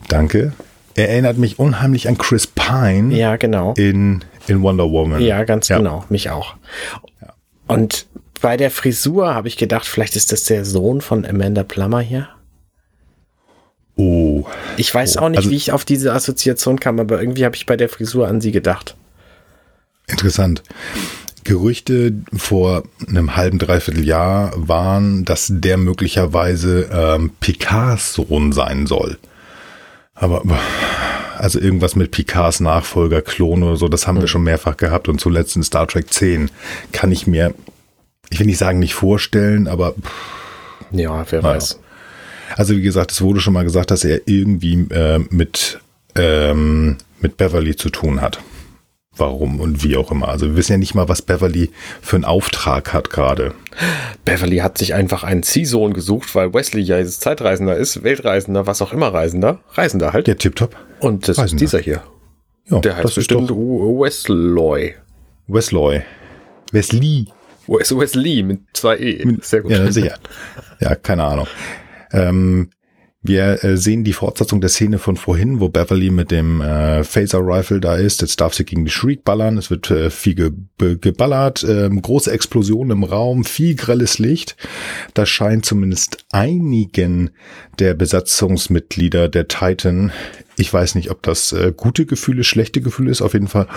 Danke. 0.07 0.53
Er 0.95 1.09
erinnert 1.09 1.37
mich 1.37 1.59
unheimlich 1.59 2.07
an 2.07 2.17
Chris 2.17 2.47
Pine. 2.47 3.15
Ja, 3.15 3.37
genau. 3.37 3.73
In, 3.75 4.23
in 4.47 4.61
Wonder 4.61 4.89
Woman. 4.89 5.21
Ja, 5.21 5.43
ganz 5.43 5.67
ja. 5.69 5.77
genau. 5.77 6.03
Mich 6.09 6.29
auch. 6.29 6.55
Ja. 7.21 7.33
Und 7.67 8.07
bei 8.41 8.57
der 8.57 8.71
Frisur 8.71 9.33
habe 9.33 9.47
ich 9.47 9.57
gedacht, 9.57 9.85
vielleicht 9.85 10.15
ist 10.15 10.31
das 10.31 10.43
der 10.45 10.65
Sohn 10.65 11.01
von 11.01 11.25
Amanda 11.25 11.63
Plummer 11.63 12.01
hier. 12.01 12.29
Oh. 13.95 14.45
Ich 14.77 14.93
weiß 14.93 15.17
oh. 15.17 15.21
auch 15.21 15.29
nicht, 15.29 15.39
also, 15.39 15.49
wie 15.49 15.55
ich 15.55 15.71
auf 15.71 15.83
diese 15.83 16.13
Assoziation 16.13 16.79
kam, 16.79 16.99
aber 16.99 17.19
irgendwie 17.19 17.45
habe 17.45 17.55
ich 17.55 17.65
bei 17.65 17.75
der 17.75 17.89
Frisur 17.89 18.27
an 18.27 18.39
sie 18.39 18.51
gedacht. 18.51 18.95
Interessant. 20.07 20.63
Gerüchte 21.43 22.13
vor 22.35 22.83
einem 23.07 23.35
halben, 23.35 23.59
dreiviertel 23.59 24.05
Jahr 24.05 24.51
waren, 24.55 25.25
dass 25.25 25.47
der 25.49 25.77
möglicherweise 25.77 26.89
ähm, 26.91 27.31
Picards 27.39 28.13
Sohn 28.13 28.51
sein 28.51 28.87
soll. 28.87 29.17
Aber 30.13 30.43
also 31.37 31.59
irgendwas 31.59 31.95
mit 31.95 32.11
Picards 32.11 32.59
Nachfolger, 32.59 33.21
Klon 33.21 33.63
oder 33.63 33.77
so, 33.77 33.87
das 33.87 34.07
haben 34.07 34.15
hm. 34.15 34.23
wir 34.23 34.27
schon 34.27 34.43
mehrfach 34.43 34.77
gehabt 34.77 35.07
und 35.07 35.19
zuletzt 35.19 35.55
in 35.55 35.63
Star 35.63 35.87
Trek 35.87 36.13
10 36.13 36.51
kann 36.91 37.11
ich 37.11 37.27
mir 37.27 37.53
ich 38.29 38.39
will 38.39 38.47
nicht 38.47 38.57
sagen, 38.57 38.79
nicht 38.79 38.93
vorstellen, 38.93 39.67
aber. 39.67 39.95
Ja, 40.91 41.25
wer 41.29 41.41
naja. 41.41 41.55
weiß. 41.55 41.79
Also 42.55 42.75
wie 42.75 42.81
gesagt, 42.81 43.11
es 43.11 43.21
wurde 43.21 43.41
schon 43.41 43.53
mal 43.53 43.63
gesagt, 43.63 43.91
dass 43.91 44.03
er 44.03 44.21
irgendwie 44.27 44.87
äh, 44.91 45.19
mit, 45.29 45.79
ähm, 46.15 46.97
mit 47.21 47.37
Beverly 47.37 47.75
zu 47.75 47.89
tun 47.89 48.21
hat. 48.21 48.39
Warum 49.15 49.59
und 49.59 49.83
wie 49.83 49.97
auch 49.97 50.11
immer. 50.11 50.29
Also 50.29 50.47
wir 50.47 50.55
wissen 50.55 50.71
ja 50.71 50.77
nicht 50.77 50.95
mal, 50.95 51.09
was 51.09 51.21
Beverly 51.21 51.71
für 52.01 52.15
einen 52.15 52.25
Auftrag 52.25 52.93
hat 52.93 53.09
gerade. 53.09 53.53
Beverly 54.23 54.57
hat 54.57 54.77
sich 54.77 54.93
einfach 54.93 55.23
einen 55.23 55.43
Ziehsohn 55.43 55.93
gesucht, 55.93 56.33
weil 56.35 56.53
Wesley 56.53 56.81
ja 56.81 56.97
jetzt 56.97 57.21
Zeitreisender 57.21 57.75
ist, 57.75 58.03
Weltreisender, 58.03 58.65
was 58.65 58.81
auch 58.81 58.93
immer 58.93 59.13
Reisender. 59.13 59.59
Reisender 59.73 60.13
halt. 60.13 60.27
Ja, 60.29 60.35
tipptopp. 60.35 60.75
Und 61.01 61.27
das 61.27 61.37
Reisender. 61.37 61.63
ist 61.65 61.73
dieser 61.73 61.83
hier. 61.83 62.01
Ja, 62.69 62.79
Der 62.79 62.95
heißt 62.95 63.05
das 63.05 63.15
bestimmt 63.15 63.49
Wesloy. 63.49 64.95
Wesloy. 65.47 66.01
Wesley. 66.71 67.27
Wes 67.69 67.95
Wesley 67.95 68.43
mit 68.43 68.61
zwei 68.73 68.97
E. 68.97 69.37
Sehr 69.41 69.61
gut. 69.61 69.71
Ja, 69.71 69.91
sicher. 69.91 70.17
Ja, 70.79 70.95
keine 70.95 71.23
Ahnung. 71.23 71.47
Ähm, 72.11 72.69
wir 73.21 73.63
äh, 73.65 73.75
sehen 73.75 74.05
die 74.05 74.13
Fortsetzung 74.13 74.61
der 74.61 74.69
Szene 74.69 74.97
von 74.97 75.17
vorhin, 75.17 75.59
wo 75.59 75.67
Beverly 75.67 76.09
mit 76.09 76.31
dem 76.31 76.61
äh, 76.61 77.03
Phaser 77.03 77.41
Rifle 77.41 77.81
da 77.81 77.95
ist. 77.95 78.21
Jetzt 78.21 78.39
darf 78.39 78.53
sie 78.53 78.63
gegen 78.63 78.85
die 78.85 78.91
Shriek 78.91 79.25
ballern. 79.25 79.57
Es 79.57 79.69
wird 79.69 79.91
äh, 79.91 80.09
viel 80.09 80.35
ge 80.35 80.51
geballert. 80.79 81.65
Ähm, 81.67 82.01
große 82.01 82.31
Explosion 82.31 82.91
im 82.91 83.03
Raum, 83.03 83.43
viel 83.43 83.75
grelles 83.75 84.19
Licht. 84.19 84.55
Das 85.13 85.27
scheint 85.27 85.65
zumindest 85.65 86.25
einigen 86.31 87.31
der 87.79 87.93
Besatzungsmitglieder 87.93 89.29
der 89.29 89.47
Titan 89.47 90.11
ich 90.59 90.73
weiß 90.73 90.95
nicht, 90.95 91.09
ob 91.09 91.23
das 91.23 91.53
äh, 91.53 91.71
gute 91.75 92.05
Gefühle, 92.05 92.43
schlechte 92.43 92.81
Gefühle 92.81 93.11
ist. 93.11 93.21
Auf 93.21 93.33
jeden 93.33 93.47
Fall 93.47 93.67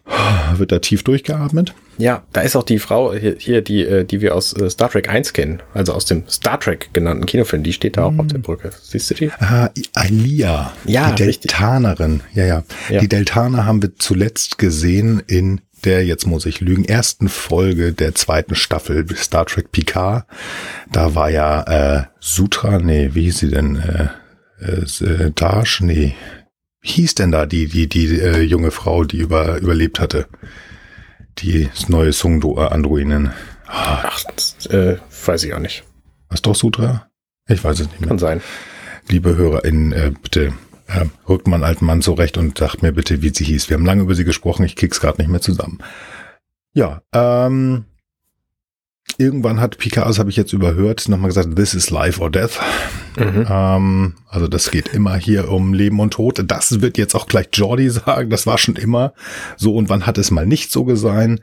wird 0.56 0.72
da 0.72 0.78
tief 0.78 1.02
durchgeatmet. 1.02 1.74
Ja, 1.98 2.22
da 2.32 2.40
ist 2.40 2.56
auch 2.56 2.62
die 2.62 2.78
Frau 2.78 3.12
hier, 3.12 3.36
hier 3.38 3.60
die, 3.60 3.84
äh, 3.84 4.04
die 4.04 4.22
wir 4.22 4.34
aus 4.34 4.54
äh, 4.54 4.70
Star 4.70 4.90
Trek 4.90 5.10
1 5.10 5.34
kennen, 5.34 5.62
also 5.74 5.92
aus 5.92 6.06
dem 6.06 6.24
Star 6.28 6.58
Trek 6.58 6.88
genannten 6.94 7.26
Kinofilm, 7.26 7.62
die 7.62 7.74
steht 7.74 7.98
da 7.98 8.04
auch 8.04 8.12
mm. 8.12 8.20
auf 8.20 8.26
der 8.28 8.38
Brücke. 8.38 8.70
Siehst 8.82 9.10
du 9.10 9.14
die? 9.14 9.30
Ah, 9.38 9.70
Alia, 9.92 10.72
ja, 10.86 11.12
die 11.12 11.22
Deltanerin. 11.22 12.22
Ja, 12.32 12.46
ja, 12.46 12.64
ja. 12.88 13.00
Die 13.00 13.08
Deltaner 13.08 13.66
haben 13.66 13.82
wir 13.82 13.94
zuletzt 13.96 14.56
gesehen 14.56 15.22
in 15.26 15.60
der, 15.84 16.04
jetzt 16.04 16.26
muss 16.26 16.46
ich 16.46 16.60
lügen, 16.60 16.84
ersten 16.84 17.28
Folge 17.28 17.92
der 17.92 18.14
zweiten 18.14 18.54
Staffel 18.54 19.06
Star 19.16 19.46
Trek 19.46 19.72
Picard. 19.72 20.26
Da 20.90 21.14
war 21.14 21.30
ja 21.30 21.62
äh, 21.62 22.04
Sutra, 22.20 22.78
nee, 22.78 23.10
wie 23.12 23.24
hieß 23.24 23.38
sie 23.38 23.50
denn? 23.50 23.76
Äh, 23.76 24.08
äh, 24.64 25.30
Dash, 25.34 25.80
nee. 25.80 26.14
Wie 26.80 26.88
hieß 26.88 27.14
denn 27.14 27.32
da 27.32 27.46
die, 27.46 27.68
die, 27.68 27.88
die 27.88 28.18
äh, 28.18 28.42
junge 28.42 28.70
Frau, 28.70 29.04
die 29.04 29.18
über, 29.18 29.58
überlebt 29.58 30.00
hatte? 30.00 30.26
Die 31.38 31.68
neue 31.88 32.12
Sung-Androinen. 32.12 33.32
Ah. 33.66 34.02
Ach, 34.04 34.24
das, 34.36 34.66
äh, 34.66 34.98
weiß 35.24 35.44
ich 35.44 35.54
auch 35.54 35.60
nicht. 35.60 35.84
Was 36.28 36.42
doch 36.42 36.54
Sutra? 36.54 37.08
Ich 37.48 37.62
weiß 37.62 37.80
es 37.80 37.88
nicht 37.88 38.00
mehr. 38.00 38.08
Kann 38.08 38.18
sein. 38.18 38.40
Liebe 39.08 39.36
HörerInnen, 39.36 39.92
äh, 39.92 40.12
bitte 40.22 40.52
äh, 40.94 41.06
rückt 41.28 41.46
einen 41.46 41.64
alten 41.64 41.84
Mann 41.84 42.02
zurecht 42.02 42.38
und 42.38 42.58
sagt 42.58 42.82
mir 42.82 42.92
bitte, 42.92 43.22
wie 43.22 43.32
sie 43.34 43.44
hieß. 43.44 43.68
Wir 43.68 43.76
haben 43.76 43.86
lange 43.86 44.02
über 44.02 44.14
sie 44.14 44.24
gesprochen, 44.24 44.64
ich 44.64 44.76
krieg's 44.76 45.00
gerade 45.00 45.20
nicht 45.20 45.30
mehr 45.30 45.40
zusammen. 45.40 45.78
Ja, 46.74 47.02
ähm, 47.12 47.84
Irgendwann 49.18 49.60
hat 49.60 49.78
Picard, 49.78 50.08
das 50.08 50.18
habe 50.18 50.30
ich 50.30 50.36
jetzt 50.36 50.52
überhört, 50.52 51.08
nochmal 51.08 51.28
gesagt, 51.28 51.54
this 51.54 51.74
is 51.74 51.90
life 51.90 52.20
or 52.20 52.30
death. 52.30 52.58
Mhm. 53.16 53.46
Ähm, 53.48 54.14
also 54.28 54.48
das 54.48 54.70
geht 54.70 54.88
immer 54.88 55.16
hier 55.16 55.50
um 55.50 55.74
Leben 55.74 56.00
und 56.00 56.14
Tod. 56.14 56.42
Das 56.46 56.80
wird 56.80 56.96
jetzt 56.98 57.14
auch 57.14 57.26
gleich 57.26 57.48
Jordi 57.52 57.90
sagen, 57.90 58.30
das 58.30 58.46
war 58.46 58.58
schon 58.58 58.76
immer 58.76 59.12
so 59.56 59.76
und 59.76 59.88
wann 59.88 60.06
hat 60.06 60.18
es 60.18 60.30
mal 60.30 60.46
nicht 60.46 60.72
so 60.72 60.94
sein? 60.96 61.40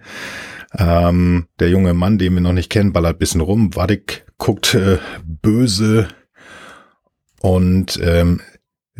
Ähm, 0.78 1.48
der 1.60 1.70
junge 1.70 1.94
Mann, 1.94 2.18
den 2.18 2.34
wir 2.34 2.42
noch 2.42 2.54
nicht 2.54 2.70
kennen, 2.70 2.94
ballert 2.94 3.20
bisschen 3.20 3.42
rum. 3.42 3.76
Wadik 3.76 4.26
guckt 4.38 4.74
äh, 4.74 4.98
böse 5.24 6.08
und 7.42 8.00
ähm, 8.04 8.42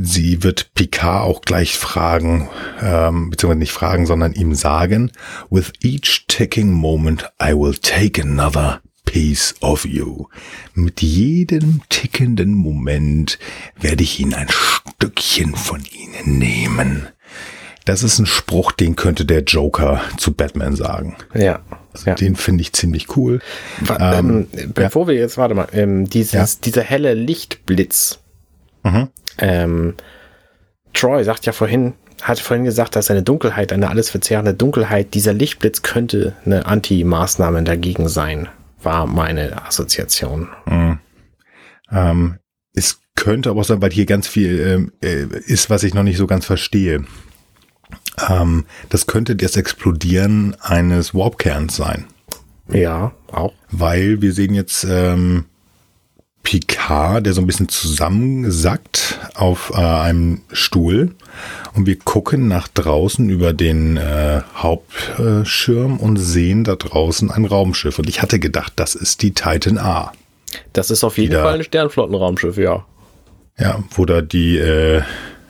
Sie 0.02 0.44
wird 0.44 0.74
Picard 0.76 1.26
auch 1.26 1.42
gleich 1.42 1.78
fragen, 1.78 2.48
ähm, 2.82 3.32
beziehungsweise 3.32 3.60
nicht 3.60 3.74
fragen, 3.74 4.06
sondern 4.06 4.32
ihm 4.32 4.56
sagen, 4.56 5.12
with 5.50 5.74
each 5.84 6.26
ticking 6.30 6.72
moment 6.72 7.30
I 7.42 7.52
will 7.52 7.76
take 7.76 8.22
another 8.22 8.82
piece 9.04 9.56
of 9.60 9.86
you. 9.86 10.28
Mit 10.74 11.02
jedem 11.02 11.82
tickenden 11.90 12.54
Moment 12.54 13.40
werde 13.78 14.04
ich 14.04 14.22
Ihnen 14.22 14.36
ein 14.36 14.48
Stückchen 14.50 15.54
von 15.56 15.84
Ihnen 15.84 16.38
nehmen. 16.38 17.08
Das 17.84 18.02
ist 18.02 18.20
ein 18.20 18.26
Spruch, 18.26 18.72
den 18.72 18.96
könnte 18.96 19.26
der 19.26 19.44
Joker 19.44 20.00
zu 20.18 20.34
Batman 20.34 20.78
sagen. 20.78 21.18
Ja. 21.34 21.60
Also 21.92 22.12
ja. 22.12 22.16
Den 22.16 22.38
finde 22.38 22.62
ich 22.62 22.72
ziemlich 22.72 23.18
cool. 23.18 23.42
Ähm, 24.00 24.48
ähm, 24.54 24.72
bevor 24.74 25.04
ja. 25.04 25.08
wir 25.10 25.16
jetzt, 25.16 25.38
warte 25.38 25.56
mal, 25.56 25.68
ähm, 25.74 26.10
dieses, 26.10 26.32
ja. 26.54 26.60
dieser 26.64 26.84
helle 26.84 27.16
Lichtblitz. 27.16 28.20
Mhm. 28.84 29.10
Ähm, 29.40 29.96
Troy 30.94 31.24
sagt 31.24 31.46
ja 31.46 31.54
vorhin, 31.54 31.94
hat 32.22 32.40
vorhin 32.40 32.66
gesagt, 32.66 32.96
dass 32.96 33.10
eine 33.10 33.24
Dunkelheit, 33.24 33.72
eine 33.72 33.90
alles 33.90 34.10
verzehrende 34.10 34.54
Dunkelheit, 34.54 35.14
dieser 35.14 35.34
Lichtblitz 35.34 35.82
könnte 35.82 36.36
eine 36.46 36.66
Anti-Maßnahme 36.66 37.64
dagegen 37.64 38.10
sein, 38.10 38.50
war 38.82 39.06
meine 39.06 39.66
Assoziation. 39.66 40.50
Mhm. 40.66 41.00
Ähm, 41.92 42.40
es 42.74 43.00
könnte 43.16 43.50
aber 43.50 43.62
auch 43.62 43.66
sein, 43.66 43.82
weil 43.82 43.92
hier 43.92 44.06
ganz 44.06 44.28
viel 44.28 44.60
ähm, 44.60 44.92
äh, 45.02 45.26
ist, 45.46 45.70
was 45.70 45.84
ich 45.84 45.94
noch 45.94 46.04
nicht 46.04 46.18
so 46.18 46.28
ganz 46.28 46.46
verstehe. 46.46 47.04
Ähm, 48.28 48.66
das 48.90 49.08
könnte 49.08 49.36
das 49.36 49.56
Explodieren 49.56 50.56
eines 50.62 51.14
Warpkerns 51.14 51.76
sein. 51.76 52.06
Ja, 52.72 53.12
auch. 53.32 53.54
Weil 53.72 54.22
wir 54.22 54.34
sehen 54.34 54.54
jetzt 54.54 54.86
ähm, 54.88 55.46
Picard, 56.50 57.28
der 57.28 57.34
so 57.34 57.42
ein 57.42 57.46
bisschen 57.46 57.70
zusammensackt 57.70 59.20
auf 59.36 59.72
äh, 59.76 59.78
einem 59.78 60.42
Stuhl 60.52 61.14
und 61.76 61.86
wir 61.86 62.00
gucken 62.00 62.48
nach 62.48 62.68
draußen 62.68 63.30
über 63.30 63.54
den 63.54 63.98
äh, 63.98 64.42
Hauptschirm 64.56 65.98
und 65.98 66.18
sehen 66.18 66.64
da 66.64 66.76
draußen 66.76 67.30
ein 67.30 67.46
Raumschiff. 67.46 68.00
Und 68.00 68.10
ich 68.10 68.24
hatte 68.24 68.40
gedacht, 68.40 68.74
das 68.78 68.96
ist 68.96 69.22
die 69.22 69.36
Titan 69.36 69.78
A. 69.78 70.12
Das 70.74 70.90
ist 70.90 71.04
auf 71.04 71.20
jeden 71.20 71.40
Fall 71.40 71.54
ein 71.54 71.64
Sternflottenraumschiff, 71.64 72.58
ja. 72.58 72.84
Ja, 73.60 73.84
wo 73.92 74.06
da 74.06 74.22
die 74.22 74.58
äh, 74.58 75.04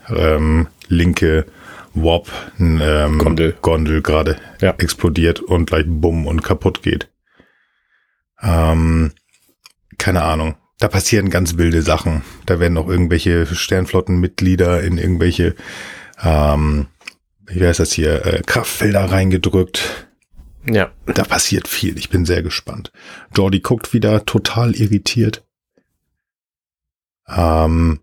ähm, 0.09 0.67
linke 0.89 1.45
Warp 1.93 2.27
ähm, 2.59 3.19
Gondel, 3.19 3.55
Gondel 3.61 4.01
gerade 4.01 4.35
ja. 4.59 4.75
explodiert 4.77 5.39
und 5.39 5.67
gleich 5.67 5.85
bumm 5.87 6.27
und 6.27 6.43
kaputt 6.43 6.83
geht. 6.83 7.07
Ähm, 8.43 9.13
keine 9.97 10.23
Ahnung. 10.23 10.55
Da 10.79 10.87
passieren 10.87 11.29
ganz 11.29 11.57
wilde 11.57 11.81
Sachen. 11.81 12.23
Da 12.45 12.59
werden 12.61 12.77
auch 12.77 12.87
irgendwelche 12.87 13.45
Sternflottenmitglieder 13.45 14.81
in 14.81 14.97
irgendwelche, 14.97 15.55
ähm, 16.23 16.87
wie 17.45 17.65
heißt 17.65 17.81
das 17.81 17.91
hier, 17.91 18.25
äh, 18.25 18.41
Kraftfelder 18.45 19.03
reingedrückt. 19.11 20.07
Ja. 20.65 20.91
Da 21.05 21.23
passiert 21.23 21.67
viel. 21.67 21.97
Ich 21.97 22.09
bin 22.09 22.25
sehr 22.25 22.43
gespannt. 22.43 22.93
Jordi 23.35 23.59
guckt 23.59 23.93
wieder 23.93 24.25
total 24.25 24.73
irritiert. 24.73 25.43
Ähm, 27.27 27.99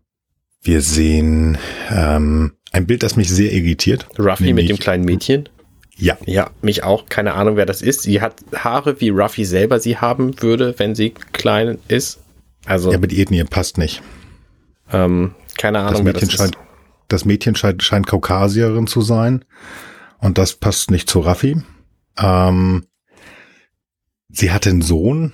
wir 0.60 0.82
sehen 0.82 1.56
ähm, 1.90 2.52
ein 2.72 2.86
Bild, 2.86 3.02
das 3.02 3.16
mich 3.16 3.30
sehr 3.30 3.52
irritiert. 3.52 4.06
Ruffy 4.18 4.52
mit 4.52 4.68
dem 4.68 4.78
kleinen 4.78 5.04
Mädchen. 5.04 5.48
Ja. 5.96 6.18
Ja, 6.26 6.50
mich 6.60 6.82
auch. 6.84 7.06
Keine 7.08 7.32
Ahnung, 7.34 7.56
wer 7.56 7.64
das 7.64 7.80
ist. 7.80 8.02
Sie 8.02 8.20
hat 8.20 8.34
Haare, 8.54 9.00
wie 9.00 9.08
Ruffy 9.08 9.46
selber 9.46 9.80
sie 9.80 9.96
haben 9.96 10.42
würde, 10.42 10.74
wenn 10.78 10.94
sie 10.94 11.14
klein 11.32 11.78
ist. 11.88 12.20
Also. 12.66 12.92
Ja, 12.92 12.98
die 12.98 13.20
Ethnie 13.20 13.44
passt 13.44 13.78
nicht. 13.78 14.02
Ähm, 14.92 15.34
keine 15.58 15.80
Ahnung, 15.80 15.92
das 15.92 16.02
Mädchen 16.02 16.28
das 16.28 16.36
scheint, 16.36 16.58
Das 17.08 17.24
Mädchen 17.24 17.54
scheint, 17.54 17.82
scheint 17.82 18.06
Kaukasierin 18.06 18.86
zu 18.86 19.00
sein. 19.00 19.44
Und 20.18 20.38
das 20.38 20.54
passt 20.54 20.90
nicht 20.90 21.08
zu 21.08 21.20
Raffi. 21.20 21.62
Ähm, 22.18 22.84
sie 24.28 24.50
hat 24.50 24.66
einen 24.66 24.82
Sohn. 24.82 25.32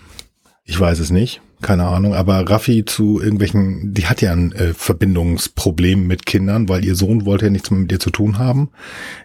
Ich 0.64 0.78
weiß 0.78 1.00
es 1.00 1.10
nicht 1.10 1.40
keine 1.62 1.84
Ahnung, 1.84 2.14
aber 2.14 2.50
Raffi 2.50 2.84
zu 2.84 3.20
irgendwelchen, 3.20 3.94
die 3.94 4.06
hat 4.06 4.20
ja 4.20 4.32
ein 4.32 4.52
äh, 4.52 4.74
Verbindungsproblem 4.74 6.06
mit 6.06 6.26
Kindern, 6.26 6.68
weil 6.68 6.84
ihr 6.84 6.96
Sohn 6.96 7.24
wollte 7.24 7.46
ja 7.46 7.50
nichts 7.50 7.70
mehr 7.70 7.80
mit 7.80 7.92
ihr 7.92 8.00
zu 8.00 8.10
tun 8.10 8.38
haben. 8.38 8.70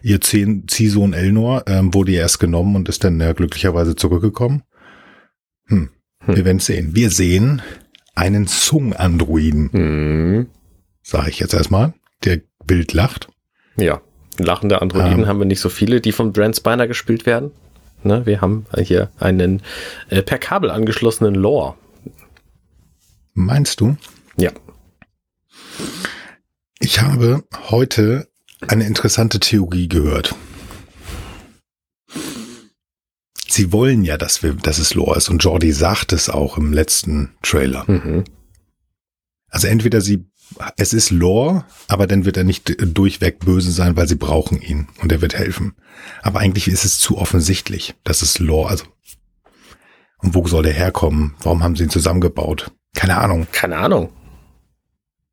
Ihr 0.02 0.20
Ziehsohn 0.20 1.12
Elnor 1.12 1.64
ähm, 1.66 1.92
wurde 1.92 2.12
ja 2.12 2.20
erst 2.22 2.40
genommen 2.40 2.76
und 2.76 2.88
ist 2.88 3.04
dann 3.04 3.20
ja 3.20 3.32
glücklicherweise 3.32 3.96
zurückgekommen. 3.96 4.62
Hm. 5.66 5.90
hm. 6.24 6.36
Wir 6.36 6.44
werden 6.44 6.60
sehen. 6.60 6.94
Wir 6.94 7.10
sehen 7.10 7.60
einen 8.18 8.46
Sung-Androiden. 8.46 9.70
Hm. 9.72 10.46
Sag 11.02 11.28
ich 11.28 11.38
jetzt 11.38 11.54
erstmal. 11.54 11.94
Der 12.24 12.40
wild 12.66 12.92
lacht. 12.92 13.28
Ja. 13.76 14.00
Lachende 14.38 14.82
Androiden 14.82 15.20
ähm, 15.20 15.26
haben 15.26 15.38
wir 15.38 15.46
nicht 15.46 15.60
so 15.60 15.68
viele, 15.68 16.00
die 16.00 16.12
von 16.12 16.32
Brent 16.32 16.56
Spiner 16.56 16.86
gespielt 16.86 17.26
werden. 17.26 17.52
Ne, 18.04 18.26
wir 18.26 18.40
haben 18.40 18.66
hier 18.76 19.10
einen 19.18 19.62
äh, 20.08 20.22
per 20.22 20.38
Kabel 20.38 20.70
angeschlossenen 20.70 21.34
Lore. 21.34 21.74
Meinst 23.34 23.80
du? 23.80 23.96
Ja. 24.36 24.50
Ich 26.78 27.00
habe 27.00 27.44
heute 27.70 28.28
eine 28.66 28.86
interessante 28.86 29.40
Theorie 29.40 29.88
gehört. 29.88 30.34
Sie 33.58 33.72
wollen 33.72 34.04
ja, 34.04 34.16
dass 34.16 34.44
wir, 34.44 34.54
dass 34.54 34.78
es 34.78 34.94
Lore 34.94 35.16
ist 35.16 35.28
und 35.30 35.42
Jordi 35.42 35.72
sagt 35.72 36.12
es 36.12 36.28
auch 36.28 36.58
im 36.58 36.72
letzten 36.72 37.34
Trailer. 37.42 37.82
Mhm. 37.88 38.22
Also 39.48 39.66
entweder 39.66 40.00
sie, 40.00 40.26
es 40.76 40.92
ist 40.92 41.10
Lore, 41.10 41.64
aber 41.88 42.06
dann 42.06 42.24
wird 42.24 42.36
er 42.36 42.44
nicht 42.44 42.76
durchweg 42.78 43.40
böse 43.40 43.72
sein, 43.72 43.96
weil 43.96 44.06
sie 44.06 44.14
brauchen 44.14 44.62
ihn 44.62 44.86
und 45.02 45.10
er 45.10 45.22
wird 45.22 45.34
helfen. 45.36 45.74
Aber 46.22 46.38
eigentlich 46.38 46.68
ist 46.68 46.84
es 46.84 47.00
zu 47.00 47.18
offensichtlich, 47.18 47.96
dass 48.04 48.22
es 48.22 48.38
Lore, 48.38 48.68
also 48.68 48.84
und 50.18 50.36
wo 50.36 50.46
soll 50.46 50.62
der 50.62 50.72
herkommen? 50.72 51.34
Warum 51.40 51.64
haben 51.64 51.74
sie 51.74 51.82
ihn 51.82 51.90
zusammengebaut? 51.90 52.70
Keine 52.94 53.18
Ahnung. 53.18 53.48
Keine 53.50 53.78
Ahnung. 53.78 54.12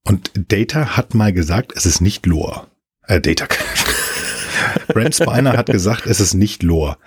Und 0.03 0.31
Data 0.33 0.97
hat 0.97 1.13
mal 1.13 1.31
gesagt, 1.31 1.73
es 1.75 1.85
ist 1.85 2.01
nicht 2.01 2.25
Lore. 2.25 2.65
Äh, 3.03 3.21
Data. 3.21 3.45
Brent 4.87 5.13
Spiner 5.13 5.53
hat 5.53 5.67
gesagt, 5.67 6.07
es 6.07 6.19
ist 6.19 6.33
nicht 6.33 6.63
Lore. 6.63 6.97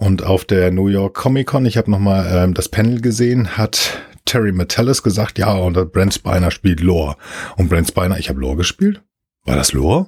Und 0.00 0.24
auf 0.24 0.46
der 0.46 0.70
New 0.70 0.88
York 0.88 1.14
Comic 1.14 1.48
Con, 1.48 1.66
ich 1.66 1.76
habe 1.76 1.90
nochmal 1.90 2.26
ähm, 2.32 2.54
das 2.54 2.70
Panel 2.70 3.02
gesehen, 3.02 3.58
hat 3.58 4.00
Terry 4.24 4.50
Metellus 4.50 5.02
gesagt, 5.02 5.38
ja, 5.38 5.52
und 5.52 5.92
Brent 5.92 6.14
Spiner 6.14 6.50
spielt 6.50 6.80
Lore. 6.80 7.16
Und 7.56 7.68
Brent 7.68 7.88
Spiner, 7.88 8.18
ich 8.18 8.30
habe 8.30 8.40
Lore 8.40 8.56
gespielt. 8.56 9.02
War 9.44 9.56
das 9.56 9.74
Lore? 9.74 10.06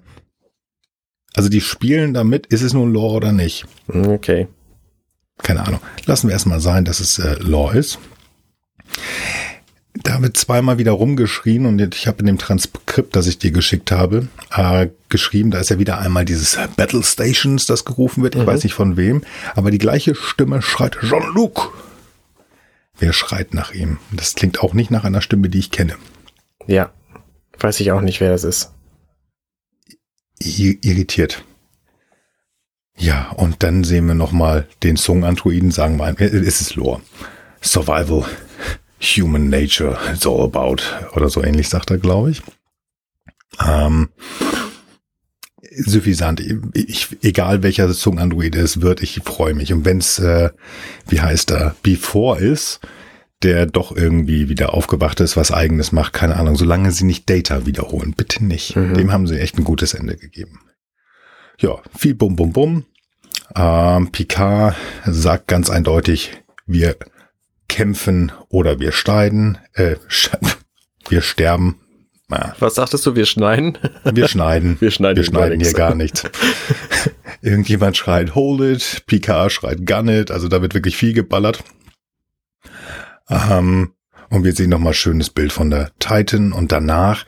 Also 1.34 1.51
die 1.51 1.61
spielen 1.61 2.14
damit, 2.14 2.47
ist 2.47 2.62
es 2.62 2.72
nun 2.72 2.90
Lore 2.90 3.16
oder 3.16 3.32
nicht? 3.32 3.66
Okay. 3.86 4.49
Keine 5.43 5.66
Ahnung. 5.66 5.80
Lassen 6.07 6.28
wir 6.28 6.32
erstmal 6.32 6.61
sein, 6.61 6.86
dass 6.86 6.99
es 6.99 7.18
äh, 7.18 7.36
Lore 7.40 7.76
ist 7.76 7.99
da 10.03 10.20
wird 10.22 10.36
zweimal 10.36 10.78
wieder 10.78 10.92
rumgeschrien 10.92 11.66
und 11.66 11.80
ich 11.94 12.07
habe 12.07 12.20
in 12.20 12.26
dem 12.26 12.38
Transkript, 12.38 13.14
das 13.16 13.26
ich 13.26 13.38
dir 13.38 13.50
geschickt 13.50 13.90
habe, 13.90 14.28
äh, 14.55 14.88
geschrieben, 15.09 15.50
da 15.50 15.61
ist 15.61 15.70
ja 15.70 15.78
wieder 15.78 15.98
einmal 15.98 16.24
dieses 16.24 16.59
Battle 16.76 17.03
Stations, 17.03 17.66
das 17.66 17.84
gerufen 17.84 18.22
wird, 18.22 18.34
ich 18.34 18.42
mhm. 18.42 18.46
weiß 18.46 18.64
nicht 18.64 18.74
von 18.74 18.96
wem, 18.96 19.22
aber 19.55 19.70
die 19.70 19.78
gleiche 19.78 20.14
Stimme 20.14 20.62
schreit 20.62 20.98
Jean-Luc. 21.00 21.72
Wer 22.98 23.12
schreit 23.12 23.55
nach 23.55 23.72
ihm? 23.72 23.98
Das 24.12 24.34
klingt 24.34 24.61
auch 24.61 24.74
nicht 24.74 24.90
nach 24.90 25.05
einer 25.05 25.22
Stimme, 25.22 25.48
die 25.48 25.59
ich 25.59 25.70
kenne. 25.70 25.96
Ja, 26.66 26.92
weiß 27.59 27.80
ich 27.80 27.92
auch 27.92 28.00
nicht, 28.00 28.20
wer 28.20 28.30
das 28.30 28.44
ist. 28.44 28.70
irritiert. 30.38 31.44
Ja, 32.96 33.30
und 33.30 33.62
dann 33.62 33.84
sehen 33.84 34.07
wir 34.07 34.14
nochmal 34.14 34.68
den 34.82 34.96
Song-Androiden, 34.96 35.70
sagen 35.70 35.98
wir, 35.98 36.20
äh, 36.20 36.26
es 36.26 36.61
ist 36.61 36.76
Lore. 36.76 37.00
Survival 37.62 38.26
Human 39.03 39.48
Nature 39.48 39.98
it's 40.12 40.26
all 40.26 40.42
about 40.42 40.82
oder 41.14 41.28
so 41.28 41.42
ähnlich 41.42 41.68
sagt 41.68 41.90
er, 41.90 41.98
glaube 41.98 42.30
ich. 42.30 42.42
Ähm, 43.61 44.09
suffisant. 45.76 46.42
Ich, 46.74 47.16
egal 47.22 47.62
welcher 47.62 47.90
Zungenandroid 47.90 48.55
es 48.55 48.80
wird, 48.80 49.03
ich 49.03 49.20
freue 49.24 49.55
mich. 49.55 49.72
Und 49.72 49.84
wenn 49.84 49.98
es, 49.98 50.18
äh, 50.18 50.50
wie 51.09 51.20
heißt 51.20 51.50
er, 51.50 51.74
Before 51.82 52.38
ist, 52.38 52.80
der 53.42 53.66
doch 53.66 53.94
irgendwie 53.94 54.48
wieder 54.48 54.74
aufgewacht 54.74 55.20
ist, 55.20 55.36
was 55.36 55.50
eigenes 55.50 55.92
macht, 55.92 56.12
keine 56.12 56.36
Ahnung, 56.36 56.57
solange 56.57 56.92
sie 56.92 57.05
nicht 57.05 57.28
Data 57.28 57.66
wiederholen, 57.66 58.14
bitte 58.16 58.44
nicht. 58.44 58.76
Mhm. 58.76 58.94
Dem 58.94 59.12
haben 59.12 59.26
sie 59.26 59.38
echt 59.38 59.59
ein 59.59 59.64
gutes 59.64 59.94
Ende 59.94 60.16
gegeben. 60.16 60.61
Ja, 61.59 61.78
viel 61.96 62.14
Bum 62.14 62.36
Bum 62.36 62.53
Bum. 62.53 62.84
Ähm, 63.55 64.12
Picard 64.12 64.76
sagt 65.05 65.48
ganz 65.48 65.70
eindeutig, 65.70 66.32
wir 66.66 66.96
kämpfen 67.72 68.32
oder 68.50 68.80
wir 68.80 68.92
schneiden, 68.92 69.56
äh, 69.72 69.96
wir 71.08 71.22
sterben. 71.22 71.80
Ja. 72.30 72.54
Was 72.58 72.74
sagtest 72.74 73.04
du, 73.06 73.16
wir 73.16 73.24
schneiden? 73.24 73.78
Wir 74.04 74.28
schneiden. 74.28 74.76
wir 74.80 74.90
schneiden, 74.90 75.16
wir 75.16 75.24
schneiden 75.24 75.60
hier 75.60 75.72
gar 75.72 75.94
nichts. 75.94 76.24
Irgendjemand 77.42 77.96
schreit 77.96 78.34
Hold 78.34 78.60
it, 78.60 79.06
Picard 79.06 79.52
schreit 79.52 79.86
Gun 79.86 80.08
it, 80.08 80.30
also 80.30 80.48
da 80.48 80.60
wird 80.60 80.74
wirklich 80.74 80.96
viel 80.96 81.14
geballert. 81.14 81.64
Ähm, 83.28 83.92
und 84.28 84.44
wir 84.44 84.52
sehen 84.52 84.70
nochmal 84.70 84.94
schönes 84.94 85.30
Bild 85.30 85.52
von 85.52 85.70
der 85.70 85.92
Titan 85.98 86.52
und 86.52 86.72
danach 86.72 87.24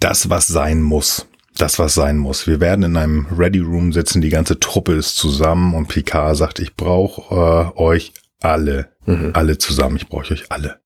das, 0.00 0.30
was 0.30 0.48
sein 0.48 0.82
muss. 0.82 1.28
Das, 1.56 1.78
was 1.78 1.94
sein 1.94 2.18
muss. 2.18 2.48
Wir 2.48 2.58
werden 2.58 2.84
in 2.84 2.96
einem 2.96 3.26
Ready 3.26 3.60
Room 3.60 3.92
sitzen, 3.92 4.20
die 4.20 4.30
ganze 4.30 4.58
Truppe 4.58 4.94
ist 4.94 5.14
zusammen 5.14 5.74
und 5.74 5.86
Picard 5.86 6.36
sagt, 6.36 6.58
ich 6.58 6.74
brauche 6.74 7.72
äh, 7.76 7.80
euch 7.80 8.12
alle, 8.44 8.90
mhm. 9.06 9.30
alle 9.34 9.58
zusammen. 9.58 9.96
Ich 9.96 10.08
brauche 10.08 10.32
euch 10.32 10.50
alle. 10.50 10.80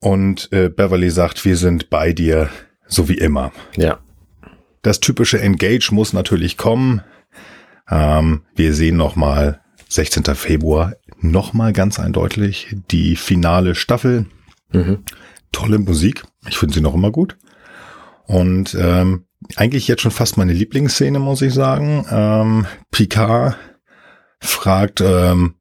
Und 0.00 0.52
äh, 0.52 0.68
Beverly 0.68 1.10
sagt, 1.10 1.44
wir 1.44 1.56
sind 1.56 1.88
bei 1.90 2.12
dir, 2.12 2.50
so 2.86 3.08
wie 3.08 3.16
immer. 3.18 3.52
Ja. 3.76 4.00
Das 4.82 5.00
typische 5.00 5.40
Engage 5.40 5.90
muss 5.92 6.12
natürlich 6.12 6.58
kommen. 6.58 7.00
Ähm, 7.88 8.42
wir 8.54 8.74
sehen 8.74 8.96
nochmal 8.96 9.60
16. 9.88 10.24
Februar, 10.34 10.94
nochmal 11.20 11.72
ganz 11.72 11.98
eindeutig 11.98 12.76
die 12.90 13.16
finale 13.16 13.74
Staffel. 13.74 14.26
Mhm. 14.72 15.04
Tolle 15.52 15.78
Musik. 15.78 16.24
Ich 16.48 16.58
finde 16.58 16.74
sie 16.74 16.80
noch 16.80 16.94
immer 16.94 17.10
gut. 17.10 17.38
Und 18.26 18.76
ähm, 18.78 19.24
eigentlich 19.56 19.88
jetzt 19.88 20.02
schon 20.02 20.10
fast 20.10 20.36
meine 20.36 20.52
Lieblingsszene, 20.52 21.18
muss 21.18 21.42
ich 21.42 21.54
sagen. 21.54 22.04
Ähm, 22.10 22.66
Picard 22.90 23.56
fragt, 24.40 25.00
ähm, 25.00 25.54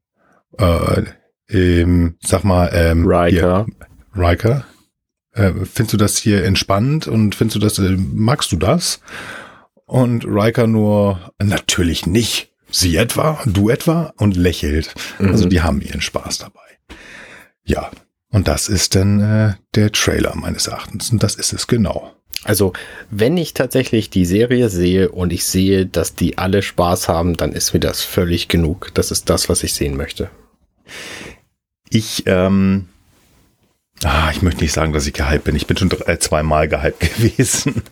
äh, 0.57 1.03
ähm, 1.49 2.17
sag 2.21 2.43
mal, 2.43 2.69
ähm, 2.73 3.05
Riker. 3.05 3.65
Hier, 3.65 3.65
Riker, 4.15 4.65
äh, 5.33 5.51
findest 5.51 5.93
du 5.93 5.97
das 5.97 6.17
hier 6.17 6.43
entspannt 6.43 7.07
und 7.07 7.35
findest 7.35 7.55
du 7.55 7.59
das, 7.59 7.79
äh, 7.79 7.97
magst 7.97 8.51
du 8.51 8.57
das? 8.57 8.99
Und 9.85 10.25
Riker 10.25 10.67
nur, 10.67 11.33
natürlich 11.41 12.05
nicht. 12.05 12.51
Sie 12.69 12.95
etwa, 12.95 13.39
du 13.45 13.69
etwa 13.69 14.13
und 14.17 14.35
lächelt. 14.35 14.95
Mhm. 15.19 15.29
Also 15.29 15.47
die 15.47 15.61
haben 15.61 15.81
ihren 15.81 16.01
Spaß 16.01 16.39
dabei. 16.39 16.61
Ja, 17.63 17.91
und 18.29 18.47
das 18.47 18.67
ist 18.67 18.95
dann 18.95 19.19
äh, 19.21 19.53
der 19.75 19.91
Trailer 19.91 20.35
meines 20.35 20.67
Erachtens. 20.67 21.11
Und 21.11 21.21
das 21.21 21.35
ist 21.35 21.53
es 21.53 21.67
genau. 21.67 22.13
Also, 22.43 22.73
wenn 23.09 23.37
ich 23.37 23.53
tatsächlich 23.53 24.09
die 24.09 24.25
Serie 24.25 24.69
sehe 24.69 25.09
und 25.09 25.31
ich 25.31 25.45
sehe, 25.45 25.85
dass 25.85 26.15
die 26.15 26.37
alle 26.37 26.61
Spaß 26.61 27.07
haben, 27.07 27.37
dann 27.37 27.53
ist 27.53 27.73
mir 27.73 27.79
das 27.79 28.01
völlig 28.01 28.47
genug. 28.47 28.89
Das 28.95 29.11
ist 29.11 29.29
das, 29.29 29.49
was 29.49 29.63
ich 29.63 29.73
sehen 29.73 29.95
möchte. 29.95 30.29
Ich, 31.89 32.23
ähm, 32.25 32.87
ah, 34.03 34.29
ich 34.31 34.41
möchte 34.41 34.61
nicht 34.61 34.73
sagen, 34.73 34.93
dass 34.93 35.07
ich 35.07 35.13
gehypt 35.13 35.43
bin. 35.43 35.55
Ich 35.55 35.67
bin 35.67 35.77
schon 35.77 35.89
drei, 35.89 36.17
zweimal 36.17 36.67
gehypt 36.67 36.99
gewesen. 37.15 37.83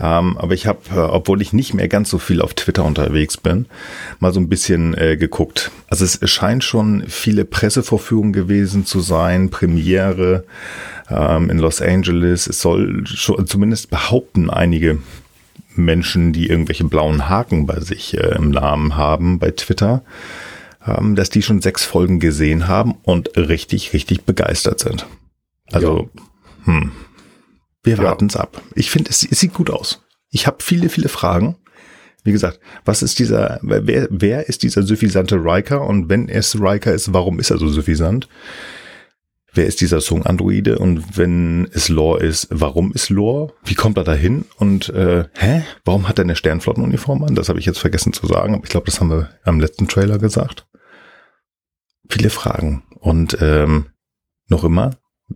ähm, 0.00 0.38
aber 0.38 0.54
ich 0.54 0.66
habe, 0.66 0.80
äh, 0.90 0.98
obwohl 0.98 1.42
ich 1.42 1.52
nicht 1.52 1.74
mehr 1.74 1.88
ganz 1.88 2.10
so 2.10 2.18
viel 2.18 2.40
auf 2.40 2.54
Twitter 2.54 2.84
unterwegs 2.84 3.36
bin, 3.36 3.66
mal 4.18 4.32
so 4.32 4.40
ein 4.40 4.48
bisschen 4.48 4.96
äh, 4.96 5.16
geguckt. 5.16 5.70
Also 5.88 6.04
es 6.04 6.18
scheint 6.30 6.64
schon 6.64 7.04
viele 7.08 7.44
Pressevorführungen 7.44 8.32
gewesen 8.32 8.86
zu 8.86 9.00
sein, 9.00 9.50
Premiere 9.50 10.44
ähm, 11.10 11.50
in 11.50 11.58
Los 11.58 11.80
Angeles. 11.82 12.46
Es 12.46 12.60
soll 12.60 13.06
schon, 13.06 13.46
zumindest 13.46 13.90
behaupten 13.90 14.50
einige 14.50 14.98
Menschen, 15.76 16.32
die 16.32 16.48
irgendwelche 16.48 16.84
blauen 16.84 17.28
Haken 17.28 17.66
bei 17.66 17.80
sich 17.80 18.16
äh, 18.16 18.36
im 18.36 18.50
Namen 18.50 18.96
haben 18.96 19.38
bei 19.38 19.50
Twitter, 19.50 20.02
ähm, 20.86 21.14
dass 21.14 21.30
die 21.30 21.42
schon 21.42 21.60
sechs 21.62 21.84
Folgen 21.84 22.20
gesehen 22.20 22.68
haben 22.68 22.94
und 23.02 23.36
richtig, 23.36 23.92
richtig 23.92 24.24
begeistert 24.24 24.80
sind. 24.80 25.06
Also, 25.72 26.10
ja. 26.14 26.72
hm, 26.72 26.92
wir 27.82 27.98
warten 27.98 28.26
es 28.26 28.36
ab. 28.36 28.62
Ich 28.74 28.90
finde, 28.90 29.10
es, 29.10 29.26
es, 29.28 29.40
sieht 29.40 29.54
gut 29.54 29.70
aus. 29.70 30.02
Ich 30.30 30.46
habe 30.46 30.58
viele, 30.60 30.88
viele 30.88 31.08
Fragen. 31.08 31.56
Wie 32.22 32.32
gesagt, 32.32 32.58
was 32.84 33.02
ist 33.02 33.18
dieser, 33.18 33.60
wer, 33.62 34.08
wer 34.10 34.48
ist 34.48 34.62
dieser 34.62 34.82
suffisante 34.82 35.36
Riker 35.36 35.86
und 35.86 36.08
wenn 36.08 36.28
es 36.28 36.58
Riker 36.58 36.94
ist, 36.94 37.12
warum 37.12 37.38
ist 37.38 37.50
er 37.50 37.58
so 37.58 37.68
suffisant? 37.68 38.28
wer 39.54 39.66
ist 39.66 39.80
dieser 39.80 40.00
Song-Androide 40.00 40.78
und 40.78 41.16
wenn 41.16 41.68
es 41.72 41.88
Lore 41.88 42.22
ist, 42.22 42.48
warum 42.50 42.92
ist 42.92 43.08
Lore? 43.08 43.52
Wie 43.64 43.74
kommt 43.74 43.96
er 43.96 44.04
dahin? 44.04 44.44
Und 44.56 44.88
äh, 44.90 45.24
hä? 45.38 45.62
Warum 45.84 46.08
hat 46.08 46.18
er 46.18 46.24
eine 46.24 46.36
Sternflottenuniform 46.36 47.24
an? 47.24 47.34
Das 47.34 47.48
habe 47.48 47.58
ich 47.58 47.66
jetzt 47.66 47.78
vergessen 47.78 48.12
zu 48.12 48.26
sagen, 48.26 48.54
aber 48.54 48.64
ich 48.64 48.70
glaube, 48.70 48.86
das 48.86 49.00
haben 49.00 49.10
wir 49.10 49.30
am 49.44 49.60
letzten 49.60 49.88
Trailer 49.88 50.18
gesagt. 50.18 50.66
Viele 52.08 52.30
Fragen. 52.30 52.82
Und 53.00 53.38
ähm, 53.40 53.86
noch 54.48 54.64
immer, 54.64 54.90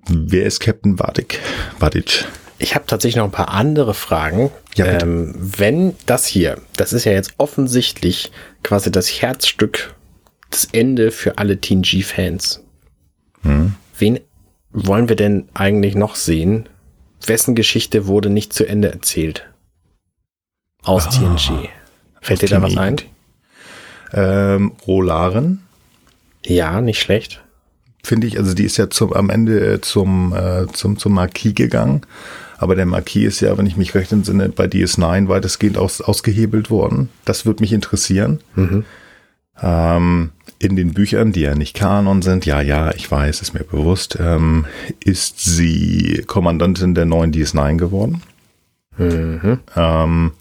wer 0.09 0.45
ist 0.45 0.61
Captain 0.61 0.99
Vadik? 0.99 1.41
Vadik. 1.79 2.27
Ich 2.59 2.75
habe 2.75 2.87
tatsächlich 2.87 3.17
noch 3.17 3.25
ein 3.25 3.31
paar 3.31 3.51
andere 3.51 3.95
Fragen. 3.95 4.51
Ja, 4.75 5.01
ähm, 5.01 5.35
wenn 5.37 5.95
das 6.07 6.27
hier, 6.27 6.61
das 6.77 6.93
ist 6.93 7.05
ja 7.05 7.13
jetzt 7.13 7.35
offensichtlich 7.39 8.33
quasi 8.63 8.91
das 8.91 9.09
Herzstück, 9.09 9.95
das 10.51 10.67
Ende 10.73 11.11
für 11.11 11.39
alle 11.39 11.61
TNG-Fans. 11.61 12.65
Hm. 13.43 13.75
Wen 13.97 14.21
wollen 14.71 15.09
wir 15.09 15.17
denn 15.17 15.49
eigentlich 15.55 15.95
noch 15.95 16.17
sehen? 16.17 16.69
Wessen 17.27 17.55
Geschichte 17.55 18.07
wurde 18.07 18.31
nicht 18.31 18.53
zu 18.53 18.67
Ende 18.67 18.91
erzählt? 18.91 19.49
Aus 20.83 21.07
ah, 21.07 21.11
TNG. 21.11 21.69
Fällt 22.21 22.43
dir 22.43 22.49
da 22.49 22.63
was 22.63 22.77
ein? 22.77 22.97
Ähm, 24.13 24.73
Rolaren. 24.87 25.68
Ja, 26.45 26.81
nicht 26.81 27.01
schlecht. 27.01 27.43
Finde 28.03 28.27
ich, 28.27 28.39
also 28.39 28.55
die 28.55 28.65
ist 28.65 28.77
ja 28.77 28.91
zum, 28.91 29.13
am 29.13 29.29
Ende 29.29 29.75
äh, 29.75 29.81
zum, 29.81 30.35
äh, 30.35 30.67
zum, 30.73 30.99
zum 30.99 31.15
Marquis 31.15 31.55
gegangen. 31.55 32.03
Aber 32.59 32.75
der 32.75 32.87
Marquis 32.87 33.27
ist 33.27 33.41
ja, 33.41 33.57
wenn 33.57 33.67
ich 33.67 33.77
mich 33.77 33.95
recht 33.95 34.13
entsinne, 34.13 34.49
bei 34.49 34.65
DS9 34.65 35.29
weitestgehend 35.29 35.79
aus, 35.79 36.01
ausgehebelt 36.01 36.71
worden. 36.71 37.09
Das 37.25 37.47
würde 37.47 37.63
mich 37.63 37.73
interessieren. 37.73 38.41
Mhm. 38.55 38.85
Ähm, 39.61 40.31
in 40.59 40.75
den 40.75 40.93
Büchern, 40.93 41.33
die 41.33 41.43
ja 41.43 41.55
nicht 41.55 41.75
Kanon 41.75 42.23
sind, 42.23 42.47
ja, 42.47 42.61
ja, 42.61 42.93
ich 42.93 43.11
weiß, 43.11 43.43
ist 43.43 43.55
mir 43.55 43.63
bewusst, 43.63 44.19
ähm, 44.21 44.67
ist 45.05 45.41
sie 45.41 46.25
Kommandantin 46.27 46.95
der 46.95 47.05
neuen 47.05 47.33
DS9 47.33 47.77
geworden. 47.77 48.23
Mhm. 48.97 49.61
Ähm, 49.77 50.33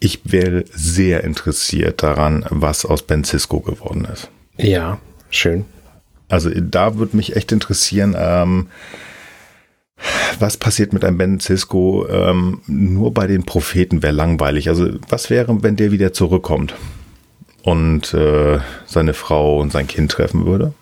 ich 0.00 0.20
wäre 0.24 0.64
sehr 0.72 1.24
interessiert 1.24 2.02
daran, 2.02 2.46
was 2.48 2.86
aus 2.86 3.02
Ben 3.02 3.24
Cisco 3.24 3.60
geworden 3.60 4.06
ist. 4.10 4.30
Ja, 4.58 4.98
schön. 5.30 5.64
Also 6.28 6.50
da 6.50 6.96
würde 6.96 7.16
mich 7.16 7.36
echt 7.36 7.52
interessieren, 7.52 8.14
ähm, 8.18 8.66
was 10.38 10.56
passiert 10.56 10.92
mit 10.92 11.04
einem 11.04 11.18
Ben 11.18 11.40
Cisco? 11.40 12.06
Ähm, 12.08 12.60
nur 12.66 13.12
bei 13.14 13.26
den 13.26 13.44
Propheten 13.44 14.02
wäre 14.02 14.12
langweilig. 14.12 14.68
Also 14.68 14.90
was 15.08 15.30
wäre, 15.30 15.62
wenn 15.62 15.76
der 15.76 15.90
wieder 15.90 16.12
zurückkommt? 16.12 16.74
und 17.68 18.14
äh, 18.14 18.60
seine 18.86 19.12
Frau 19.12 19.60
und 19.60 19.72
sein 19.72 19.86
Kind 19.86 20.10
treffen 20.10 20.46
würde. 20.46 20.72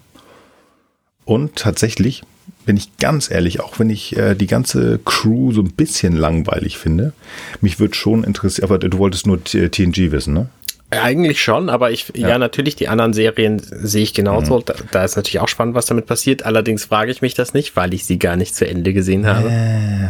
Und 1.24 1.56
tatsächlich 1.56 2.22
bin 2.64 2.76
ich 2.76 2.96
ganz 2.98 3.30
ehrlich, 3.30 3.60
auch 3.60 3.80
wenn 3.80 3.90
ich 3.90 4.16
äh, 4.16 4.36
die 4.36 4.46
ganze 4.46 5.00
Crew 5.04 5.52
so 5.52 5.62
ein 5.62 5.72
bisschen 5.72 6.16
langweilig 6.16 6.78
finde, 6.78 7.12
mich 7.60 7.80
würde 7.80 7.94
schon 7.94 8.22
interessieren, 8.22 8.70
aber 8.70 8.78
du 8.78 8.98
wolltest 8.98 9.26
nur 9.26 9.42
TNG 9.42 10.12
wissen, 10.12 10.34
ne? 10.34 10.48
Eigentlich 10.90 11.42
schon, 11.42 11.68
aber 11.68 11.90
ich, 11.90 12.12
ja. 12.14 12.28
ja, 12.28 12.38
natürlich, 12.38 12.76
die 12.76 12.88
anderen 12.88 13.12
Serien 13.12 13.60
sehe 13.60 14.04
ich 14.04 14.14
genauso. 14.14 14.58
Mhm. 14.58 14.62
Da, 14.66 14.74
da, 14.92 15.04
ist 15.04 15.16
natürlich 15.16 15.40
auch 15.40 15.48
spannend, 15.48 15.74
was 15.74 15.86
damit 15.86 16.06
passiert. 16.06 16.44
Allerdings 16.44 16.84
frage 16.84 17.10
ich 17.10 17.22
mich 17.22 17.34
das 17.34 17.54
nicht, 17.54 17.74
weil 17.74 17.92
ich 17.92 18.04
sie 18.04 18.18
gar 18.18 18.36
nicht 18.36 18.54
zu 18.54 18.68
Ende 18.68 18.92
gesehen 18.92 19.26
habe. 19.26 19.48
Äh. 19.48 20.08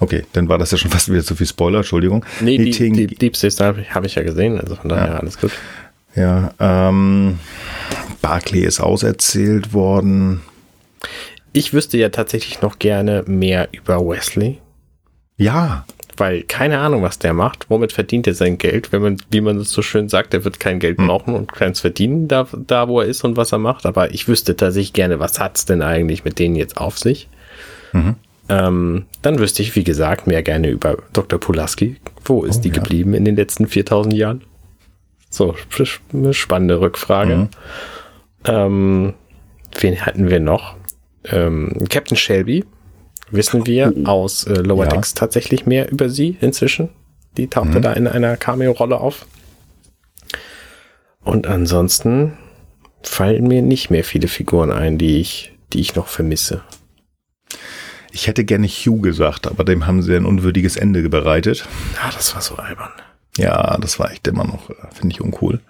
Okay, 0.00 0.24
dann 0.32 0.48
war 0.48 0.58
das 0.58 0.70
ja 0.70 0.78
schon 0.78 0.90
fast 0.90 1.10
wieder 1.10 1.24
zu 1.24 1.34
viel 1.34 1.46
Spoiler, 1.46 1.78
Entschuldigung. 1.78 2.24
Nee, 2.40 2.58
die, 2.58 2.70
die, 2.70 3.06
die 3.06 3.14
Deep 3.14 3.36
Space 3.36 3.60
habe 3.60 4.06
ich 4.06 4.14
ja 4.14 4.22
gesehen, 4.22 4.60
also 4.60 4.76
von 4.76 4.88
daher 4.88 5.06
ja. 5.06 5.18
alles 5.18 5.38
gut. 5.38 5.52
Ja, 6.14 6.52
ähm, 6.60 7.38
Barclay 8.22 8.64
ist 8.64 8.80
auserzählt 8.80 9.72
worden. 9.72 10.42
Ich 11.52 11.72
wüsste 11.72 11.98
ja 11.98 12.08
tatsächlich 12.08 12.62
noch 12.62 12.78
gerne 12.78 13.24
mehr 13.26 13.68
über 13.72 14.00
Wesley. 14.00 14.58
Ja. 15.36 15.86
Weil 16.16 16.42
keine 16.42 16.78
Ahnung, 16.78 17.02
was 17.02 17.18
der 17.18 17.34
macht. 17.34 17.66
Womit 17.68 17.92
verdient 17.92 18.26
er 18.26 18.34
sein 18.34 18.58
Geld? 18.58 18.92
Wenn 18.92 19.02
man, 19.02 19.16
wie 19.30 19.40
man 19.40 19.58
es 19.58 19.70
so 19.70 19.82
schön 19.82 20.08
sagt, 20.08 20.34
er 20.34 20.44
wird 20.44 20.60
kein 20.60 20.78
Geld 20.78 20.98
hm. 20.98 21.06
brauchen 21.06 21.34
und 21.34 21.52
keins 21.52 21.80
verdienen, 21.80 22.28
da, 22.28 22.46
da 22.52 22.88
wo 22.88 23.00
er 23.00 23.06
ist 23.06 23.24
und 23.24 23.36
was 23.36 23.52
er 23.52 23.58
macht. 23.58 23.86
Aber 23.86 24.12
ich 24.12 24.28
wüsste 24.28 24.56
tatsächlich 24.56 24.92
gerne, 24.92 25.18
was 25.18 25.40
hat's 25.40 25.64
denn 25.64 25.82
eigentlich 25.82 26.24
mit 26.24 26.38
denen 26.38 26.56
jetzt 26.56 26.76
auf 26.76 26.98
sich? 26.98 27.28
Mhm. 27.92 28.16
Ähm, 28.48 29.06
dann 29.22 29.38
wüsste 29.38 29.62
ich, 29.62 29.74
wie 29.74 29.84
gesagt, 29.84 30.26
mehr 30.26 30.42
gerne 30.42 30.68
über 30.68 30.98
Dr. 31.12 31.40
Pulaski. 31.40 31.96
Wo 32.24 32.44
ist 32.44 32.58
oh, 32.58 32.62
die 32.62 32.68
ja. 32.68 32.74
geblieben 32.74 33.14
in 33.14 33.24
den 33.24 33.36
letzten 33.36 33.66
4000 33.66 34.14
Jahren? 34.14 34.42
So, 35.30 35.56
eine 36.12 36.34
spannende 36.34 36.80
Rückfrage. 36.80 37.36
Mhm. 37.36 37.48
Ähm, 38.44 39.14
wen 39.80 40.00
hatten 40.04 40.30
wir 40.30 40.40
noch? 40.40 40.76
Ähm, 41.24 41.72
Captain 41.88 42.16
Shelby, 42.16 42.64
wissen 43.34 43.66
wir 43.66 43.92
oh. 43.96 44.06
aus 44.06 44.44
äh, 44.44 44.54
Lower 44.54 44.84
ja. 44.84 44.90
Decks 44.90 45.14
tatsächlich 45.14 45.66
mehr 45.66 45.90
über 45.90 46.08
sie 46.08 46.36
inzwischen. 46.40 46.90
Die 47.36 47.48
tauchte 47.48 47.78
mhm. 47.78 47.82
da 47.82 47.92
in 47.92 48.06
einer 48.06 48.36
Cameo-Rolle 48.36 48.98
auf. 48.98 49.26
Und 51.22 51.46
ansonsten 51.46 52.34
fallen 53.02 53.46
mir 53.46 53.62
nicht 53.62 53.90
mehr 53.90 54.04
viele 54.04 54.28
Figuren 54.28 54.70
ein, 54.70 54.98
die 54.98 55.20
ich, 55.20 55.52
die 55.72 55.80
ich 55.80 55.94
noch 55.94 56.06
vermisse. 56.06 56.62
Ich 58.12 58.28
hätte 58.28 58.44
gerne 58.44 58.68
Hugh 58.68 59.00
gesagt, 59.02 59.46
aber 59.46 59.64
dem 59.64 59.86
haben 59.86 60.02
sie 60.02 60.14
ein 60.14 60.24
unwürdiges 60.24 60.76
Ende 60.76 61.08
bereitet. 61.08 61.66
Ah, 62.00 62.12
das 62.14 62.34
war 62.34 62.42
so 62.42 62.54
albern. 62.56 62.92
Ja, 63.36 63.76
das 63.78 63.98
war 63.98 64.12
echt 64.12 64.28
immer 64.28 64.44
noch, 64.44 64.70
äh, 64.70 64.74
finde 64.92 65.14
ich 65.14 65.20
uncool. 65.20 65.60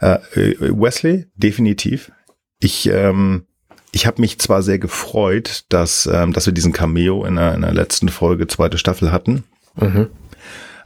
Äh, 0.00 0.18
äh, 0.34 0.56
Wesley, 0.60 1.26
definitiv. 1.34 2.12
Ich, 2.58 2.86
ähm, 2.90 3.46
ich 3.94 4.06
habe 4.06 4.20
mich 4.20 4.38
zwar 4.40 4.62
sehr 4.62 4.80
gefreut, 4.80 5.64
dass, 5.68 6.08
ähm, 6.12 6.32
dass 6.32 6.46
wir 6.46 6.52
diesen 6.52 6.72
Cameo 6.72 7.24
in 7.24 7.36
der, 7.36 7.54
in 7.54 7.62
der 7.62 7.72
letzten 7.72 8.08
Folge, 8.08 8.48
zweite 8.48 8.76
Staffel 8.76 9.12
hatten. 9.12 9.44
Mhm. 9.76 10.08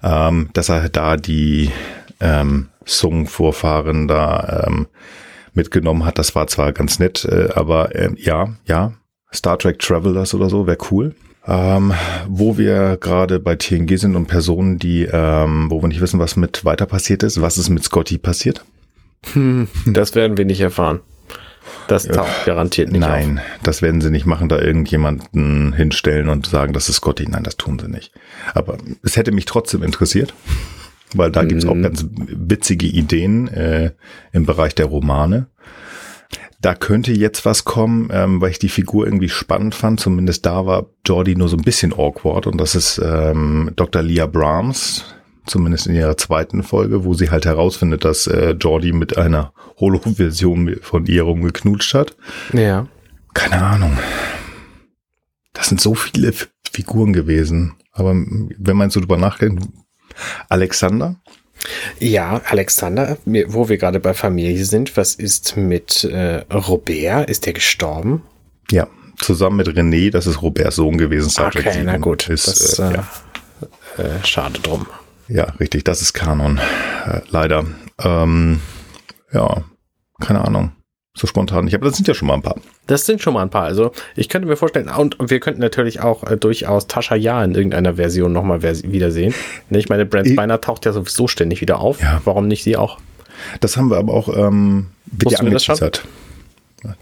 Ähm, 0.03 0.51
dass 0.53 0.69
er 0.69 0.89
da 0.91 1.17
die 1.17 1.71
ähm, 2.21 2.69
Sung-Vorfahren 2.85 4.09
da 4.09 4.65
ähm, 4.67 4.87
mitgenommen 5.55 6.05
hat. 6.05 6.19
Das 6.19 6.35
war 6.35 6.47
zwar 6.49 6.73
ganz 6.73 6.99
nett, 6.99 7.25
äh, 7.25 7.49
aber 7.55 7.95
äh, 7.95 8.11
ja, 8.17 8.55
ja, 8.67 8.93
Star 9.33 9.59
Trek 9.59 9.79
Travelers 9.79 10.35
oder 10.35 10.51
so 10.51 10.67
wäre 10.67 10.79
cool. 10.91 11.15
Ähm, 11.47 11.95
wo 12.29 12.59
wir 12.59 12.99
gerade 13.01 13.41
bei 13.41 13.57
TNG 13.57 13.97
sind 13.97 14.17
und 14.17 14.27
Personen, 14.27 14.79
die, 14.79 15.09
ähm, 15.11 15.71
wo 15.71 15.81
wir 15.83 15.89
nicht 15.89 16.03
wissen, 16.03 16.21
was 16.21 16.37
mit 16.37 16.67
weiter 16.67 16.85
passiert 16.85 17.23
ist. 17.23 17.41
Was 17.41 17.57
ist 17.57 17.71
mit 17.71 17.83
Scotty 17.83 18.19
passiert? 18.19 18.67
Hm, 19.33 19.67
das 19.87 20.15
werden 20.15 20.37
wir 20.37 20.45
nicht 20.45 20.61
erfahren. 20.61 21.01
Das 21.89 22.05
taucht 22.05 22.45
garantiert 22.45 22.93
nicht 22.93 23.01
Nein, 23.01 23.39
auf. 23.39 23.63
das 23.63 23.83
werden 23.83 24.01
sie 24.01 24.11
nicht 24.11 24.27
machen, 24.27 24.49
da 24.49 24.59
irgendjemanden 24.61 25.73
hinstellen 25.73 26.29
und 26.29 26.47
sagen, 26.47 26.75
das 26.75 26.89
ist 26.89 26.97
Scotty. 26.97 27.27
Nein, 27.29 27.43
das 27.43 27.57
tun 27.57 27.79
sie 27.79 27.89
nicht. 27.89 28.13
Aber 28.55 28.77
es 29.03 29.17
hätte 29.17 29.33
mich 29.33 29.47
trotzdem 29.47 29.83
interessiert, 29.83 30.35
weil 31.15 31.33
da 31.33 31.43
mhm. 31.43 31.49
gibt's 31.49 31.65
auch 31.65 31.75
mhm. 31.75 31.83
ganz 31.83 32.07
witzige 32.13 32.87
Ideen 32.87 33.49
äh, 33.49 33.93
im 34.33 34.45
Bereich 34.45 34.75
der 34.75 34.87
Romane. 34.87 35.47
Da 36.61 36.75
könnte 36.75 37.13
jetzt 37.13 37.47
was 37.47 37.65
kommen, 37.65 38.11
ähm, 38.13 38.41
weil 38.41 38.51
ich 38.51 38.59
die 38.59 38.69
Figur 38.69 39.07
irgendwie 39.07 39.29
spannend 39.29 39.75
fand. 39.75 39.99
Zumindest 39.99 40.45
da 40.45 40.67
war 40.67 40.87
Jordi 41.07 41.37
nur 41.37 41.49
so 41.49 41.57
ein 41.57 41.63
bisschen 41.63 41.93
awkward 41.93 42.47
und 42.47 42.61
das 42.61 42.75
ist 42.75 43.01
ähm, 43.03 43.71
Dr. 43.77 44.03
Leah 44.03 44.27
Brahms, 44.27 45.05
zumindest 45.49 45.87
in 45.87 45.95
ihrer 45.95 46.17
zweiten 46.17 46.63
Folge, 46.63 47.05
wo 47.05 47.15
sie 47.15 47.31
halt 47.31 47.47
herausfindet, 47.47 48.05
dass 48.05 48.27
äh, 48.27 48.51
Jordi 48.51 48.93
mit 48.93 49.17
einer 49.19 49.53
Holo-Version 49.81 50.77
von 50.83 51.07
ihr 51.07 51.23
rumgeknutscht 51.23 51.95
hat. 51.95 52.17
Ja. 52.53 52.87
Keine 53.35 53.63
Ahnung. 53.63 53.99
Das 55.53 55.69
sind 55.69 55.81
so 55.81 55.95
viele 55.95 56.29
F 56.29 56.49
Figuren 56.73 57.13
gewesen. 57.13 57.75
Aber 57.93 58.15
wenn 58.15 58.77
man 58.77 58.91
so 58.91 59.01
drüber 59.01 59.17
nachdenkt, 59.17 59.65
Alexander? 60.49 61.17
Ja, 61.99 62.41
Alexander, 62.45 63.19
wo 63.25 63.69
wir 63.69 63.79
gerade 63.79 63.99
bei 63.99 64.15
Familie 64.15 64.65
sind, 64.65 64.97
was 64.97 65.15
ist 65.15 65.57
mit 65.57 66.05
äh, 66.05 66.45
Robert? 66.53 67.29
Ist 67.29 67.47
der 67.47 67.53
gestorben? 67.53 68.23
Ja, 68.71 68.87
zusammen 69.17 69.57
mit 69.57 69.69
René, 69.69 70.11
das 70.11 70.27
ist 70.27 70.41
Roberts 70.41 70.77
Sohn 70.77 70.99
gewesen. 70.99 71.31
Star 71.31 71.49
okay, 71.49 71.83
na 71.85 71.97
gut. 71.97 72.29
Ist, 72.29 72.47
das, 72.47 72.79
äh, 72.79 72.93
ja. 72.93 73.09
Äh, 73.97 74.25
schade 74.25 74.61
drum. 74.61 74.87
Ja, 75.29 75.45
richtig, 75.61 75.85
das 75.85 76.03
ist 76.03 76.13
Kanon. 76.15 76.59
Äh, 77.07 77.21
leider. 77.31 77.65
Ähm, 78.03 78.61
ja, 79.33 79.63
keine 80.21 80.45
Ahnung. 80.45 80.73
So 81.15 81.27
spontan 81.27 81.65
nicht, 81.65 81.75
aber 81.75 81.87
das 81.87 81.97
sind 81.97 82.07
ja 82.07 82.15
schon 82.15 82.29
mal 82.29 82.35
ein 82.35 82.43
paar. 82.43 82.57
Das 82.87 83.05
sind 83.05 83.21
schon 83.21 83.35
mal 83.35 83.43
ein 83.43 83.51
paar. 83.51 83.65
Also 83.65 83.91
ich 84.15 84.29
könnte 84.29 84.47
mir 84.47 84.57
vorstellen, 84.57 84.89
und 84.89 85.17
wir 85.19 85.41
könnten 85.41 85.61
natürlich 85.61 86.01
auch 86.01 86.23
äh, 86.23 86.37
durchaus 86.37 86.87
Tascha 86.87 87.17
Ja 87.17 87.43
in 87.43 87.55
irgendeiner 87.55 87.95
Version 87.95 88.33
nochmal 88.33 88.63
wiedersehen. 88.63 89.35
Ich 89.71 89.89
meine, 89.89 90.07
Brent 90.07 90.29
Spiner 90.29 90.61
taucht 90.61 90.87
ja 90.87 90.93
sowieso 90.93 91.27
ständig 91.27 91.61
wieder 91.61 91.81
auf. 91.81 92.01
Ja. 92.01 92.21
Warum 92.25 92.47
nicht 92.47 92.63
sie 92.63 92.77
auch? 92.77 92.99
Das 93.61 93.77
haben 93.77 93.91
wir 93.91 93.99
aber 93.99 94.15
auch 94.15 94.29
ähm, 94.29 94.91
wird 95.07 95.33
ja 95.33 95.39
angeteasert. 95.41 96.05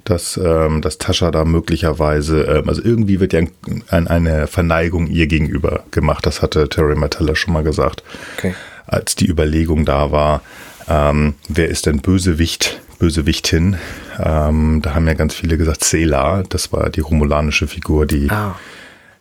Dass, 0.05 0.41
ähm, 0.43 0.81
dass 0.81 0.97
Tascha 0.97 1.31
da 1.31 1.45
möglicherweise, 1.45 2.43
ähm, 2.45 2.69
also 2.69 2.83
irgendwie 2.83 3.21
wird 3.21 3.35
ja 3.35 3.43
ein, 3.89 4.09
eine 4.09 4.47
Verneigung 4.47 5.07
ihr 5.07 5.27
gegenüber 5.27 5.85
gemacht. 5.91 6.25
Das 6.25 6.41
hatte 6.41 6.69
Terry 6.69 6.95
Martella 6.97 7.37
schon 7.37 7.53
mal 7.53 7.63
gesagt. 7.63 8.03
Okay. 8.39 8.55
Als 8.87 9.17
die 9.17 9.27
Überlegung 9.27 9.85
da 9.85 10.13
war, 10.13 10.41
ähm, 10.89 11.35
wer 11.49 11.69
ist 11.69 11.87
denn 11.87 12.01
Bösewicht, 12.01 12.81
Bösewichtin? 12.99 13.77
Ähm, 14.19 14.81
da 14.83 14.95
haben 14.95 15.07
ja 15.07 15.15
ganz 15.15 15.35
viele 15.35 15.59
gesagt, 15.59 15.85
Cela, 15.85 16.43
das 16.49 16.73
war 16.73 16.89
die 16.89 17.01
romulanische 17.01 17.67
Figur, 17.67 18.07
die 18.07 18.31
ah. 18.31 18.57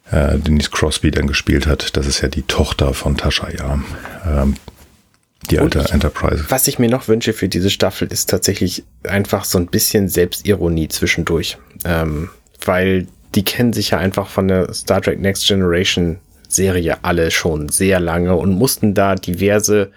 äh, 0.10 0.38
Denise 0.38 0.70
Crosby 0.70 1.12
dann 1.12 1.28
gespielt 1.28 1.68
hat. 1.68 1.98
Das 1.98 2.08
ist 2.08 2.22
ja 2.22 2.30
die 2.30 2.44
Tochter 2.44 2.94
von 2.94 3.18
Tascha, 3.18 3.50
ja. 3.50 3.80
Ähm, 4.26 4.56
die 5.48 5.60
alte 5.60 5.80
ich, 5.80 5.92
Enterprise. 5.92 6.46
Was 6.50 6.68
ich 6.68 6.80
mir 6.80 6.90
noch 6.90 7.08
wünsche 7.08 7.34
für 7.34 7.50
diese 7.50 7.70
Staffel 7.70 8.08
ist 8.08 8.30
tatsächlich 8.30 8.84
einfach 9.04 9.46
so 9.46 9.58
ein 9.58 9.68
bisschen 9.68 10.10
Selbstironie 10.10 10.88
zwischendurch. 10.88 11.58
Ähm, 11.84 12.30
weil 12.66 13.08
die 13.36 13.44
kennen 13.44 13.74
sich 13.74 13.92
ja 13.92 13.98
einfach 13.98 14.28
von 14.28 14.48
der 14.48 14.74
Star 14.74 15.02
Trek 15.02 15.20
Next 15.20 15.48
Generation 15.48 16.20
Serie 16.48 16.98
alle 17.04 17.32
schon 17.32 17.70
sehr 17.70 18.00
lange 18.00 18.36
und 18.36 18.52
mussten 18.52 18.94
da 18.94 19.16
diverse 19.16 19.92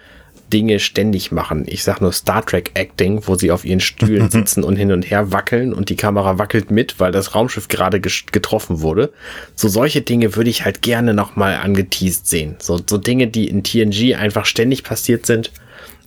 Dinge 0.49 0.79
ständig 0.79 1.31
machen. 1.31 1.65
Ich 1.67 1.83
sag 1.83 2.01
nur 2.01 2.11
Star 2.11 2.45
Trek 2.45 2.71
Acting, 2.73 3.21
wo 3.25 3.35
sie 3.35 3.51
auf 3.51 3.65
ihren 3.65 3.79
Stühlen 3.79 4.29
sitzen 4.31 4.63
und 4.63 4.75
hin 4.75 4.91
und 4.91 5.09
her 5.09 5.31
wackeln 5.31 5.73
und 5.73 5.89
die 5.89 5.95
Kamera 5.95 6.37
wackelt 6.37 6.71
mit, 6.71 6.99
weil 6.99 7.11
das 7.11 7.35
Raumschiff 7.35 7.67
gerade 7.67 7.99
getroffen 7.99 8.81
wurde. 8.81 9.11
So 9.55 9.67
solche 9.67 10.01
Dinge 10.01 10.35
würde 10.35 10.49
ich 10.49 10.65
halt 10.65 10.81
gerne 10.81 11.13
nochmal 11.13 11.55
angeteased 11.55 12.27
sehen. 12.27 12.55
So, 12.59 12.79
so 12.85 12.97
Dinge, 12.97 13.27
die 13.27 13.47
in 13.47 13.63
TNG 13.63 14.15
einfach 14.15 14.45
ständig 14.45 14.83
passiert 14.83 15.25
sind. 15.25 15.51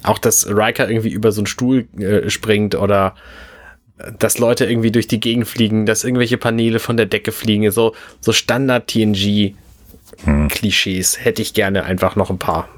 Auch, 0.02 0.18
dass 0.18 0.48
Riker 0.48 0.88
irgendwie 0.88 1.10
über 1.10 1.32
so 1.32 1.40
einen 1.40 1.46
Stuhl 1.46 1.86
äh, 1.98 2.28
springt 2.28 2.74
oder 2.74 3.14
äh, 3.98 4.12
dass 4.18 4.38
Leute 4.38 4.64
irgendwie 4.64 4.90
durch 4.90 5.06
die 5.06 5.20
Gegend 5.20 5.46
fliegen, 5.46 5.86
dass 5.86 6.04
irgendwelche 6.04 6.38
Paneele 6.38 6.80
von 6.80 6.96
der 6.96 7.06
Decke 7.06 7.30
fliegen. 7.32 7.70
So, 7.70 7.94
so 8.20 8.32
Standard 8.32 8.88
TNG 8.88 9.54
hm. 10.24 10.48
Klischees 10.48 11.24
hätte 11.24 11.42
ich 11.42 11.54
gerne 11.54 11.84
einfach 11.84 12.16
noch 12.16 12.30
ein 12.30 12.38
paar 12.38 12.68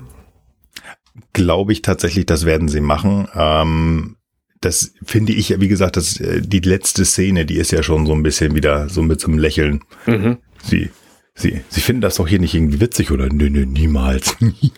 glaube 1.33 1.73
ich 1.73 1.83
tatsächlich, 1.83 2.27
das 2.27 2.45
werden 2.45 2.69
sie 2.69 2.81
machen. 2.81 3.29
Ähm, 3.35 4.17
das 4.61 4.93
finde 5.05 5.33
ich, 5.33 5.61
wie 5.61 5.69
gesagt, 5.69 5.97
das, 5.97 6.19
äh, 6.21 6.41
die 6.41 6.61
letzte 6.61 7.05
Szene, 7.05 7.45
die 7.45 7.57
ist 7.57 7.71
ja 7.71 7.83
schon 7.83 8.07
so 8.07 8.13
ein 8.13 8.23
bisschen 8.23 8.55
wieder 8.55 8.89
so 8.89 9.03
mit 9.03 9.21
so 9.21 9.29
einem 9.29 9.39
Lächeln. 9.39 9.81
Mhm. 10.07 10.39
Sie, 10.63 10.91
sie, 11.35 11.61
sie 11.69 11.81
finden 11.81 12.01
das 12.01 12.17
doch 12.17 12.27
hier 12.27 12.41
nicht 12.41 12.55
irgendwie 12.55 12.81
witzig 12.81 13.11
oder 13.11 13.29
nö, 13.29 13.51
nö, 13.51 13.67
niemals. 13.67 14.37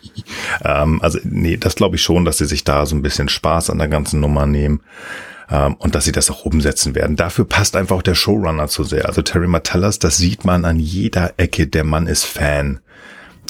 ähm, 0.65 1.01
also, 1.03 1.19
nee, 1.25 1.57
das 1.57 1.77
glaube 1.77 1.97
ich 1.97 2.03
schon, 2.03 2.25
dass 2.25 2.39
sie 2.39 2.47
sich 2.47 2.65
da 2.65 2.85
so 2.85 2.97
ein 2.97 3.03
bisschen 3.03 3.29
Spaß 3.29 3.71
an 3.71 3.79
der 3.79 3.89
ganzen 3.89 4.21
Nummer 4.21 4.47
nehmen. 4.47 4.81
Um, 5.49 5.57
ähm, 5.57 5.75
und 5.75 5.95
dass 5.95 6.05
sie 6.05 6.11
das 6.11 6.29
auch 6.29 6.45
umsetzen 6.45 6.97
werden. 6.97 7.15
Dafür 7.15 7.45
passt 7.45 7.77
einfach 7.77 7.95
auch 7.95 8.03
der 8.03 8.17
Showrunner 8.17 8.67
zu 8.67 8.83
sehr. 8.83 9.07
Also 9.07 9.23
Terry 9.23 9.47
Matallas, 9.47 10.01
das 10.01 10.17
sieht 10.17 10.45
man 10.45 10.65
an 10.65 10.81
jeder 10.81 11.35
Ecke. 11.37 11.69
Der 11.69 11.85
Mann 11.85 12.09
ist 12.09 12.25
Fan 12.25 12.81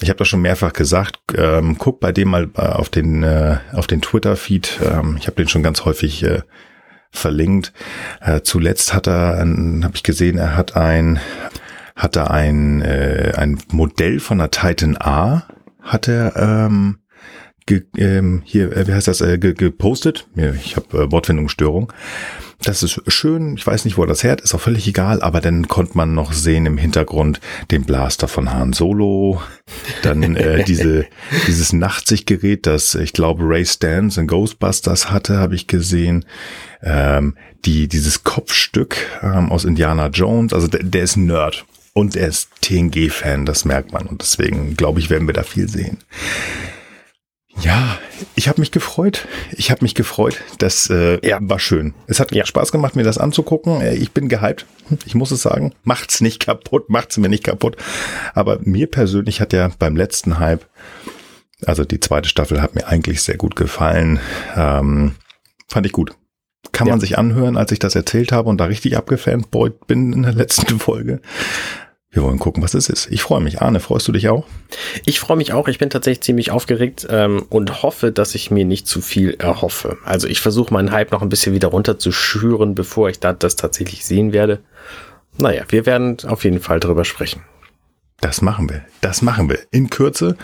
ich 0.01 0.09
habe 0.09 0.19
das 0.19 0.29
schon 0.29 0.43
mehrfach 0.43 0.73
gesagt, 0.73 1.19
ähm, 1.37 1.77
guck 1.79 2.01
bei 2.01 2.13
dem 2.13 2.29
mal 2.29 2.49
äh, 2.57 2.63
auf 2.63 2.89
den 2.89 3.23
äh, 3.23 3.59
auf 3.73 3.87
den 3.87 4.03
Twitter-Feed. 4.03 4.81
Ähm, 4.83 5.17
ich 5.19 5.27
habe 5.27 5.37
den 5.37 5.49
schon 5.49 5.63
ganz 5.63 5.85
häufig 5.85 6.23
äh, 6.23 6.43
verlinkt. 7.11 7.73
Äh, 8.21 8.43
zuletzt 8.43 8.95
hat 8.95 9.07
er, 9.07 9.39
habe 9.39 9.93
ich 9.95 10.03
gesehen, 10.03 10.39
er 10.39 10.57
hat 10.57 10.77
ein 10.77 11.21
hat 11.95 12.17
er 12.17 12.31
ein 12.31 12.83
äh, 12.83 13.33
ein 13.37 13.59
Modell 13.71 14.21
von 14.21 14.39
der 14.39 14.51
Titan 14.51 14.97
A 14.99 15.47
hat 15.81 16.09
er 16.09 16.37
ähm, 16.37 16.99
ge, 17.67 17.83
ähm, 17.97 18.43
hier 18.45 18.75
äh, 18.77 18.87
wie 18.87 18.93
heißt 18.93 19.09
das 19.09 19.21
äh, 19.21 19.39
ge, 19.39 19.55
gepostet. 19.55 20.27
Ich 20.64 20.77
habe 20.77 20.99
äh, 20.99 21.12
Wortfindungsstörung. 21.12 21.93
Das 22.62 22.83
ist 22.83 23.01
schön. 23.09 23.57
Ich 23.57 23.67
weiß 23.67 23.85
nicht, 23.85 23.99
wo 23.99 24.03
er 24.03 24.07
das 24.07 24.25
her 24.25 24.39
ist 24.43 24.55
auch 24.55 24.61
völlig 24.61 24.89
egal. 24.89 25.21
Aber 25.21 25.41
dann 25.41 25.69
konnte 25.69 25.97
man 25.97 26.14
noch 26.14 26.33
sehen 26.33 26.64
im 26.64 26.79
Hintergrund 26.79 27.41
den 27.71 27.85
Blaster 27.85 28.29
von 28.29 28.53
Han 28.53 28.73
Solo. 28.73 29.43
Dann 30.03 30.37
äh, 30.37 30.64
diese, 30.69 31.07
dieses 31.47 31.73
Nachtsichtgerät, 31.73 32.67
das 32.67 32.95
ich 32.95 33.12
glaube 33.12 33.45
Ray 33.45 33.67
Stans 33.67 34.17
in 34.17 34.27
Ghostbusters 34.27 35.11
hatte, 35.11 35.37
habe 35.39 35.55
ich 35.55 35.67
gesehen. 35.67 36.25
Ähm, 36.83 37.37
die, 37.64 37.89
dieses 37.89 38.23
Kopfstück 38.23 38.97
ähm, 39.23 39.51
aus 39.51 39.64
Indiana 39.64 40.07
Jones. 40.07 40.53
Also 40.53 40.69
der, 40.69 40.83
der 40.83 41.03
ist 41.03 41.17
Nerd. 41.17 41.64
Und 41.93 42.14
er 42.14 42.29
ist 42.29 42.51
TNG-Fan, 42.61 43.47
das 43.47 43.64
merkt 43.64 43.93
man. 43.93 44.07
Und 44.07 44.21
deswegen, 44.21 44.77
glaube 44.77 45.01
ich, 45.01 45.09
werden 45.09 45.27
wir 45.27 45.33
da 45.33 45.43
viel 45.43 45.69
sehen. 45.69 45.99
Ja, 47.61 47.99
ich 48.35 48.49
habe 48.49 48.61
mich 48.61 48.71
gefreut. 48.71 49.27
Ich 49.53 49.71
habe 49.71 49.83
mich 49.83 49.95
gefreut. 49.95 50.43
Das 50.59 50.91
äh, 50.91 51.27
ja. 51.27 51.39
war 51.41 51.59
schön. 51.59 51.95
Es 52.07 52.21
hat 52.21 52.33
ja. 52.33 52.45
Spaß 52.45 52.71
gemacht, 52.71 52.97
mir 52.97 53.03
das 53.03 53.19
anzugucken. 53.19 53.81
Äh, 53.81 53.95
ich 53.95 54.13
bin 54.13 54.29
gehypt. 54.29 54.67
Ich 55.07 55.15
muss 55.15 55.31
es 55.31 55.43
sagen. 55.43 55.73
Macht's 55.83 56.21
nicht 56.21 56.41
kaputt. 56.45 56.91
Macht's 56.91 57.17
mir 57.17 57.29
nicht 57.29 57.45
kaputt. 57.45 57.77
Aber 58.35 58.59
mir 58.63 58.87
persönlich 58.89 59.41
hat 59.41 59.53
ja 59.53 59.71
beim 59.79 59.97
letzten 59.97 60.39
Hype, 60.39 60.67
also 61.65 61.85
die 61.85 62.01
zweite 62.01 62.29
Staffel 62.29 62.61
hat 62.61 62.75
mir 62.75 62.87
eigentlich 62.87 63.23
sehr 63.23 63.37
gut 63.37 63.57
gefallen. 63.57 64.21
Ähm, 64.55 65.15
fand 65.69 65.87
ich 65.87 65.93
gut. 65.93 66.15
Kann 66.73 66.89
ja. 66.89 66.93
man 66.93 67.01
sich 67.01 67.17
anhören, 67.17 67.57
als 67.57 67.73
ich 67.73 67.79
das 67.79 67.95
erzählt 67.95 68.33
habe 68.33 68.51
und 68.51 68.59
da 68.59 68.67
richtig 68.67 68.97
abgefanboyt 68.97 69.87
bin 69.87 70.13
in 70.13 70.23
der 70.23 70.35
letzten 70.35 70.79
Folge. 70.79 71.21
Wir 72.17 72.23
wollen 72.23 72.39
gucken, 72.39 72.62
was 72.62 72.73
es 72.73 72.89
ist. 72.89 73.09
Ich 73.11 73.21
freue 73.21 73.43
mich. 73.43 73.61
Arne, 73.61 73.79
freust 73.79 74.09
du 74.09 74.12
dich 74.12 74.31
auch? 74.31 74.47
Ich 75.05 75.21
freue 75.21 75.37
mich 75.37 75.53
auch. 75.53 75.69
Ich 75.69 75.77
bin 75.77 75.91
tatsächlich 75.91 76.23
ziemlich 76.23 76.51
aufgeregt 76.51 77.07
ähm, 77.11 77.45
und 77.51 77.83
hoffe, 77.83 78.11
dass 78.11 78.35
ich 78.35 78.51
mir 78.51 78.64
nicht 78.64 78.87
zu 78.87 79.03
viel 79.03 79.35
erhoffe. 79.35 79.99
Also 80.03 80.27
ich 80.27 80.41
versuche 80.41 80.73
meinen 80.73 80.93
Hype 80.93 81.12
noch 81.12 81.21
ein 81.21 81.29
bisschen 81.29 81.53
wieder 81.53 81.69
runter 81.69 81.99
zu 81.99 82.12
schüren, 82.12 82.75
bevor 82.75 83.11
ich 83.11 83.21
da 83.21 83.35
das 83.35 83.57
tatsächlich 83.57 84.07
sehen 84.07 84.33
werde. 84.33 84.61
Naja, 85.37 85.64
wir 85.69 85.85
werden 85.85 86.17
auf 86.27 86.45
jeden 86.45 86.61
Fall 86.61 86.81
drüber 86.81 87.05
sprechen. 87.05 87.43
Das 88.23 88.41
machen 88.41 88.71
wir. 88.71 88.83
Das 89.03 89.21
machen 89.21 89.51
wir 89.51 89.59
in 89.71 89.91
Kürze. 89.91 90.39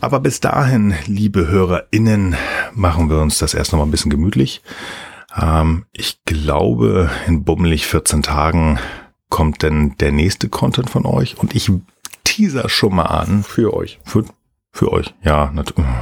Aber 0.00 0.18
bis 0.18 0.40
dahin, 0.40 0.92
liebe 1.06 1.46
HörerInnen, 1.46 2.34
machen 2.74 3.10
wir 3.10 3.20
uns 3.20 3.38
das 3.38 3.54
erst 3.54 3.70
noch 3.70 3.78
mal 3.78 3.86
ein 3.86 3.92
bisschen 3.92 4.10
gemütlich. 4.10 4.60
Ähm, 5.40 5.84
ich 5.92 6.18
glaube, 6.24 7.10
in 7.28 7.44
bummelig 7.44 7.86
14 7.86 8.24
Tagen 8.24 8.80
kommt 9.28 9.62
denn 9.62 9.96
der 9.98 10.12
nächste 10.12 10.48
Content 10.48 10.90
von 10.90 11.06
euch? 11.06 11.38
Und 11.38 11.54
ich 11.54 11.70
teaser 12.24 12.68
schon 12.68 12.94
mal 12.94 13.06
an. 13.06 13.42
Für 13.42 13.74
euch. 13.74 13.98
Für, 14.04 14.24
für 14.72 14.92
euch, 14.92 15.14
ja. 15.22 15.52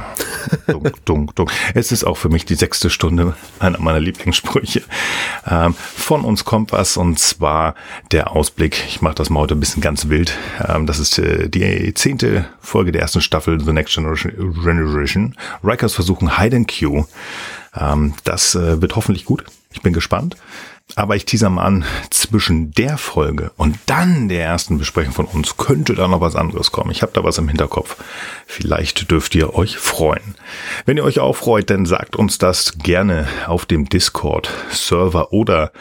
dunk, 0.67 1.05
dunk, 1.05 1.35
dunk. 1.35 1.51
Es 1.73 1.93
ist 1.93 2.03
auch 2.03 2.17
für 2.17 2.27
mich 2.27 2.43
die 2.43 2.55
sechste 2.55 2.89
Stunde, 2.89 3.35
einer 3.59 3.79
meiner 3.79 4.01
Lieblingssprüche. 4.01 4.81
Ähm, 5.47 5.73
von 5.73 6.25
uns 6.25 6.43
kommt 6.43 6.73
was 6.73 6.97
und 6.97 7.17
zwar 7.19 7.75
der 8.11 8.31
Ausblick. 8.31 8.83
Ich 8.87 9.01
mache 9.01 9.15
das 9.15 9.29
mal 9.29 9.39
heute 9.41 9.55
ein 9.55 9.61
bisschen 9.61 9.81
ganz 9.81 10.09
wild. 10.09 10.37
Ähm, 10.67 10.87
das 10.87 10.99
ist 10.99 11.17
äh, 11.19 11.47
die 11.47 11.93
zehnte 11.93 12.45
Folge 12.59 12.91
der 12.91 13.01
ersten 13.01 13.21
Staffel 13.21 13.61
The 13.61 13.71
Next 13.71 13.95
Generation. 13.95 15.35
Rikers 15.63 15.93
versuchen 15.93 16.37
Hide 16.37 16.57
and 16.57 16.71
Q. 16.71 17.05
Ähm, 17.79 18.13
das 18.25 18.55
äh, 18.55 18.81
wird 18.81 18.97
hoffentlich 18.97 19.23
gut. 19.23 19.45
Ich 19.71 19.81
bin 19.81 19.93
gespannt. 19.93 20.35
Aber 20.93 21.15
ich 21.15 21.25
teaser 21.25 21.49
mal 21.49 21.63
an, 21.63 21.83
zwischen 22.11 22.71
der 22.71 22.97
Folge 22.97 23.51
und 23.57 23.77
dann 23.87 24.29
der 24.29 24.43
ersten 24.43 24.77
Besprechung 24.77 25.13
von 25.13 25.25
uns 25.25 25.57
könnte 25.57 25.95
da 25.95 26.07
noch 26.07 26.21
was 26.21 26.35
anderes 26.35 26.71
kommen. 26.71 26.91
Ich 26.91 27.01
habe 27.01 27.11
da 27.11 27.23
was 27.23 27.39
im 27.39 27.47
Hinterkopf. 27.47 27.97
Vielleicht 28.45 29.09
dürft 29.09 29.33
ihr 29.33 29.55
euch 29.55 29.77
freuen. 29.77 30.35
Wenn 30.85 30.97
ihr 30.97 31.03
euch 31.03 31.19
auch 31.19 31.35
freut, 31.35 31.71
dann 31.71 31.87
sagt 31.87 32.15
uns 32.15 32.37
das 32.37 32.77
gerne 32.77 33.27
auf 33.47 33.65
dem 33.65 33.89
Discord-Server 33.89 35.33
oder 35.33 35.71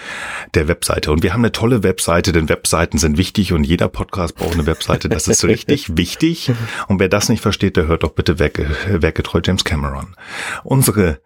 der 0.55 0.69
Webseite. 0.69 1.13
Und 1.13 1.23
wir 1.23 1.35
haben 1.35 1.43
eine 1.43 1.53
tolle 1.53 1.83
Webseite, 1.83 2.33
denn 2.33 2.49
Webseiten 2.49 2.97
sind 2.97 3.19
wichtig 3.19 3.53
und 3.53 3.63
jeder 3.65 3.89
Podcast 3.89 4.35
braucht 4.35 4.55
eine 4.55 4.67
Webseite. 4.67 5.11
Das 5.11 5.29
ist 5.29 5.45
richtig 5.45 5.97
wichtig. 5.99 6.51
Und 6.89 6.99
wer 6.99 7.11
das 7.11 7.29
nicht 7.29 7.43
versteht, 7.43 7.77
der 7.77 7.87
hört 7.87 8.05
doch 8.05 8.13
bitte 8.13 8.39
Werketreu 8.39 9.41
James 9.45 9.65
Cameron. 9.65 10.17
Unsere 10.65 11.21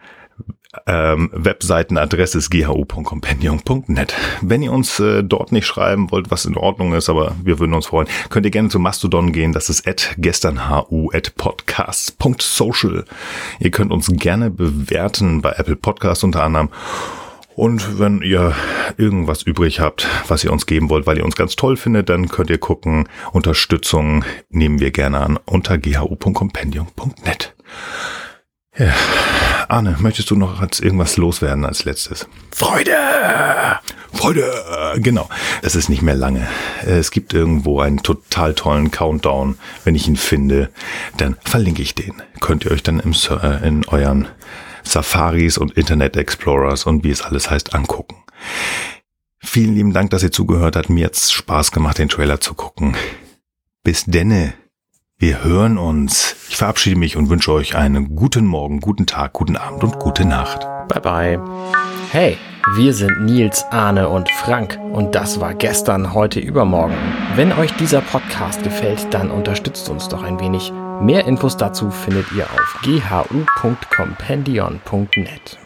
ähm, 0.87 1.31
Webseitenadresse 1.33 2.39
ist 2.39 2.51
ghu.compendium.net. 2.51 4.14
Wenn 4.43 4.62
ihr 4.62 4.72
uns 4.72 5.01
äh, 5.01 5.22
dort 5.22 5.53
nicht 5.53 5.66
schreiben 5.66 6.11
wollt, 6.11 6.31
was 6.31 6.45
in 6.45 6.57
Ordnung 6.57 6.95
ist, 6.95 7.09
aber 7.09 7.35
wir 7.43 7.59
würden 7.59 7.74
uns 7.74 7.87
freuen, 7.87 8.09
könnt 8.31 8.47
ihr 8.47 8.51
gerne 8.51 8.68
zu 8.68 8.79
Mastodon 8.79 9.33
gehen. 9.33 9.53
Das 9.53 9.68
ist 9.68 9.87
at 9.87 10.14
gesternhu 10.18 11.11
at 11.12 11.35
podcasts.social. 11.37 13.05
Ihr 13.61 13.70
könnt 13.70 13.93
uns 13.93 14.09
gerne 14.12 14.51
bewerten 14.51 15.43
bei 15.43 15.53
Apple 15.53 15.76
Podcasts 15.76 16.24
unter 16.24 16.43
anderem. 16.43 16.70
Und 17.59 17.99
wenn 17.99 18.22
ihr 18.22 18.55
irgendwas 18.99 19.43
übrig 19.43 19.81
habt, 19.81 20.07
was 20.29 20.45
ihr 20.45 20.53
uns 20.53 20.66
geben 20.66 20.91
wollt, 20.91 21.09
weil 21.09 21.18
ihr 21.18 21.24
uns 21.24 21.35
ganz 21.35 21.57
toll 21.57 21.76
findet, 21.76 22.09
dann 22.09 22.29
könnt 22.29 22.51
ihr 22.51 22.59
gucken. 22.59 23.09
Unterstützung 23.33 24.24
nehmen 24.49 24.79
wir 24.79 24.93
gerne 24.93 25.18
an 25.18 25.41
unter 25.45 25.76
ghu.compendium.net. 25.76 27.57
Ja. 28.79 28.95
Arne, 29.68 29.96
möchtest 30.00 30.30
du 30.30 30.36
noch 30.36 30.60
als 30.60 30.80
irgendwas 30.80 31.18
loswerden 31.18 31.66
als 31.66 31.84
letztes? 31.84 32.26
Freude! 32.50 32.96
Freude! 34.14 34.50
Genau. 34.96 35.28
Es 35.60 35.74
ist 35.74 35.90
nicht 35.90 36.00
mehr 36.00 36.14
lange. 36.14 36.48
Es 36.86 37.10
gibt 37.10 37.34
irgendwo 37.34 37.80
einen 37.80 38.02
total 38.02 38.54
tollen 38.54 38.90
Countdown. 38.90 39.58
Wenn 39.84 39.94
ich 39.94 40.08
ihn 40.08 40.16
finde, 40.16 40.70
dann 41.18 41.36
verlinke 41.44 41.82
ich 41.82 41.94
den. 41.94 42.14
Könnt 42.40 42.64
ihr 42.64 42.70
euch 42.70 42.82
dann 42.82 42.98
im, 42.98 43.12
äh, 43.12 43.68
in 43.68 43.84
euren 43.86 44.28
Safaris 44.84 45.58
und 45.58 45.72
Internet 45.72 46.16
Explorers 46.16 46.86
und 46.86 47.04
wie 47.04 47.10
es 47.10 47.20
alles 47.20 47.50
heißt 47.50 47.74
angucken. 47.74 48.16
Vielen 49.38 49.74
lieben 49.74 49.92
Dank, 49.92 50.10
dass 50.10 50.22
ihr 50.22 50.32
zugehört 50.32 50.76
habt. 50.76 50.88
Mir 50.88 51.04
hat's 51.04 51.30
Spaß 51.30 51.72
gemacht, 51.72 51.98
den 51.98 52.08
Trailer 52.08 52.40
zu 52.40 52.54
gucken. 52.54 52.96
Bis 53.84 54.04
denne. 54.06 54.54
Wir 55.20 55.42
hören 55.42 55.78
uns. 55.78 56.36
Ich 56.48 56.56
verabschiede 56.56 56.96
mich 56.96 57.16
und 57.16 57.28
wünsche 57.28 57.50
euch 57.50 57.74
einen 57.74 58.14
guten 58.14 58.46
Morgen, 58.46 58.78
guten 58.78 59.04
Tag, 59.04 59.32
guten 59.32 59.56
Abend 59.56 59.82
und 59.82 59.98
gute 59.98 60.24
Nacht. 60.24 60.60
Bye 60.86 61.00
bye. 61.00 61.40
Hey, 62.12 62.38
wir 62.76 62.94
sind 62.94 63.24
Nils, 63.24 63.64
Arne 63.72 64.08
und 64.08 64.30
Frank 64.30 64.78
und 64.92 65.16
das 65.16 65.40
war 65.40 65.54
gestern, 65.54 66.14
heute, 66.14 66.38
übermorgen. 66.38 66.94
Wenn 67.34 67.52
euch 67.52 67.72
dieser 67.72 68.00
Podcast 68.00 68.62
gefällt, 68.62 69.08
dann 69.10 69.32
unterstützt 69.32 69.88
uns 69.88 70.08
doch 70.08 70.22
ein 70.22 70.38
wenig. 70.38 70.72
Mehr 71.02 71.26
Infos 71.26 71.56
dazu 71.56 71.90
findet 71.90 72.30
ihr 72.30 72.44
auf 72.44 72.80
ghu.compendion.net. 72.84 75.58